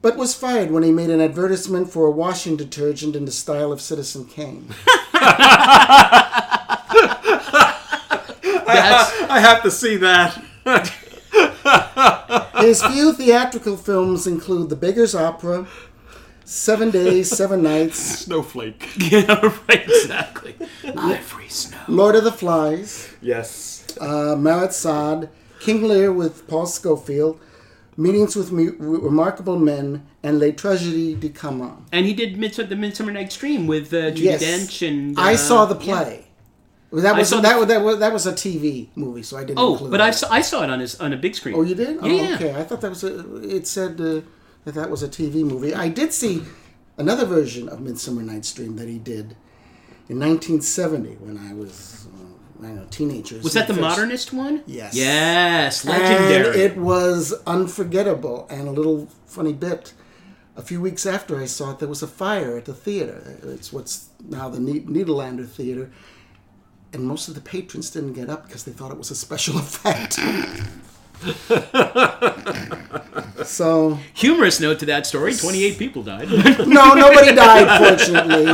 [0.00, 3.72] but was fired when he made an advertisement for a washing detergent in the style
[3.72, 4.68] of Citizen Kane.
[8.64, 10.40] That's I have to see that.
[12.60, 15.66] His few theatrical films include The Beggar's Opera,
[16.44, 18.88] Seven Days, Seven Nights, Snowflake.
[19.10, 19.84] yeah, right.
[19.84, 20.54] Exactly.
[20.96, 21.78] Ivory snow.
[21.88, 23.86] Lord of the Flies, Yes.
[24.00, 25.28] uh, Marat Sade,
[25.60, 27.40] King Lear with Paul Scofield,
[27.98, 31.72] Meetings with Me- Remarkable Men, and Les Tragedies de Camus.
[31.92, 34.42] And he did Midsummer, the Midsummer Night's Dream with uh, Judy Yes.
[34.42, 35.18] Dench and.
[35.18, 36.02] I uh, saw the yeah.
[36.02, 36.25] play.
[36.92, 39.58] That was that, the- that was that was a TV movie, so I didn't.
[39.58, 41.56] Oh, but I saw, I saw it on his on a big screen.
[41.56, 41.96] Oh, you did?
[41.96, 42.34] Yeah, oh, yeah.
[42.36, 42.54] okay.
[42.54, 43.36] I thought that was a.
[43.42, 44.20] It said uh,
[44.64, 45.74] that that was a TV movie.
[45.74, 46.42] I did see
[46.96, 49.36] another version of Midsummer Night's Dream that he did
[50.08, 53.40] in 1970 when I was, uh, I don't know, teenager.
[53.42, 54.62] Was that the First- modernist one?
[54.66, 54.94] Yes.
[54.94, 56.46] Yes, legendary.
[56.46, 59.92] And it was unforgettable and a little funny bit.
[60.56, 63.38] A few weeks after I saw it, there was a fire at the theater.
[63.42, 65.90] It's what's now the Ne- Nederlander Theater.
[66.96, 69.58] And most of the patrons didn't get up because they thought it was a special
[69.58, 70.14] effect.
[73.46, 76.30] so, Humorous note to that story: twenty-eight people died.
[76.66, 78.46] no, nobody died, fortunately.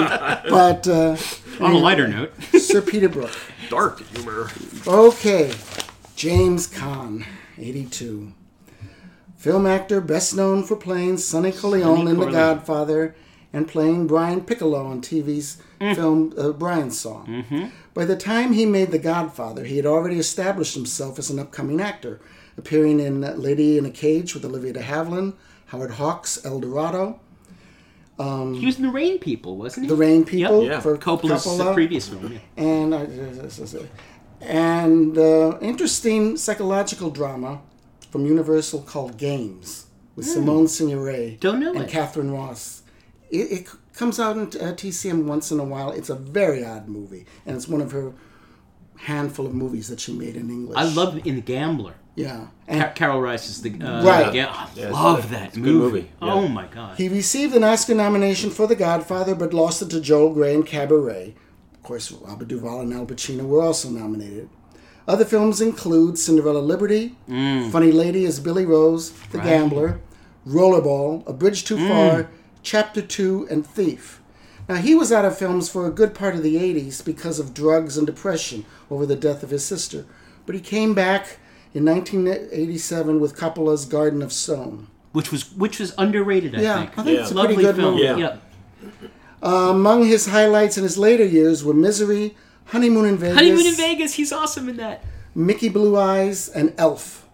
[0.51, 1.17] But uh,
[1.61, 3.31] on a lighter note, Sir Peter Brook.
[3.71, 4.51] Dark humor.
[4.89, 5.55] Okay,
[6.17, 7.25] James Caan,
[7.59, 8.33] 82.
[9.37, 12.33] Film actor best known for playing Sonny Corleone in The Corleone.
[12.33, 13.15] Godfather
[13.53, 17.71] and playing Brian Piccolo on TV's film uh, Brian's Song.
[17.95, 21.81] By the time he made The Godfather, he had already established himself as an upcoming
[21.81, 22.21] actor,
[22.57, 25.35] appearing in Lady in a Cage with Olivia de Havilland,
[25.67, 27.21] Howard Hawks' El Dorado,
[28.19, 29.89] he was in the Rain People, wasn't he?
[29.89, 30.81] The Rain People Yeah.
[30.81, 31.75] for Coppola's Coppola.
[31.75, 32.33] previous film.
[32.33, 32.39] Yeah.
[32.57, 33.07] and uh,
[34.41, 37.61] and uh, interesting psychological drama
[38.11, 41.41] from Universal called Games with Simone Signoret.
[41.41, 41.89] Don't know and it.
[41.89, 42.82] Katharine Ross.
[43.33, 45.91] It, it comes out in uh, TCM once in a while.
[45.91, 48.13] It's a very odd movie, and it's one of her
[48.99, 50.77] handful of movies that she made in English.
[50.79, 51.95] I love in The Gambler.
[52.15, 54.35] Yeah, and Ca- Carol Rice is the uh, Right.
[54.35, 55.73] Yeah, I Yeah, love that movie.
[55.73, 56.35] movie, yeah.
[56.35, 56.99] Oh my god.
[56.99, 60.63] He received an Oscar nomination for The Godfather, but lost it to Joel Grey in
[60.63, 61.35] Cabaret.
[61.75, 64.51] Of course, Robert Duvall and Al Pacino were also nominated.
[65.09, 69.47] Other films include Cinderella Liberty, Funny Lady as Billy Rose, The Right.
[69.49, 70.01] Gambler,
[70.47, 72.29] Rollerball, A Bridge Too Far,
[72.63, 74.21] Chapter 2, and Thief.
[74.69, 77.53] Now, he was out of films for a good part of the 80s because of
[77.55, 80.07] drugs and depression over the death of his sister.
[80.47, 81.39] But he came back
[81.75, 84.87] in 1987 with Coppola's Garden of Stone.
[85.13, 86.55] which was which was underrated.
[86.57, 86.99] I Yeah, think.
[86.99, 87.23] I think Yeah.
[87.23, 87.95] it's a Lovely pretty good film.
[87.97, 88.05] movie.
[88.07, 88.17] Yeah.
[88.17, 88.37] yeah.
[89.43, 92.35] Among his highlights in his later years were Misery,
[92.67, 94.15] Honeymoon in Vegas, Honeymoon in Vegas.
[94.15, 95.05] He's awesome in that.
[95.35, 97.27] Mickey Blue Eyes, and Elf.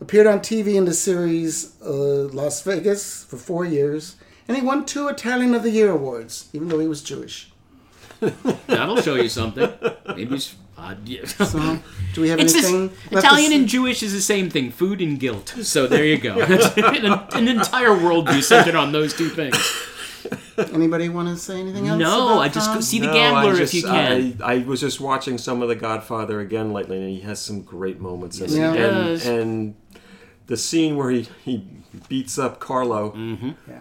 [0.00, 4.16] Appeared on TV in the series uh, Las Vegas for four years,
[4.48, 7.50] and he won two Italian of the Year awards, even though he was Jewish.
[8.66, 9.70] That'll show you something.
[10.16, 11.06] Maybe it's odd.
[11.06, 11.24] Yeah.
[11.26, 11.78] So,
[12.14, 12.88] do we have It's anything?
[12.88, 14.70] left to Italian and Jewish is the same thing.
[14.70, 15.54] Food and guilt.
[15.62, 16.40] So there you go.
[16.40, 19.56] an, an entire worldview centered on those two things.
[20.72, 21.98] Anybody want to say anything else?
[21.98, 22.82] No, about I just go Tom?
[22.82, 24.36] see the No, Gambler I if you can.
[24.42, 27.60] I, I was just watching some of The Godfather again lately, and he has some
[27.62, 28.50] great moments in it.
[28.52, 28.72] Yeah.
[28.72, 29.26] he and, does.
[29.26, 29.74] and
[30.46, 31.66] the scene where he, he
[32.08, 33.38] beats up Carlo, Mm.
[33.38, 33.50] Hmm.
[33.68, 33.80] Yeah.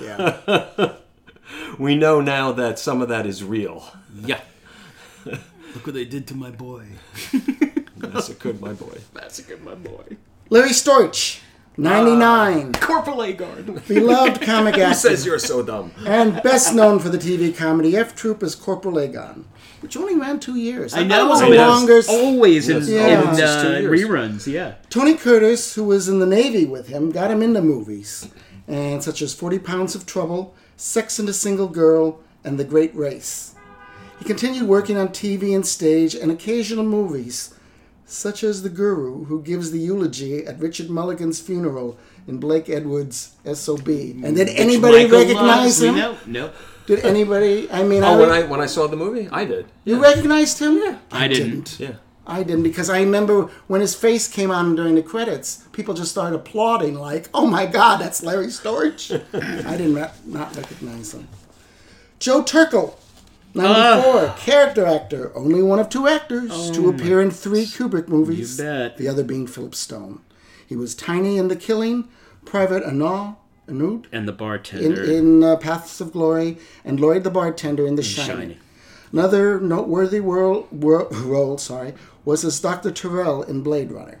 [0.00, 0.92] Yeah.
[1.78, 3.84] we know now that some of that is real.
[4.24, 4.40] yeah.
[5.24, 6.84] Look what they did to my boy.
[7.96, 8.98] That's a good, my boy.
[9.14, 10.16] Massacred my boy.
[10.50, 11.40] Larry Storch,
[11.78, 13.86] 99, Corporal Agarn.
[13.88, 14.94] beloved comic Who actor.
[14.98, 15.92] says you're so dumb?
[16.04, 19.44] and best known for the TV comedy F Troop as Corporal Agarn,
[19.80, 20.92] which only ran two years.
[20.92, 21.24] I know.
[21.24, 21.68] it was a it has.
[21.68, 22.00] longer.
[22.10, 23.30] Always in, Yes, Yeah.
[23.30, 24.46] in two uh, reruns.
[24.46, 24.74] Yeah.
[24.90, 28.28] Tony Curtis, who was in the Navy with him, got him into movies,
[28.72, 32.94] and such as Forty Pounds of Trouble, Sex and a Single Girl, and The Great
[32.96, 33.54] Race.
[34.18, 37.54] He continued working on TV and stage and occasional movies,
[38.06, 43.34] such as The Guru, who gives the eulogy at Richard Mulligan's funeral in Blake Edwards'
[43.44, 43.88] SOB.
[43.88, 45.82] Mm, and did anybody Michael recognize loves.
[45.82, 45.94] Him?
[45.96, 46.50] No, no.
[46.86, 47.70] Did anybody?
[47.70, 49.66] I mean, Oh, I, when I when I saw the movie, I did.
[49.84, 50.78] you recognized him?
[50.78, 51.78] Yeah, I didn't.
[51.78, 51.94] Yeah.
[52.26, 56.12] I didn't because I remember when his face came on during the credits, people just
[56.12, 59.10] started applauding, like, "Oh my God, that's Larry Storch!"
[59.66, 61.26] I didn't re- not recognize him.
[62.20, 62.94] Joe Turkel,
[63.54, 68.56] ninety-four, character actor, only one of two actors to appear in three Kubrick movies.
[68.58, 68.96] You bet.
[68.98, 70.20] The other being Philip Stone.
[70.66, 72.08] He was Tiny in The Killing,
[72.44, 73.36] Private Arnaud,
[73.68, 75.02] Anud And the bartender.
[75.04, 78.58] in uh, Paths of Glory, and Lloyd the bartender in The Shining.
[79.12, 81.92] Another noteworthy role, role, role sorry,
[82.24, 82.90] was as Dr.
[82.90, 84.20] Tyrell in Blade Runner.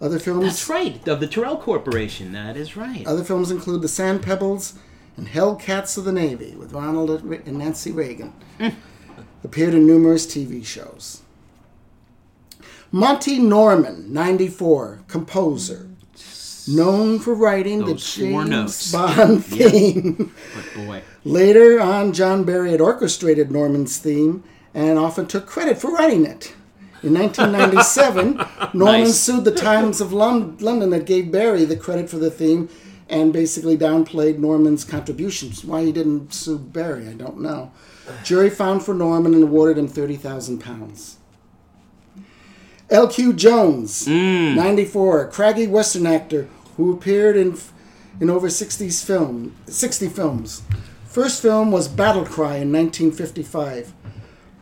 [0.00, 1.08] Other films, That's right.
[1.08, 2.32] Of the Tyrell Corporation.
[2.32, 3.06] That is right.
[3.06, 4.74] other films include The Sand Pebbles
[5.16, 8.34] and Hellcats of the Navy with Ronald and Nancy Reagan.
[9.44, 11.22] Appeared in numerous TV shows.
[12.92, 15.88] Monty Norman, 94, composer.
[16.68, 18.92] Known for writing the Those four James.
[18.92, 20.34] Bond theme.
[20.54, 21.02] But boy.
[21.24, 24.42] Later on, John Barry had orchestrated Norman's theme
[24.74, 26.54] and often took credit for writing it.
[27.02, 28.36] In 1997,
[28.74, 29.20] Norman Nice.
[29.20, 32.68] sued the Times of London that gave Barry the credit for the theme
[33.08, 35.64] and basically downplayed Norman's contributions.
[35.64, 37.70] Why he didn't sue Barry, I don't know.
[38.24, 41.18] Jury found for Norman and awarded him 30,000 pounds.
[42.88, 43.32] L.Q.
[43.32, 44.54] Jones, mm.
[44.54, 47.56] 94, craggy Western actor who appeared in
[48.20, 50.62] in over 60s film, 60 films.
[51.04, 53.92] First film was Battle Cry in 1955.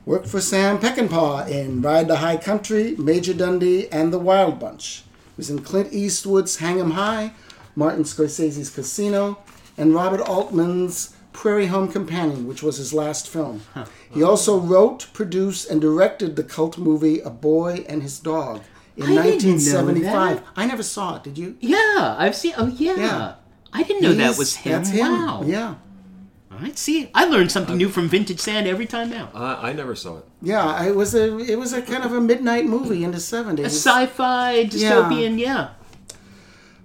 [0.07, 5.03] Worked for Sam Peckinpah in Ride the High Country, Major Dundee, and The Wild Bunch.
[5.15, 7.33] He Was in Clint Eastwood's Hang 'em High,
[7.75, 9.39] Martin Scorsese's Casino,
[9.79, 13.63] and Robert Altman's Prairie Home Companion, which was his last film.
[14.13, 18.61] He also wrote, produced, and directed the cult movie A Boy and His Dog
[18.97, 20.37] in I didn't know 1975.
[20.37, 20.45] that.
[20.55, 21.25] I never saw it.
[21.25, 21.57] Did you?
[21.61, 22.53] Yeah, I've seen.
[22.57, 22.95] Oh yeah.
[22.97, 23.35] Yeah.
[23.73, 24.73] I didn't know that was him.
[24.73, 25.11] That's him.
[25.11, 25.43] Wow.
[25.45, 25.75] Yeah.
[26.55, 26.79] All right.
[26.79, 29.31] See, I learned something new from Vintage Sand every time now.
[29.35, 30.25] I, I never saw it.
[30.41, 33.67] Yeah, it was a it was a kind of a midnight movie in the seventies.
[33.67, 34.11] A seventies.
[34.11, 35.39] sci-fi dystopian.
[35.39, 35.71] Yeah.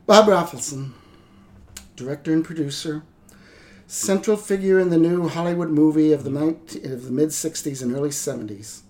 [0.07, 0.93] Bob Rafelson,
[1.95, 3.03] director and producer,
[3.85, 7.93] central figure in the new Hollywood movie of the 19, of the mid '60s and
[7.93, 8.81] early '70s.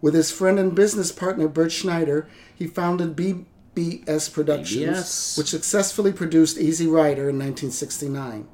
[0.00, 5.38] With his friend and business partner Bert Schneider, he founded BBS Productions, BBS.
[5.38, 8.48] which successfully produced Easy Rider in 1969.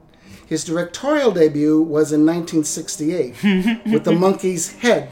[0.53, 3.43] His directorial debut was in 1968
[3.91, 5.09] with The Monkees' Head,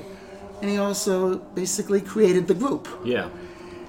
[0.60, 2.86] and he also basically created the group.
[3.06, 3.30] Yeah.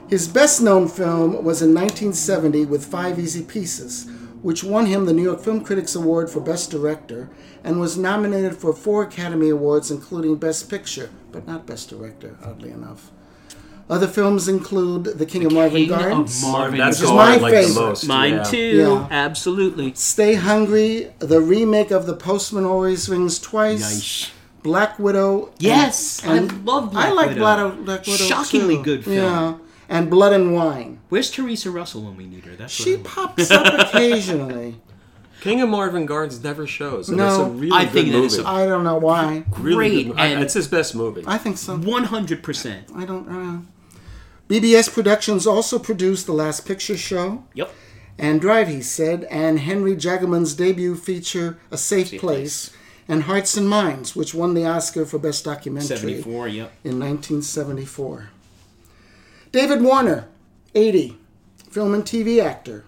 [0.10, 4.10] His best known film was in 1970 with Five Easy Pieces,
[4.42, 7.30] which won him the New York Film Critics Award for Best Director
[7.66, 12.72] and was nominated for four Academy Awards, including Best Picture, but not Best Director, oddly
[12.72, 13.12] enough.
[13.92, 17.34] Other films include The King of Marvin King of Gardens, Marvin That's Which is my
[17.34, 17.74] I like favorite.
[17.74, 18.08] the most.
[18.08, 18.44] Mine yeah.
[18.44, 18.78] too.
[18.78, 19.08] Yeah.
[19.12, 19.94] Absolutely.
[19.96, 24.32] Stay Hungry, the remake of The Postman Always Rings Twice, Nice.
[24.64, 25.48] Black Widow.
[25.48, 27.42] and- Yes, I love Black I like Widow.
[27.42, 28.24] Black, Black Widow.
[28.24, 28.84] Shockingly too.
[28.84, 29.16] good film.
[29.18, 29.56] Yeah,
[29.90, 31.00] and Blood and Wine.
[31.10, 32.56] Where's Theresa Russell when we need her?
[32.56, 34.80] That's She pops up occasionally.
[35.42, 37.10] King of Marvin Gardens never shows.
[37.10, 37.28] And No.
[37.28, 38.26] it's a really I good think that movie.
[38.28, 39.44] is a- I don't know why.
[39.58, 41.24] really great, good mo- I- and- it's his best movie.
[41.28, 41.76] I think so.
[41.76, 42.86] One hundred percent.
[42.96, 43.64] I don't know.
[44.52, 47.74] BBS Productions also produced The Last Picture Show Yep.
[48.18, 52.70] and Drive, he said, and Henry Jaglom's debut feature, A Safe, Safe Place,
[53.08, 56.50] and Hearts and Minds, which won the Oscar for Best Documentary Seventy-four.
[56.50, 56.70] Yep.
[56.84, 58.30] in 1974.
[59.54, 60.28] David Warner,
[60.76, 61.18] 80,
[61.70, 62.84] film and TV actor.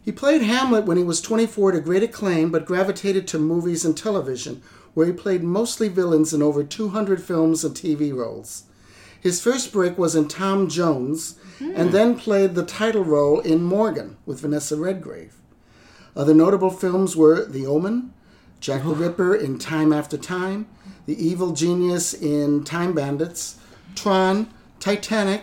[0.00, 3.96] He played Hamlet when he was 24 to great acclaim, but gravitated to movies and
[3.98, 4.62] television,
[4.94, 8.65] where he played mostly villains in over 200 films and TV roles.
[9.26, 14.18] His first break was in Tom Jones, and then played the title role in Morgan
[14.24, 15.34] with Vanessa Redgrave.
[16.14, 18.14] Other notable films were The Omen,
[18.60, 20.68] Jack the Ripper in Time After Time,
[21.06, 23.58] The Evil Genius in Time Bandits,
[23.96, 24.48] Tron,
[24.78, 25.42] Titanic,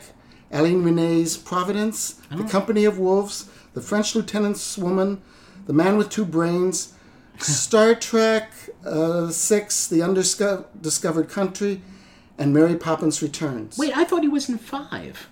[0.50, 5.22] Alain Resnais's Providence, The Company of Wolves, The French Lieutenant's Woman,
[5.66, 6.94] The Man with Two Brains,
[7.40, 8.54] Star Trek
[8.86, 11.82] uh, 6, The Undiscovered Country,
[12.38, 13.78] and Mary Poppins Returns.
[13.78, 15.30] Wait, I thought he was in five.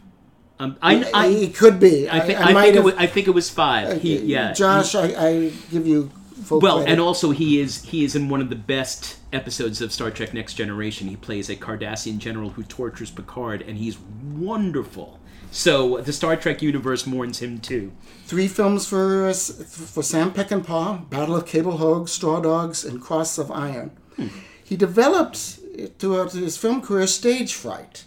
[0.59, 2.07] Um, I, He could be.
[2.07, 3.99] I, thi- I, I, might think it was, I think it was five.
[4.01, 4.53] He, yeah.
[4.53, 6.11] Josh, I, I give you
[6.43, 6.91] full Well, credit.
[6.91, 10.35] and also he is he is in one of the best episodes of Star Trek:
[10.35, 11.07] Next Generation.
[11.07, 13.97] He plays a Cardassian general who tortures Picard, and he's
[14.35, 15.19] wonderful.
[15.49, 17.91] So the Star Trek universe mourns him too.
[18.25, 23.49] Three films for for Sam Peckinpah: Ballad of Cable Hogue, Straw Dogs, and Cross of
[23.49, 23.91] Iron.
[24.15, 24.27] Hmm.
[24.63, 25.59] He developed
[25.99, 28.05] throughout his film career stage fright,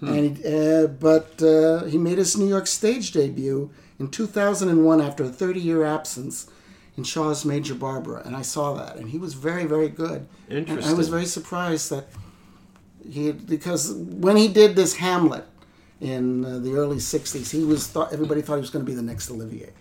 [0.00, 0.08] Hmm.
[0.08, 5.30] and uh, but uh, he made his New York stage debut in 2001 after a
[5.30, 6.50] 30-year absence
[6.98, 10.26] in Shaw's Major Barbara, and I saw that, and he was very, very good.
[10.68, 12.08] And I was very surprised that
[13.10, 15.46] he because when he did this Hamlet
[16.00, 18.96] in uh, the early '60s, he was thought everybody thought he was going to be
[18.96, 19.72] the next Olivier,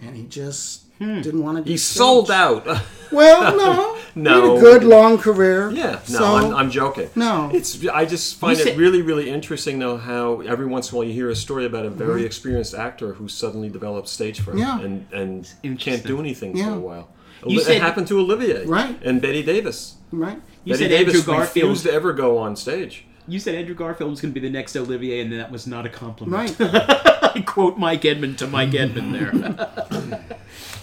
[0.00, 1.64] and he just didn't want to.
[1.64, 1.96] Do he stage.
[1.98, 2.66] sold out.
[3.12, 4.40] Well, no, No.
[4.40, 5.68] he had a good long career.
[5.72, 5.94] yeah.
[5.94, 7.10] No, so, I'm, I'm joking.
[7.16, 7.50] No.
[7.52, 7.84] It's.
[7.88, 10.98] I just find You it said- really, really interesting though how every once in a
[10.98, 12.26] while you hear a story about a very Mm-hmm.
[12.26, 14.80] experienced actor who suddenly develops stage fright Yeah.
[14.80, 16.66] and and can't do anything Yeah.
[16.66, 17.08] for a while.
[17.44, 18.96] You it said- happened to Olivier, Right.
[19.02, 19.96] And Bette Davis.
[20.12, 20.40] right.
[20.62, 21.64] You Bette said Davis Andrew Garfield.
[21.70, 23.06] refused to ever go on stage.
[23.26, 25.84] You said Andrew Garfield was going to be the next Olivier, and that was not
[25.84, 26.54] a compliment.
[26.60, 26.70] Right.
[27.36, 30.38] I quote Mike Edmond to Mike Edmond there.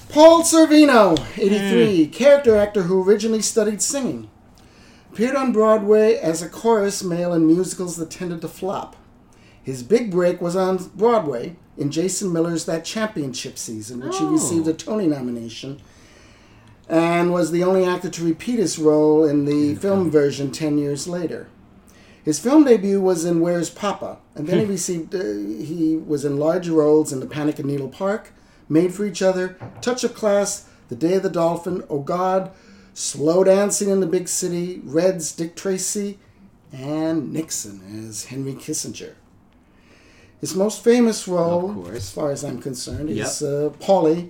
[0.10, 4.30] Paul Sorvino, 83, character actor who originally studied singing.
[5.12, 8.95] Appeared on Broadway as a chorus male in musicals that tended to flop.
[9.62, 14.30] His big break was on Broadway in Jason Miller's That Championship season, which he Oh.
[14.32, 15.82] received a Tony nomination,
[16.88, 21.08] and was the only actor to repeat his role in the film version 10 years
[21.08, 21.47] later.
[22.24, 26.38] His film debut was in Where's Poppa, and then he received uh, he was in
[26.38, 28.32] large roles in The Panic at Needle Park,
[28.70, 32.51] Made for Each Other, Touch of Class, The Day of the Dolphin, Oh God,
[32.93, 36.20] Slow Dancing in the Big City, Red's Dick Tracy,
[36.74, 39.13] and Nixon as Henry Kissinger.
[40.41, 44.30] His most famous role, as far as I'm concerned, is uh, Paulie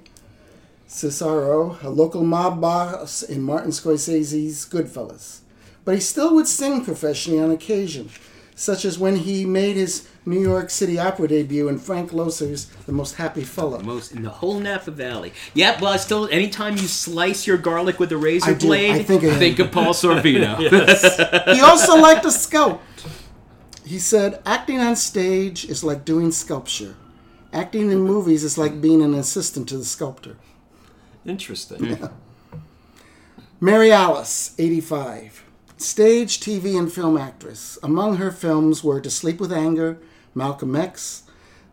[0.88, 5.39] Cicero, a local mob boss in Martin Scorsese's Goodfellas.
[5.83, 8.09] But he still would sing professionally on occasion,
[8.55, 12.91] such as when he made his New York City opera debut in Frank Loesser's The
[12.91, 13.80] Most Happy Fellow.
[13.80, 15.32] Most in the whole Napa Valley.
[15.53, 15.80] Yep.
[15.82, 18.67] Well, I still, anytime you slice your garlic with a razor I do.
[18.67, 19.65] blade, I think of him.
[19.65, 20.57] of Paul Sorvino.
[21.55, 22.80] He also liked to sculpt.
[23.86, 26.95] He said, acting on stage is like doing sculpture.
[27.53, 30.36] Acting in movies is like being an assistant to the sculptor.
[31.25, 31.97] Interesting.
[33.61, 35.45] Mary Alice, 85.
[35.78, 37.78] Stage, TV, and film actress.
[37.82, 39.99] Among her films were To Sleep with Anger,
[40.38, 41.23] Malcolm X,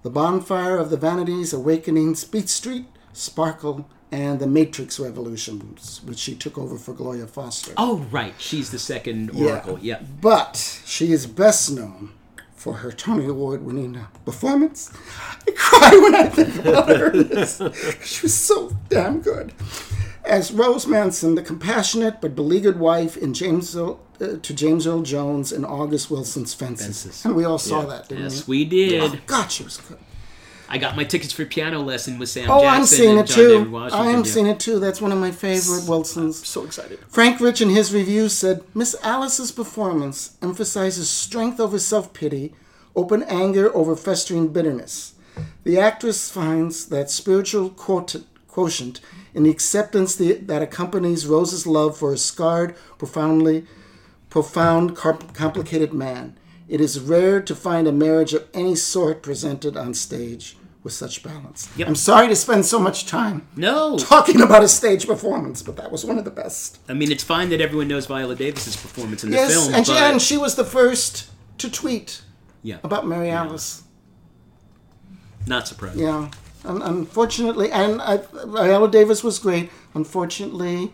[0.03, 6.35] The Bonfire of the Vanities, Awakening, Beat Street, Sparkle, and The Matrix Revolutions, which she
[6.35, 7.73] took over for Gloria Foster.
[7.77, 8.35] oh, right.
[8.39, 9.79] She's the second Oracle.
[9.81, 10.01] Yeah.
[10.21, 12.12] But she is best known
[12.55, 14.91] for her Tony Award winning uh, performance.
[15.47, 17.12] I cry when I think about her.
[18.03, 19.53] she was so damn good.
[20.25, 25.03] As Rose Maxson, the compassionate but beleaguered wife in James Earl, uh, to James Earl
[25.03, 26.87] Jones in August Wilson's Fences.
[27.03, 27.25] Fences.
[27.25, 27.87] And we all saw Yeah.
[27.89, 28.59] that, didn't Yes, we?
[28.59, 29.03] we did.
[29.03, 29.99] Oh, God, she was good.
[30.66, 33.37] I got my tickets for piano lesson with Sam Oh, Jackson I'm seeing it John
[33.37, 33.77] too.
[33.93, 34.31] I am yeah.
[34.31, 34.79] seeing it too.
[34.81, 36.45] That's one of my favorite Wilsons.
[36.47, 37.01] So excited.
[37.07, 42.55] Frank Rich, in his review, said Miss Alice's performance emphasizes strength over self pity,
[42.97, 45.12] open anger over festering bitterness.
[45.64, 49.01] The actress finds that spiritual quotient, quotient
[49.35, 53.67] in the acceptance that accompanies Rose's love for a scarred, profoundly
[54.31, 56.37] profound, complicated man.
[56.69, 61.23] It is rare to find a marriage of any sort presented on stage with such
[61.25, 61.69] balance.
[61.77, 61.89] Yep.
[61.89, 65.91] I'm sorry to spend so much time No, talking about a stage performance, but that
[65.91, 66.79] was one of the best.
[66.89, 69.85] I mean it's fine that everyone knows Viola Davis's performance in the Yes, film, and,
[69.87, 71.29] she, but and she was the first
[71.59, 72.23] to tweet
[72.63, 73.83] yeah, about Mary Alice.
[75.47, 75.99] not surprised.
[75.99, 76.31] Yeah,
[76.65, 79.71] Un unfortunately, and I, Viola Davis was great.
[79.95, 80.93] Unfortunately,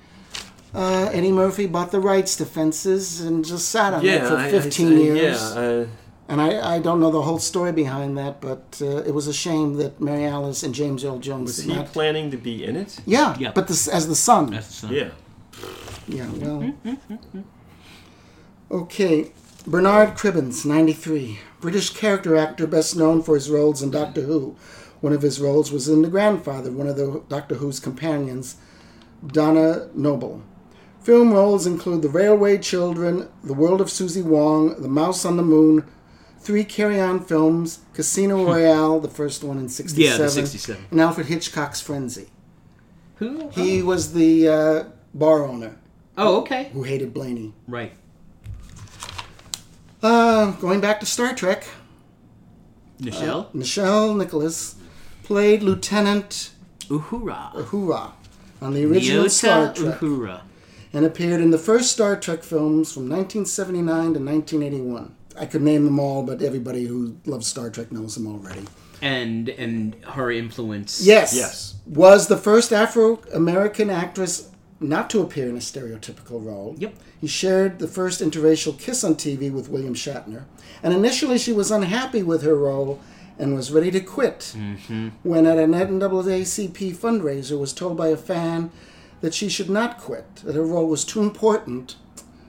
[0.75, 4.47] uh, Eddie Murphy bought the rights to Fences and just sat on it for I-
[4.47, 5.41] I- 15 I- years.
[5.55, 5.87] Yeah, uh,
[6.29, 9.33] And I, I don't know the whole story behind that, but uh, it was a
[9.33, 11.93] shame that Mary Alice and James Earl Jones was did he not.
[11.93, 13.01] planning to be in it?
[13.07, 13.51] Yeah, Yeah.
[13.53, 14.51] but this, as the son.
[14.51, 15.11] That's, uh, Yeah.
[16.09, 16.73] Yeah, well.
[18.71, 19.33] Okay,
[19.67, 21.39] Bernard Cribbins, 93.
[21.61, 24.57] British character actor best known for his roles in Doctor Who.
[25.01, 28.57] One of his roles was in The Grandfather, one of the Doctor Who's companions,
[29.27, 30.43] Donna Noble.
[31.01, 35.43] Film roles include The Railway Children, The World of Suzie Wong, The Mouse on the
[35.43, 35.87] Moon,
[36.39, 40.85] three Carry On films, Casino Royale, the first one in 67, Yeah, the 67.
[40.91, 42.29] and Alfred Hitchcock's Frenzy.
[43.17, 43.49] Who?
[43.51, 44.85] He was the uh,
[45.15, 45.77] bar owner
[46.19, 46.69] Oh, okay.
[46.75, 47.55] who hated Blaney.
[47.67, 47.93] Right.
[50.03, 51.65] Uh, going back to Star Trek,
[53.01, 53.53] Nichelle.
[53.55, 54.75] Nichelle Nichols
[55.31, 56.51] played Lieutenant
[56.89, 57.53] Uhura.
[57.53, 58.11] Uhura
[58.61, 60.41] on the original Star Trek Uhura.
[60.93, 65.15] and appeared in the first Star Trek films from 1979 to 1981.
[65.39, 68.65] I could name them all, but everybody who loves Star Trek knows them already.
[69.01, 71.01] And and her influence.
[71.01, 71.33] Yes.
[71.33, 71.77] Yes.
[71.87, 74.51] Was the first Afro American actress
[74.81, 76.75] not to appear in a stereotypical role.
[76.79, 76.95] Yep.
[77.21, 80.47] He shared the first interracial kiss on TV with William Shatner.
[80.83, 82.99] And initially she was unhappy with her role
[83.41, 84.55] and was ready to quit.
[84.57, 85.09] Mm-hmm.
[85.23, 88.71] When at an NAACP fundraiser was told by a fan
[89.23, 91.97] that she should not quit, that her role was too important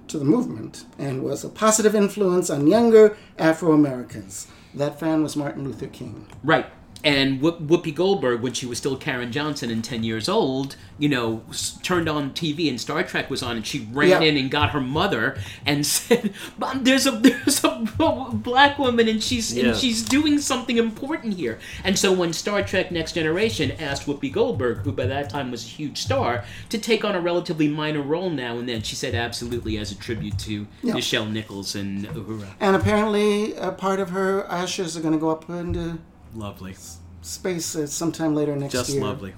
[0.09, 4.47] to the movement and was a positive influence on younger Afro Americans.
[4.73, 6.27] That fan was Martin Luther King.
[6.43, 6.65] Right.
[7.03, 11.41] And Whoopi Goldberg, when she was still Caryn Johnson and 10 years old, you know,
[11.81, 14.19] turned on TV and Star Trek was on, and she ran Yeah.
[14.21, 15.35] in and got her mother
[15.65, 19.69] and said, "Mom, there's a there's a black woman and she's Yeah.
[19.69, 24.31] and she's doing something important here." And so when Star Trek Next Generation asked Whoopi
[24.31, 28.01] Goldberg, who by that time was a huge star, to take on a relatively minor
[28.01, 30.93] role now and then, she said absolutely as a tribute to Yeah.
[30.93, 32.47] Nichelle Nichols and Uhura.
[32.59, 35.97] And apparently, a part of her ashes are going to go up into
[36.33, 36.75] Lovely,
[37.21, 38.99] space uh, sometime later next just year.
[38.99, 39.33] Just lovely.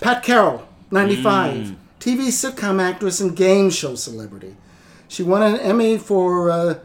[0.00, 1.76] Pat Carroll, 95.
[2.00, 4.56] TV sitcom actress and game show celebrity.
[5.08, 6.78] She won an Emmy for uh,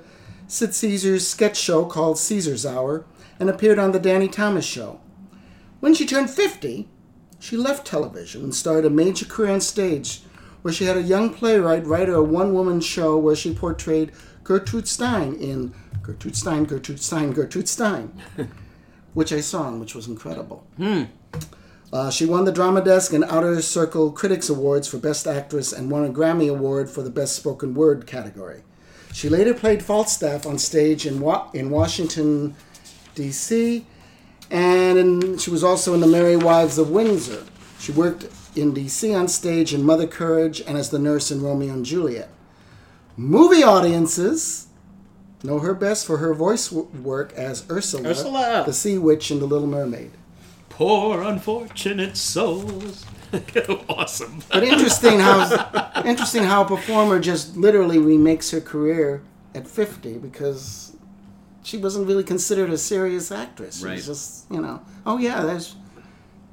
[0.48, 3.06] Sid Caesar's sketch show called Caesar's Hour
[3.40, 5.00] and appeared on The Danny Thomas Show.
[5.80, 6.88] When she turned 50,
[7.40, 10.22] she left television and started a major career on stage
[10.62, 14.12] where she had a young playwright write a one woman show where she portrayed
[14.44, 18.14] Gertrude Stein in Gertrude Stein, Gertrude Stein, Gertrude Stein,
[19.14, 20.66] which I saw and which was incredible.
[21.92, 25.92] Uh, she won the Drama Desk and Outer Circle Critics Awards for Best Actress and
[25.92, 28.64] won a Grammy Award for the Best Spoken Word category.
[29.14, 32.56] She later played Falstaff on stage in, Wa- in Washington,
[33.14, 33.86] D.C.,
[34.50, 37.44] and in, she was also in The Merry Wives of Windsor.
[37.80, 39.14] She worked in D.C.
[39.14, 42.30] on stage in Mother Courage and as the nurse in Romeo and Juliet.
[43.16, 44.68] Movie audiences
[45.44, 48.64] know her best for her voice work as Ursula, Ursula.
[48.66, 50.12] the sea witch in The Little Mermaid.
[50.70, 53.06] Poor unfortunate souls.
[53.90, 54.42] awesome.
[54.52, 59.22] But interesting how interesting how a performer just literally remakes her career
[59.54, 60.96] at fifty because
[61.64, 63.80] she wasn't really considered a serious actress.
[63.80, 63.96] She Right.
[63.96, 65.76] was just you know, oh yeah, there's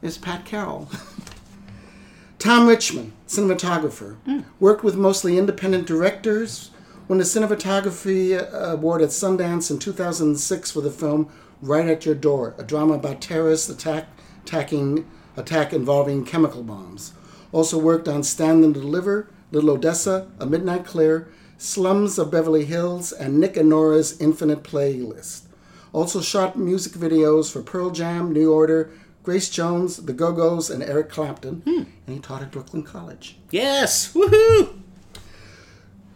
[0.00, 0.88] there's Pat Carroll.
[2.38, 4.40] Tom Richmond, cinematographer, hmm.
[4.58, 6.70] worked with mostly independent directors.
[7.10, 11.28] Won the cinematography uh, award at Sundance in 2006 for the film
[11.60, 14.06] "Right at Your Door," a drama about terrorist attack,
[14.44, 17.12] attacking attack involving chemical bombs.
[17.50, 21.26] Also worked on Stand and Deliver, Little Odessa, A Midnight Clear,
[21.58, 25.46] Slums of Beverly Hills, and Nick and Nora's Infinite Playlist.
[25.92, 28.88] Also shot music videos for Pearl Jam, New Order,
[29.24, 31.82] Grace Jones, the Go Go's, and Eric Clapton, Hmm.
[32.06, 33.36] and he taught at Brooklyn College.
[33.50, 34.12] Yes.
[34.14, 34.79] Woohoo.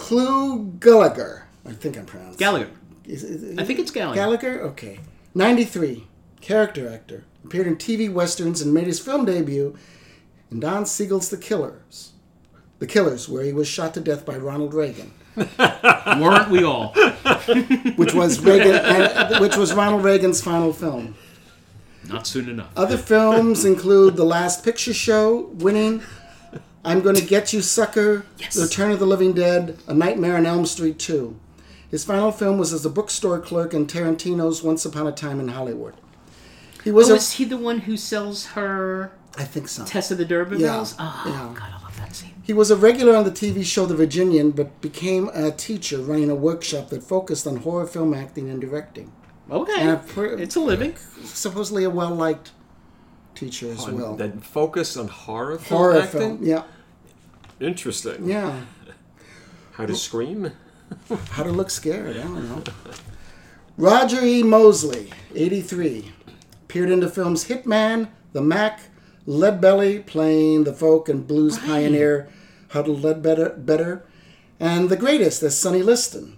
[0.04, 2.36] Clu Gallagher, I think I'm pronouncing.
[2.38, 2.68] Gallagher.
[3.06, 4.20] Is- is- I think it's Gallagher.
[4.20, 4.60] Gallagher?
[4.64, 5.00] Okay.
[5.34, 6.06] 93.
[6.42, 7.24] Character actor.
[7.42, 9.74] Appeared in TV westerns and made his film debut
[10.50, 12.12] in Don Siegel's The Killers.
[12.80, 16.88] The Killers, where he was shot to death by Ronald Reagan, Weren't we all?
[17.96, 21.14] which was Reagan, and, which was Ronald Reagan's final film.
[22.06, 22.68] Not soon enough.
[22.76, 26.02] Other films include The Last Picture Show, winning
[26.84, 28.54] I'm Gonna Git You Sucka, Yes.
[28.54, 31.34] The Return of the Living Dead, A Nightmare on Elm Street 2.
[31.90, 35.48] His final film was as a bookstore clerk in Tarantino's Once Upon a Time in
[35.48, 35.94] Hollywood.
[36.82, 39.84] He was So a, is he the one who sells her I think so.
[39.84, 40.60] Tess of the D'Urbervilles?
[40.60, 41.58] Yeah, Oh, yeah.
[41.58, 42.30] God, I love that scene.
[42.42, 46.30] He was a regular on the TV show The Virginian, but became a teacher running
[46.30, 49.10] a workshop that focused on horror film acting and directing.
[49.50, 49.80] Okay.
[49.80, 50.96] And a pr- it's a living.
[51.24, 52.52] Supposedly a well liked
[53.34, 54.14] teacher as well.
[54.16, 56.20] That focused on horror film Horror acting.
[56.20, 56.62] film, yeah,
[57.60, 58.28] Interesting.
[58.28, 58.60] yeah.
[59.72, 60.52] How to scream?
[61.30, 62.62] How to look scared, I don't know.
[63.76, 64.42] Roger E.
[64.44, 66.12] Mosley, 83.
[66.64, 68.82] Appeared in the films Hitman, The Mack,
[69.26, 72.28] Leadbelly, playing the folk and blues pioneer
[72.68, 74.04] Huddie Ledbetter, better,
[74.60, 76.36] and The Greatest as Sonny Liston.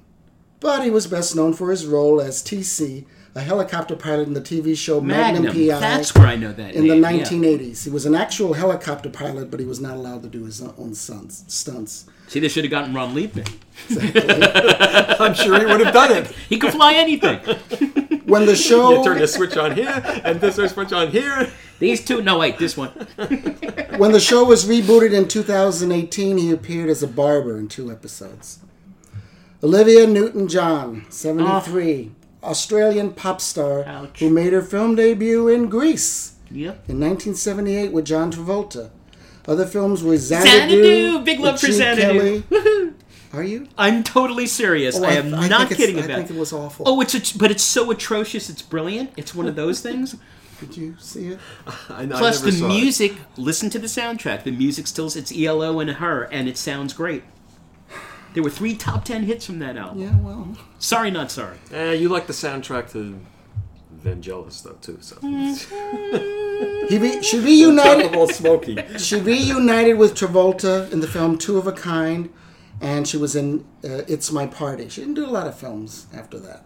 [0.61, 3.05] But he was best known for his role as TC,
[3.37, 5.69] a helicopter pilot in the TV show Magnum, Magnum.
[5.69, 7.27] PI That's where I know that in the name, yeah.
[7.27, 7.85] 1980s.
[7.85, 10.95] He was an actual helicopter pilot, but he was not allowed to do his own
[10.95, 11.45] stunts.
[11.47, 12.07] stunts.
[12.29, 13.47] See, they should have gotten Ron Leibman.
[15.21, 16.29] I'm sure he would have done it.
[16.49, 17.41] He could fly anything.
[18.27, 21.53] When the show You turn the switch on here, and this switch on here.
[21.79, 22.91] These two, no, wait, this one.
[23.99, 28.59] When the show was rebooted in 2018, he appeared as a barber in two episodes.
[29.63, 32.11] Olivia Newton John, 73,
[32.43, 34.21] Australian pop star Ouch.
[34.21, 36.89] who made her film debut in Grease Yep.
[36.89, 38.91] in 1978 with John Travolta.
[39.49, 40.83] Other films were Xanadu!
[40.83, 42.43] Xanadu, Big love for Gene Xanadu.
[42.43, 42.93] Kelly.
[43.33, 43.69] Are you?
[43.77, 44.97] I'm totally serious.
[44.99, 46.37] Oh, I am I not think it's- kidding I about think it.
[46.37, 46.85] it was awful.
[46.89, 48.49] Oh, it's a, but it's so atrocious.
[48.49, 49.11] It's brilliant.
[49.17, 50.17] It's one of those things.
[50.61, 51.39] Did you see it?
[51.91, 52.69] I, I Plus, never the saw it.
[52.69, 53.13] music.
[53.37, 54.45] Listen to the soundtrack.
[54.45, 57.25] The music still it's ELO and her, and it sounds great.
[58.37, 60.03] There were three top ten hits from that album.
[60.03, 60.59] Yeah, well.
[60.79, 61.57] Sorry, not sorry.
[61.73, 63.19] Eh, you like the soundtrack to
[64.05, 64.99] Vangelis though too.
[65.01, 65.17] So.
[66.91, 68.11] He re- she reunited.
[68.13, 68.99] Tropical Smoky.
[68.99, 72.31] She reunited with Travolta in the film Two of a Kind,
[72.81, 74.91] and she was in uh, It's My Party.
[74.91, 76.65] She didn't do a lot of films after that.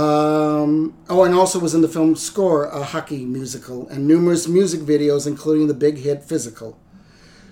[0.00, 4.80] Um, oh, and also was in the film Score, a hockey musical, and numerous music
[4.80, 6.78] videos, including the big hit Physical.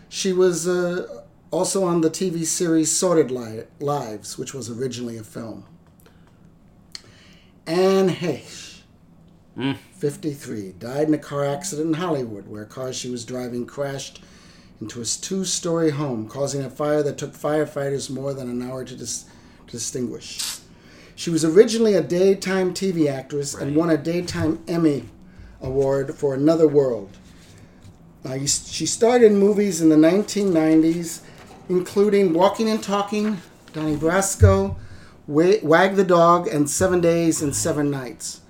[0.09, 5.64] She was uh, also on the TV series Sordid Lives, which was originally a film.
[7.66, 8.81] Anne Heche,
[9.56, 9.77] mm.
[9.77, 14.23] 53, died in a car accident in Hollywood where a car she was driving crashed
[14.81, 18.85] into a two story home, causing a fire that took firefighters more than an hour
[18.85, 19.24] to, dis-
[19.66, 20.60] to extinguish.
[21.14, 25.09] She was originally a daytime TV actress and won a Daytime Emmy
[25.62, 27.16] Award for Another World.
[28.23, 31.23] Now, she starred in movies in the 1990s,
[31.68, 33.38] including Walking and Talking,
[33.72, 34.76] Donnie Brasco,
[35.26, 38.40] Wag the Dog, and Seven Days and Seven Nights.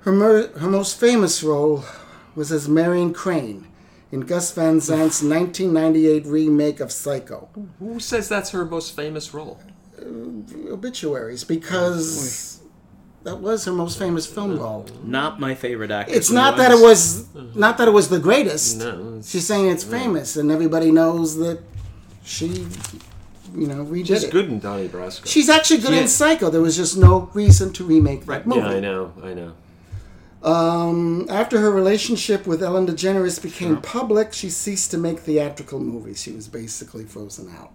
[0.00, 1.84] Her, mer- her most famous role
[2.34, 3.68] was as Marion Crane
[4.10, 7.48] in Gus Van Sant's 1998 remake of Psycho.
[7.78, 9.60] Who says that's her most famous role?
[9.98, 12.60] Uh, obituaries, because
[13.22, 14.86] that was her most famous film role.
[15.04, 16.12] Not my favorite actor.
[16.12, 18.78] It's not that it was not that it was the greatest.
[18.78, 21.60] No, She's saying it's famous, and everybody knows that
[22.24, 22.46] she,
[23.54, 24.30] you know, redid She's it.
[24.30, 25.26] good in Donnie Brasco.
[25.26, 26.14] She's actually good in is.
[26.14, 26.50] Psycho.
[26.50, 28.60] There was just no reason to remake that movie.
[28.60, 29.52] yeah, I know, I know.
[30.42, 36.20] Um, after her relationship with Ellen DeGeneres became public, she ceased to make theatrical movies.
[36.20, 37.72] She was basically frozen out.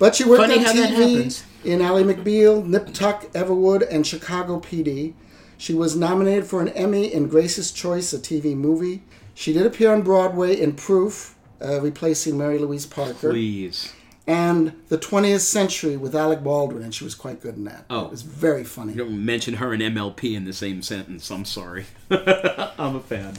[0.00, 4.04] But she worked Funny on how that TV in Ally McBeal, Nip Tuck, Everwood, and
[4.04, 5.14] Chicago PD.
[5.56, 9.04] She was nominated for an Emmy in Grace's Choice, a TV movie.
[9.32, 11.31] She did appear on Broadway in Proof,
[11.64, 13.92] uh, replacing Mary Louise Parker, Please.
[14.26, 17.84] and The 20th Century with Alec Baldwin, and she was quite good in that.
[17.90, 18.06] Oh.
[18.06, 18.92] It was very funny.
[18.92, 21.30] You don't mention her and MLP in the same sentence.
[21.30, 21.86] I'm sorry.
[22.10, 23.34] I'm a fan.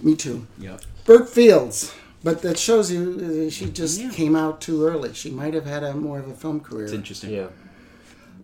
[0.00, 0.46] Me too.
[0.58, 0.82] Yep.
[1.04, 1.94] Bert Fields.
[2.24, 4.10] But that shows you uh, she just Yeah.
[4.10, 5.14] came out too early.
[5.14, 6.84] She might have had a more of a film career.
[6.84, 7.30] It's interesting.
[7.30, 7.46] Yeah.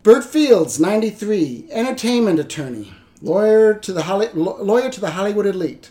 [0.05, 2.93] Bert Fields, 93, entertainment attorney,
[3.23, 5.91] lawyer to the Holly, lawyer to the Hollywood elite.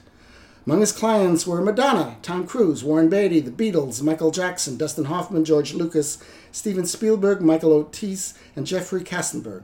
[0.65, 5.43] Among his clients were Madonna, Tom Cruise, Warren Beatty, The Beatles, Michael Jackson, Dustin Hoffman,
[5.43, 6.23] George Lucas,
[6.53, 9.63] Steven Spielberg, Michael Ovitz, and Jeffrey Katzenberg.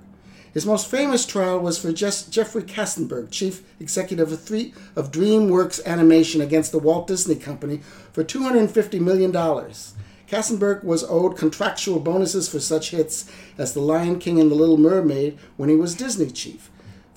[0.53, 6.41] His most famous trial was for Jeffrey Katzenberg, chief executive of, three, of DreamWorks Animation
[6.41, 7.77] against the Walt Disney Company
[8.11, 9.31] for $250 million.
[9.31, 14.77] Katzenberg was owed contractual bonuses for such hits as The Lion King and The Little
[14.77, 16.69] Mermaid when he was Disney chief.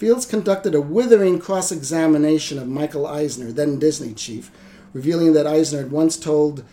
[0.02, 4.50] Fields conducted a withering cross examination of Michael Eisner, then Disney chief,
[4.92, 6.64] revealing that Eisner had once told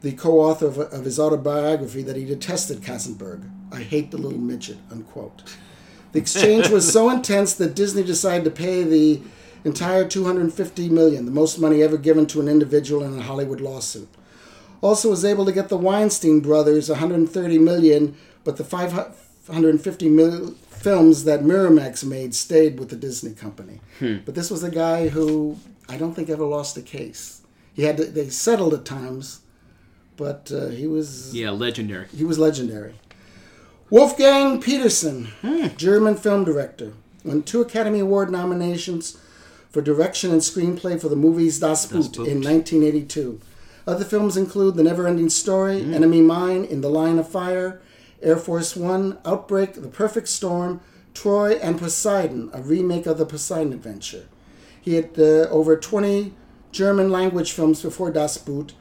[0.00, 3.48] the co author of, of, his autobiography that he detested Katzenberg.
[3.70, 5.44] I hate the little midget, unquote.
[6.10, 9.20] The exchange was so intense that Disney decided to pay the
[9.64, 14.08] entire 250 million, the most money ever given to an individual in a Hollywood lawsuit.
[14.80, 21.24] Also was able to get the Weinstein brothers 130 million, but the 550 million films
[21.24, 23.80] that Miramax made stayed with the Disney company.
[23.98, 24.16] Hmm.
[24.24, 25.56] But this was a guy who
[25.88, 27.40] I don't think ever lost a case.
[27.74, 29.40] He had to, they settled at times,
[30.16, 32.06] but uh, he was Yeah, legendary.
[32.14, 32.94] he was legendary.
[33.90, 35.28] Wolfgang Petersen,
[35.76, 36.92] German film director,
[37.24, 39.18] won two Academy Award nominations
[39.70, 42.26] for direction and screenplay for the movies Das Boot Boot.
[42.28, 43.40] in 1982.
[43.86, 47.80] Other films include The Neverending Story, Enemy Mine, In the Line of Fire,
[48.22, 50.80] Air Force One, Outbreak, The Perfect Storm,
[51.14, 54.26] Troy, and Poseidon, a remake of the Poseidon Adventure.
[54.80, 56.32] He had uh, over 20
[56.72, 58.72] German language films before Das Boot,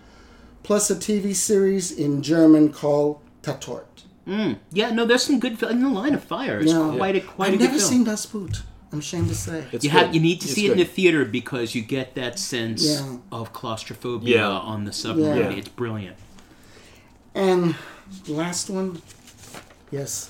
[0.63, 3.85] plus a TV series in German called Tatort.
[4.27, 4.59] Mm.
[4.71, 6.59] Yeah, no, there's some good fil- in the Line of Fire.
[6.59, 6.93] It's Yeah.
[6.95, 7.89] quite a quite I've a good never film.
[7.89, 8.61] seen Das Boot.
[8.93, 9.65] I'm ashamed to say.
[9.71, 12.13] It's you have you need to It's see it in the theater because you get
[12.15, 13.17] that sense Yeah.
[13.31, 14.47] of claustrophobia Yeah.
[14.47, 15.37] on the submarine.
[15.51, 15.57] Yeah.
[15.57, 16.17] It's brilliant.
[17.33, 17.75] And
[18.27, 19.01] last one,
[19.91, 20.29] yes,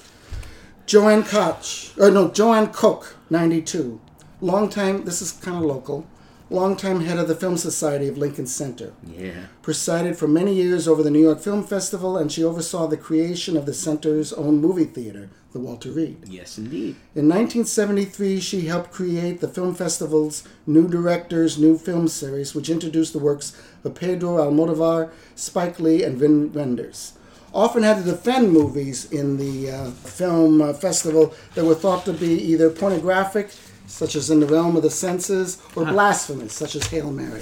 [0.85, 4.01] Joanne Koch, or no, Joanne Cook, 92.
[4.41, 6.05] Long time, this is kind of local,
[6.49, 8.93] longtime head of the Film Society of Lincoln Center.
[9.07, 9.45] Yeah.
[9.61, 13.55] Presided for many years over the New York Film Festival, and she oversaw the creation
[13.55, 16.27] of the center's own movie theater, the Walter Reade.
[16.27, 16.95] Yes, indeed.
[17.15, 23.13] In 1973, she helped create the film festival's New Directors, New Film series, which introduced
[23.13, 27.13] the works of Pedro Almodovar, Spike Lee, and Wim Wenders.
[27.53, 32.13] Often had to defend movies in the uh, film uh, festival that were thought to
[32.13, 33.49] be either pornographic,
[33.87, 37.41] such as In the Realm of the Senses, or blasphemous, such as Hail Mary.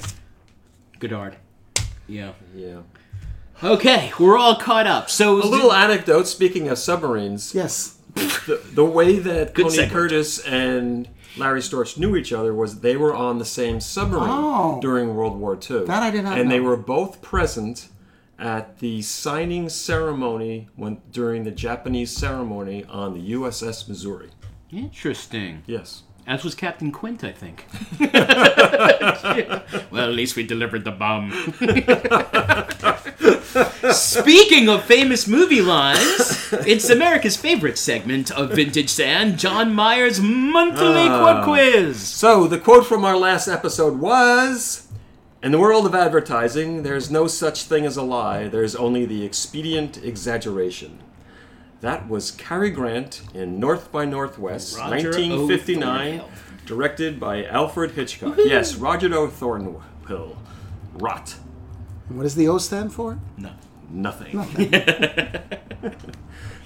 [1.00, 1.36] Godard.
[2.08, 2.32] Yeah.
[2.56, 2.80] Yeah.
[3.64, 5.10] Okay, we're all caught up.
[5.10, 6.28] So A little anecdote.
[6.28, 7.98] Speaking of submarines, Yes.
[8.16, 9.94] the, the way that Good Tony segment.
[9.94, 11.08] Curtis and
[11.38, 14.80] Larry Storch knew each other was they were on the same submarine Oh.
[14.82, 15.86] during World War II.
[15.86, 17.90] That I did not And they were both present
[18.40, 24.30] at the signing ceremony when during the Japanese ceremony on the USS Missouri.
[24.72, 25.64] Interesting.
[25.66, 26.04] Yes.
[26.28, 27.66] As was Captain Quint, I think.
[29.92, 31.32] well, at least we delivered the bomb.
[33.92, 41.08] Speaking of famous movie lines, it's America's favorite segment of Vintage Sand, John Myers' monthly
[41.08, 41.20] ah.
[41.20, 42.00] quote quiz.
[42.00, 44.89] So the quote from our last episode was
[45.42, 49.24] In the world of advertising, there's no such thing as a lie, there's only the
[49.24, 51.00] expedient exaggeration.
[51.80, 56.24] That was Cary Grant in North by Northwest, Roger 1959,
[56.66, 58.36] directed by Alfred Hitchcock.
[58.38, 59.30] Yes, Roger O.
[59.30, 60.38] Thornhill.
[60.96, 61.36] Rot.
[62.10, 63.20] And what does the O stand for?
[63.38, 63.52] No.
[63.90, 64.44] Nothing.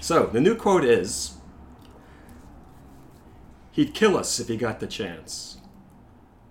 [0.00, 1.36] so, the new quote is
[3.70, 5.58] He'd kill us if he got the chance.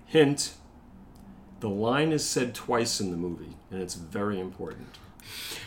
[0.06, 0.54] Hint
[1.64, 4.98] the line is said twice in the movie, and it's very important.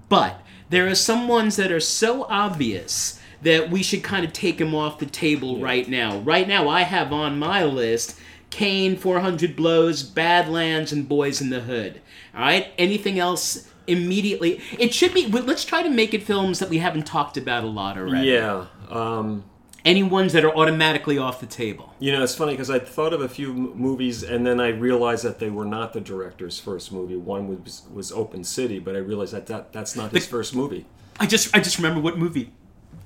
[0.09, 4.59] But there are some ones that are so obvious that we should kind of take
[4.59, 6.19] him off the table right now.
[6.19, 8.17] Right now, I have on my list
[8.49, 12.01] Kane, 400 Blows, Badlands, and Boyz n the Hood.
[12.33, 12.67] All right?
[12.77, 14.61] Anything else immediately?
[14.79, 15.27] It should be.
[15.27, 18.29] Let's try to make it films that we haven't talked about a lot already.
[18.29, 18.65] Yeah.
[18.89, 19.43] Um,
[19.83, 21.93] Any ones that are automatically off the table.
[21.99, 24.69] you know, it's funny because I thought of a few m- movies and then I
[24.69, 27.15] realized that they were not the director's first movie.
[27.17, 30.85] One was, was Open City, but I realized that, that that's not his first movie.
[31.19, 32.51] I just, I just remember what movie.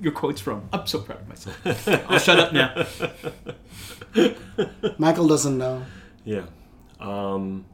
[0.02, 0.68] Your quotes from.
[0.74, 1.88] I'm so proud of myself.
[2.12, 2.86] I'll shut up now.
[4.98, 5.84] Michael doesn't know.
[6.26, 6.44] Yeah.
[7.00, 7.66] Um,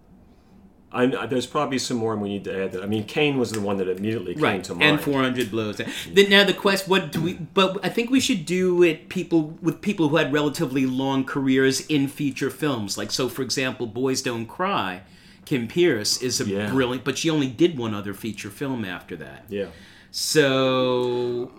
[0.91, 2.71] I, there's probably some more we need to add.
[2.73, 4.83] That I mean, Kane was the one that immediately came Right, to mind.
[4.83, 5.77] and 400 blows.
[5.77, 7.33] Then now the quest, what do we?
[7.33, 11.85] But I think we should do it people with people who had relatively long careers
[11.87, 12.97] in feature films.
[12.97, 15.01] Like so, for example, Boys Don't Cry.
[15.45, 16.69] Kim Peirce is a Yeah.
[16.71, 19.45] brilliant, but she only did one other feature film after that.
[19.49, 19.67] Yeah.
[20.11, 21.51] So,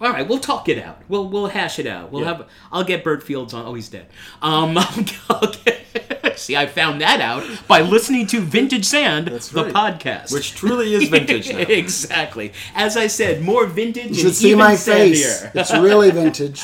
[0.00, 1.00] all right, we'll talk it out.
[1.08, 2.10] We'll we'll hash it out.
[2.12, 2.36] We'll Yeah.
[2.36, 2.48] have.
[2.72, 3.64] I'll get Bert Fields on.
[3.64, 4.06] Oh, he's dead.
[4.42, 4.74] Um,
[5.64, 10.54] get, see, I found that out by listening to Vintage Sand, That's the podcast, Which
[10.54, 12.52] truly is vintage exactly.
[12.74, 14.08] As I said, more vintage.
[14.08, 15.42] You should see my face.
[15.54, 16.62] It's really vintage.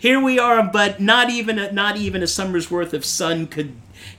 [0.00, 3.74] Here we are, but not even a, not even a summer's worth of sun could.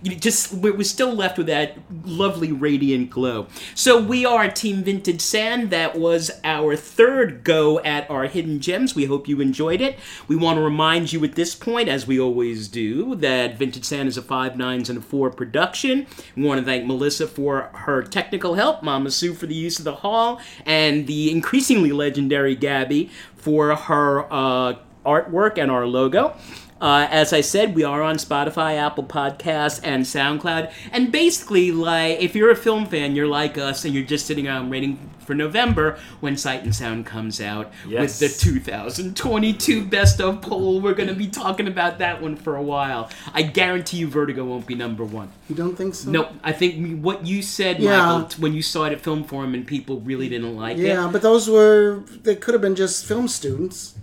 [0.05, 3.47] Just we're, we're still left with that lovely radiant glow.
[3.73, 5.71] So we are Team Vintage Sand.
[5.71, 8.93] That was our third go at our hidden gems.
[8.93, 9.97] We hope you enjoyed it.
[10.27, 14.07] We want to remind you at this point, as we always do, that Vintage Sand
[14.07, 16.05] is a five nines and a four production.
[16.35, 19.85] We want to thank Melissa for her technical help, Mama Sue for the use of
[19.85, 24.75] the hall, and the increasingly legendary Gabby for her uh,
[25.05, 26.35] artwork and our logo.
[26.81, 30.71] Uh, as I said, we are on Spotify, Apple Podcasts, and SoundCloud.
[30.91, 34.45] And basically, like, if you're a film fan, you're like us, and you're just sitting
[34.47, 38.19] around waiting for November when Sight and Sound comes out Yes.
[38.21, 40.81] with the 2022 Best of poll.
[40.81, 43.09] We're going to be talking about that one for a while.
[43.33, 45.31] I guarantee you, Vertigo won't be number one.
[45.49, 46.11] You don't think so?
[46.11, 46.31] Nope.
[46.43, 48.05] I think what you said, Yeah.
[48.19, 50.81] Michael, when you saw it at Film Forum and people really didn't like it.
[50.81, 53.95] Yeah, but those were they could have been just film students.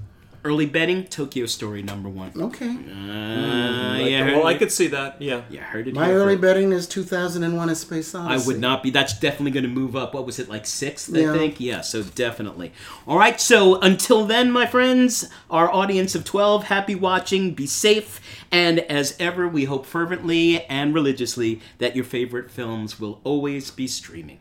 [0.45, 2.33] Early betting, Tokyo Story number one.
[2.37, 2.69] Okay.
[2.69, 5.23] Uh, Like, yeah, well, I could see that.
[5.23, 5.43] Yeah.
[5.49, 5.95] Yeah, heard it.
[5.95, 6.43] My here early first.
[6.43, 8.43] betting is 2001: A Space Odyssey.
[8.43, 8.91] I would not be.
[8.91, 10.15] That's definitely going to move up.
[10.15, 11.11] What was it like sixth?
[11.15, 11.33] Yeah.
[11.33, 11.61] I think.
[11.61, 11.81] Yeah.
[11.83, 12.73] So definitely.
[13.07, 13.41] All right.
[13.41, 17.55] So until then, my friends, our audience of twelve, happy watching.
[17.55, 18.21] Be safe,
[18.51, 23.87] and as ever, we hope fervently and religiously that your favorite films will always be
[23.87, 24.39] streaming.